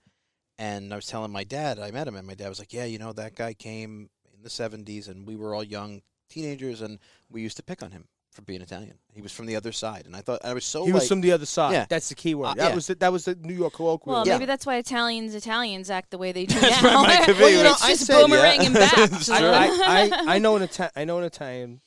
And 0.58 0.92
I 0.92 0.96
was 0.96 1.06
telling 1.06 1.30
my 1.30 1.44
dad, 1.44 1.78
I 1.78 1.92
met 1.92 2.08
him, 2.08 2.16
and 2.16 2.26
my 2.26 2.34
dad 2.34 2.48
was 2.48 2.58
like, 2.58 2.72
"Yeah, 2.72 2.84
you 2.84 2.98
know 2.98 3.12
that 3.12 3.36
guy 3.36 3.54
came 3.54 4.10
in 4.34 4.42
the 4.42 4.48
'70s, 4.48 5.08
and 5.08 5.26
we 5.26 5.36
were 5.36 5.54
all 5.54 5.62
young 5.62 6.02
teenagers, 6.28 6.82
and 6.82 6.98
we 7.30 7.42
used 7.42 7.56
to 7.58 7.62
pick 7.62 7.82
on 7.82 7.92
him 7.92 8.08
for 8.32 8.42
being 8.42 8.60
Italian. 8.60 8.98
He 9.12 9.20
was 9.22 9.32
from 9.32 9.46
the 9.46 9.56
other 9.56 9.72
side, 9.72 10.02
and 10.06 10.14
I 10.16 10.20
thought 10.20 10.44
I 10.44 10.54
was 10.54 10.64
so 10.64 10.84
he 10.84 10.92
like, 10.92 11.00
was 11.00 11.08
from 11.08 11.20
the 11.20 11.32
other 11.32 11.46
side. 11.46 11.72
Yeah. 11.72 11.86
That's 11.88 12.08
the 12.08 12.14
key 12.14 12.34
word. 12.34 12.48
Uh, 12.48 12.54
that 12.54 12.68
yeah. 12.70 12.74
was 12.74 12.86
the, 12.88 12.94
that 12.96 13.12
was 13.12 13.24
the 13.24 13.34
New 13.36 13.54
York 13.54 13.72
colloquial. 13.74 14.16
Well, 14.16 14.26
Yeah. 14.26 14.34
maybe 14.34 14.46
that's 14.46 14.66
why 14.66 14.76
Italians 14.76 15.34
Italians 15.34 15.90
act 15.90 16.10
the 16.10 16.18
way 16.18 16.32
they 16.32 16.46
do 16.54 16.58
That's 16.58 16.82
now. 16.82 17.02
what 17.02 17.10
it 17.10 17.18
might 17.20 17.26
be. 17.26 17.32
Well, 17.40 17.50
you 17.50 17.62
know, 17.62 17.70
it's 17.72 17.84
I 17.84 17.88
just 17.90 18.06
said, 18.06 18.28
yeah. 18.28 18.68
back. 18.72 18.98
It's 19.12 19.26
to 19.26 19.32
I, 19.34 19.38
true. 19.38 19.48
the- 19.48 19.54
I, 19.86 20.10
I, 20.32 20.34
I 20.34 20.38
know 20.38 20.56
an 20.56 20.62
Ita- 20.64 20.92
I 20.96 21.04
know 21.04 21.18
an 21.18 21.24
Italian, 21.24 21.80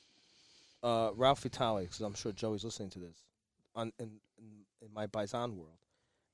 uh, 0.84 1.12
Ralph 1.16 1.42
Vitale, 1.44 1.84
because 1.84 2.02
I'm 2.02 2.14
sure 2.14 2.32
Joey's 2.32 2.64
listening 2.64 2.90
to 2.92 3.00
this, 3.00 3.24
on 3.76 3.92
in, 4.00 4.20
in, 4.38 4.66
in 4.82 4.94
my 4.94 5.08
Bison 5.08 5.58
world, 5.58 5.80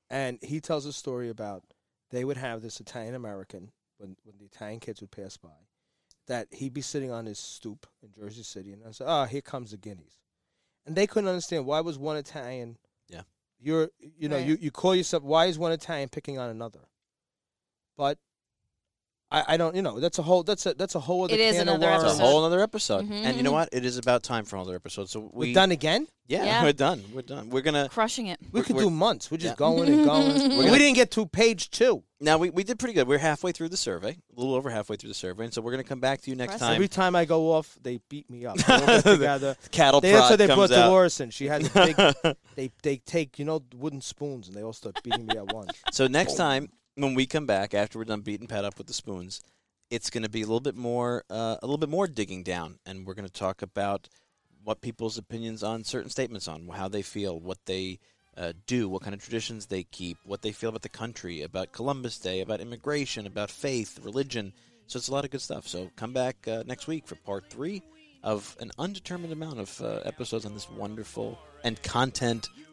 and 0.09 0.39
he 0.41 0.59
tells 0.61 0.85
a 0.85 0.93
story 0.93 1.29
about 1.29 1.63
they 2.11 2.23
would 2.23 2.37
have 2.37 2.61
this 2.61 2.79
Italian 2.79 3.15
American 3.15 3.71
when 3.97 4.15
when 4.23 4.37
the 4.37 4.45
Italian 4.45 4.79
kids 4.79 5.01
would 5.01 5.11
pass 5.11 5.37
by, 5.37 5.49
that 6.27 6.47
he'd 6.51 6.73
be 6.73 6.81
sitting 6.81 7.11
on 7.11 7.25
his 7.25 7.39
stoop 7.39 7.87
in 8.01 8.11
Jersey 8.11 8.43
City, 8.43 8.71
and 8.73 8.83
I 8.87 8.91
said, 8.91 9.07
"Oh, 9.07 9.25
here 9.25 9.41
comes 9.41 9.71
the 9.71 9.77
guineas," 9.77 10.19
and 10.85 10.95
they 10.95 11.07
couldn't 11.07 11.29
understand 11.29 11.65
why 11.65 11.81
was 11.81 11.97
one 11.97 12.17
Italian. 12.17 12.77
Yeah. 13.09 13.21
You're, 13.59 13.89
you 13.99 14.29
know, 14.29 14.37
Right. 14.37 14.45
you, 14.45 14.57
you 14.61 14.69
call 14.71 14.93
yourself. 14.95 15.23
Why 15.23 15.47
is 15.47 15.57
one 15.57 15.71
Italian 15.71 16.09
picking 16.09 16.37
on 16.37 16.49
another? 16.49 16.87
But 17.97 18.19
I, 19.29 19.43
I 19.49 19.57
don't, 19.57 19.75
you 19.75 19.81
know, 19.81 19.99
that's 19.99 20.19
a 20.19 20.21
whole, 20.21 20.43
that's 20.43 20.65
a, 20.65 20.73
that's 20.73 20.95
a 20.95 21.01
whole 21.01 21.25
other 21.25 21.33
It 21.33 21.39
is 21.41 21.57
can 21.57 21.67
of 21.67 21.75
another 21.75 21.93
it's 21.93 22.03
a 22.03 22.05
worms. 22.07 22.19
episode. 22.19 22.23
whole 22.31 22.45
other 22.45 22.61
episode. 22.61 23.09
Mhm. 23.09 23.23
And 23.25 23.35
you 23.37 23.43
know 23.43 23.51
what? 23.51 23.67
It 23.73 23.83
is 23.83 23.97
about 23.97 24.23
time 24.23 24.45
for 24.45 24.55
another 24.55 24.75
episode. 24.75 25.09
So 25.09 25.29
we 25.33 25.47
We're 25.49 25.53
done 25.53 25.71
again. 25.71 26.07
Yeah, 26.29 26.43
Yeah. 26.45 26.63
we're 26.63 26.73
done. 26.73 27.03
We're 27.13 27.21
done. 27.23 27.49
We're 27.49 27.61
gonna 27.61 27.87
Crushing 27.89 28.27
it. 28.27 28.39
We 28.41 28.47
We're- 28.59 28.65
could 28.65 28.75
we're- 28.77 28.87
do 28.87 28.89
months. 28.93 29.29
We're 29.29 29.37
just 29.37 29.53
Yeah. 29.53 29.55
going 29.57 29.89
and 29.89 30.05
going. 30.05 30.27
We're 30.37 30.43
And 30.43 30.51
gonna- 30.53 30.71
we 30.71 30.77
didn't 30.77 30.95
get 30.95 31.11
to 31.11 31.25
page 31.25 31.69
two. 31.71 32.03
now 32.21 32.37
we, 32.37 32.49
we 32.51 32.63
did 32.63 32.79
pretty 32.79 32.93
good. 32.93 33.05
We're 33.07 33.17
halfway 33.17 33.51
through 33.51 33.67
the 33.69 33.77
survey, 33.77 34.11
a 34.11 34.39
little 34.39 34.55
over 34.55 34.69
halfway 34.69 34.95
through 34.95 35.09
the 35.09 35.13
survey, 35.13 35.43
and 35.45 35.53
so 35.53 35.61
we're 35.61 35.71
gonna 35.71 35.83
come 35.83 35.99
back 35.99 36.21
to 36.21 36.29
you 36.29 36.35
next 36.37 36.53
Impressive. 36.53 36.67
time. 36.67 36.75
Every 36.75 36.87
time 36.87 37.15
I 37.15 37.25
go 37.25 37.51
off, 37.51 37.77
they 37.81 37.99
beat 38.09 38.29
me 38.29 38.45
up. 38.45 38.55
They 38.65 38.73
all 38.73 38.79
get 38.87 39.03
together. 39.03 39.55
Cattle 39.71 39.99
They, 40.01 40.11
that's 40.11 40.21
prod 40.21 40.29
why 40.31 40.35
they 40.37 40.47
comes 40.47 40.69
brought 40.69 40.79
out. 40.79 40.85
Dolores 40.85 41.19
in. 41.19 41.29
She 41.31 41.45
has 41.47 41.67
a 41.75 42.13
big. 42.23 42.35
they 42.55 42.71
they 42.81 42.97
take 42.97 43.39
you 43.39 43.43
know 43.45 43.61
wooden 43.75 43.99
spoons 44.01 44.47
and 44.47 44.55
they 44.55 44.63
all 44.63 44.73
start 44.73 45.01
beating 45.03 45.25
me 45.27 45.35
at 45.37 45.51
once. 45.53 45.71
So 45.91 46.07
next 46.07 46.35
time 46.35 46.69
when 46.97 47.13
we 47.13 47.25
come 47.25 47.45
back 47.45 47.73
after 47.73 47.99
we're 47.99 48.05
done 48.05 48.21
beating 48.21 48.47
Pat 48.47 48.65
up 48.65 48.77
with 48.77 48.87
the 48.87 48.93
spoons, 48.93 49.41
it's 49.89 50.09
going 50.09 50.23
to 50.23 50.29
be 50.29 50.41
a 50.41 50.45
little 50.45 50.59
bit 50.59 50.75
more, 50.75 51.23
uh, 51.29 51.57
a 51.61 51.65
little 51.65 51.77
bit 51.77 51.89
more 51.89 52.07
digging 52.07 52.43
down, 52.43 52.79
and 52.85 53.05
we're 53.05 53.13
going 53.13 53.27
to 53.27 53.31
talk 53.33 53.61
about 53.61 54.09
what 54.63 54.81
people's 54.81 55.17
opinions 55.17 55.63
on 55.63 55.83
certain 55.83 56.09
statements 56.09 56.47
on 56.47 56.67
how 56.67 56.87
they 56.87 57.01
feel, 57.01 57.39
what 57.39 57.59
they 57.65 57.99
uh, 58.35 58.51
do, 58.65 58.89
what 58.89 59.01
kind 59.01 59.13
of 59.13 59.21
traditions 59.21 59.67
they 59.67 59.83
keep, 59.83 60.17
what 60.25 60.41
they 60.41 60.51
feel 60.51 60.69
about 60.69 60.81
the 60.81 60.89
country, 60.89 61.41
about 61.43 61.71
Columbus 61.71 62.17
Day, 62.17 62.41
about 62.41 62.61
immigration, 62.61 63.27
about 63.27 63.49
faith, 63.49 63.99
religion. 64.03 64.51
So 64.87 64.97
it's 64.97 65.07
a 65.07 65.13
lot 65.13 65.23
of 65.23 65.31
good 65.31 65.41
stuff. 65.41 65.67
So 65.67 65.89
come 65.95 66.13
back 66.13 66.47
uh, 66.47 66.63
next 66.65 66.87
week 66.87 67.07
for 67.07 67.15
part 67.15 67.49
three 67.49 67.81
of 68.23 68.57
an 68.59 68.71
undetermined 68.77 69.31
amount 69.31 69.59
of 69.59 69.81
uh, 69.81 69.99
episodes 70.03 70.45
on 70.45 70.53
this 70.53 70.69
wonderful 70.69 71.37
and 71.63 71.81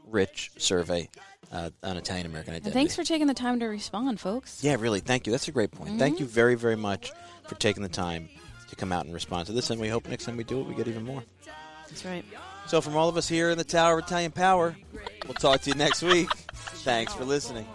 content-rich 0.04 0.50
survey 0.58 1.08
uh, 1.52 1.70
on 1.82 1.96
Italian 1.96 2.26
American 2.26 2.54
And 2.54 2.62
identity. 2.62 2.74
thanks 2.78 2.96
for 2.96 3.04
taking 3.04 3.26
the 3.26 3.34
time 3.34 3.60
to 3.60 3.66
respond, 3.66 4.20
folks. 4.20 4.62
Yeah, 4.62 4.76
really. 4.78 5.00
Thank 5.00 5.26
you. 5.26 5.30
That's 5.30 5.48
a 5.48 5.52
great 5.52 5.70
point. 5.70 5.98
Thank 5.98 6.20
you 6.20 6.26
very, 6.26 6.54
very 6.54 6.76
much 6.76 7.12
for 7.48 7.54
taking 7.56 7.82
the 7.82 7.88
time 7.88 8.28
to 8.68 8.76
come 8.76 8.92
out 8.92 9.04
and 9.04 9.14
respond 9.14 9.46
to 9.46 9.52
this. 9.52 9.70
And 9.70 9.80
we 9.80 9.88
hope 9.88 10.08
next 10.08 10.24
time 10.24 10.36
we 10.36 10.44
do 10.44 10.60
it, 10.60 10.66
we 10.66 10.74
get 10.74 10.88
even 10.88 11.04
more. 11.04 11.22
That's 11.88 12.04
right. 12.04 12.24
So, 12.66 12.80
from 12.80 12.96
all 12.96 13.08
of 13.10 13.16
us 13.16 13.28
here 13.28 13.50
in 13.50 13.58
the 13.58 13.64
Tower 13.64 13.98
of 13.98 14.06
Italian 14.06 14.32
Power, 14.32 14.74
we'll 15.26 15.34
talk 15.34 15.60
to 15.62 15.70
you 15.70 15.76
next 15.76 16.02
week. 16.02 16.30
Thanks 16.54 17.12
for 17.14 17.24
listening. 17.24 17.66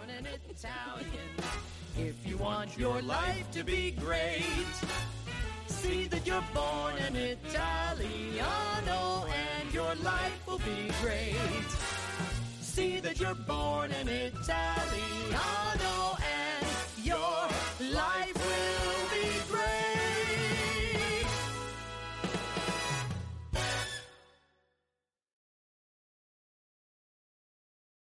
If 1.95 2.15
you 2.25 2.37
want 2.37 2.77
your 2.77 3.01
life 3.01 3.49
to 3.51 3.63
be 3.63 3.91
great, 3.91 4.43
see 5.67 6.07
that 6.07 6.25
you're 6.25 6.43
born 6.53 6.95
an 6.97 7.15
Italiano 7.15 8.39
and 9.27 9.73
your 9.73 9.93
life 9.95 10.47
will 10.47 10.59
be 10.59 10.89
great. 11.01 11.35
See 12.69 12.99
that 12.99 13.19
you're 13.19 13.33
born 13.33 13.91
an 13.91 14.07
Italiano 14.07 15.37
and 16.21 16.65
your 17.03 17.47
life 17.91 18.38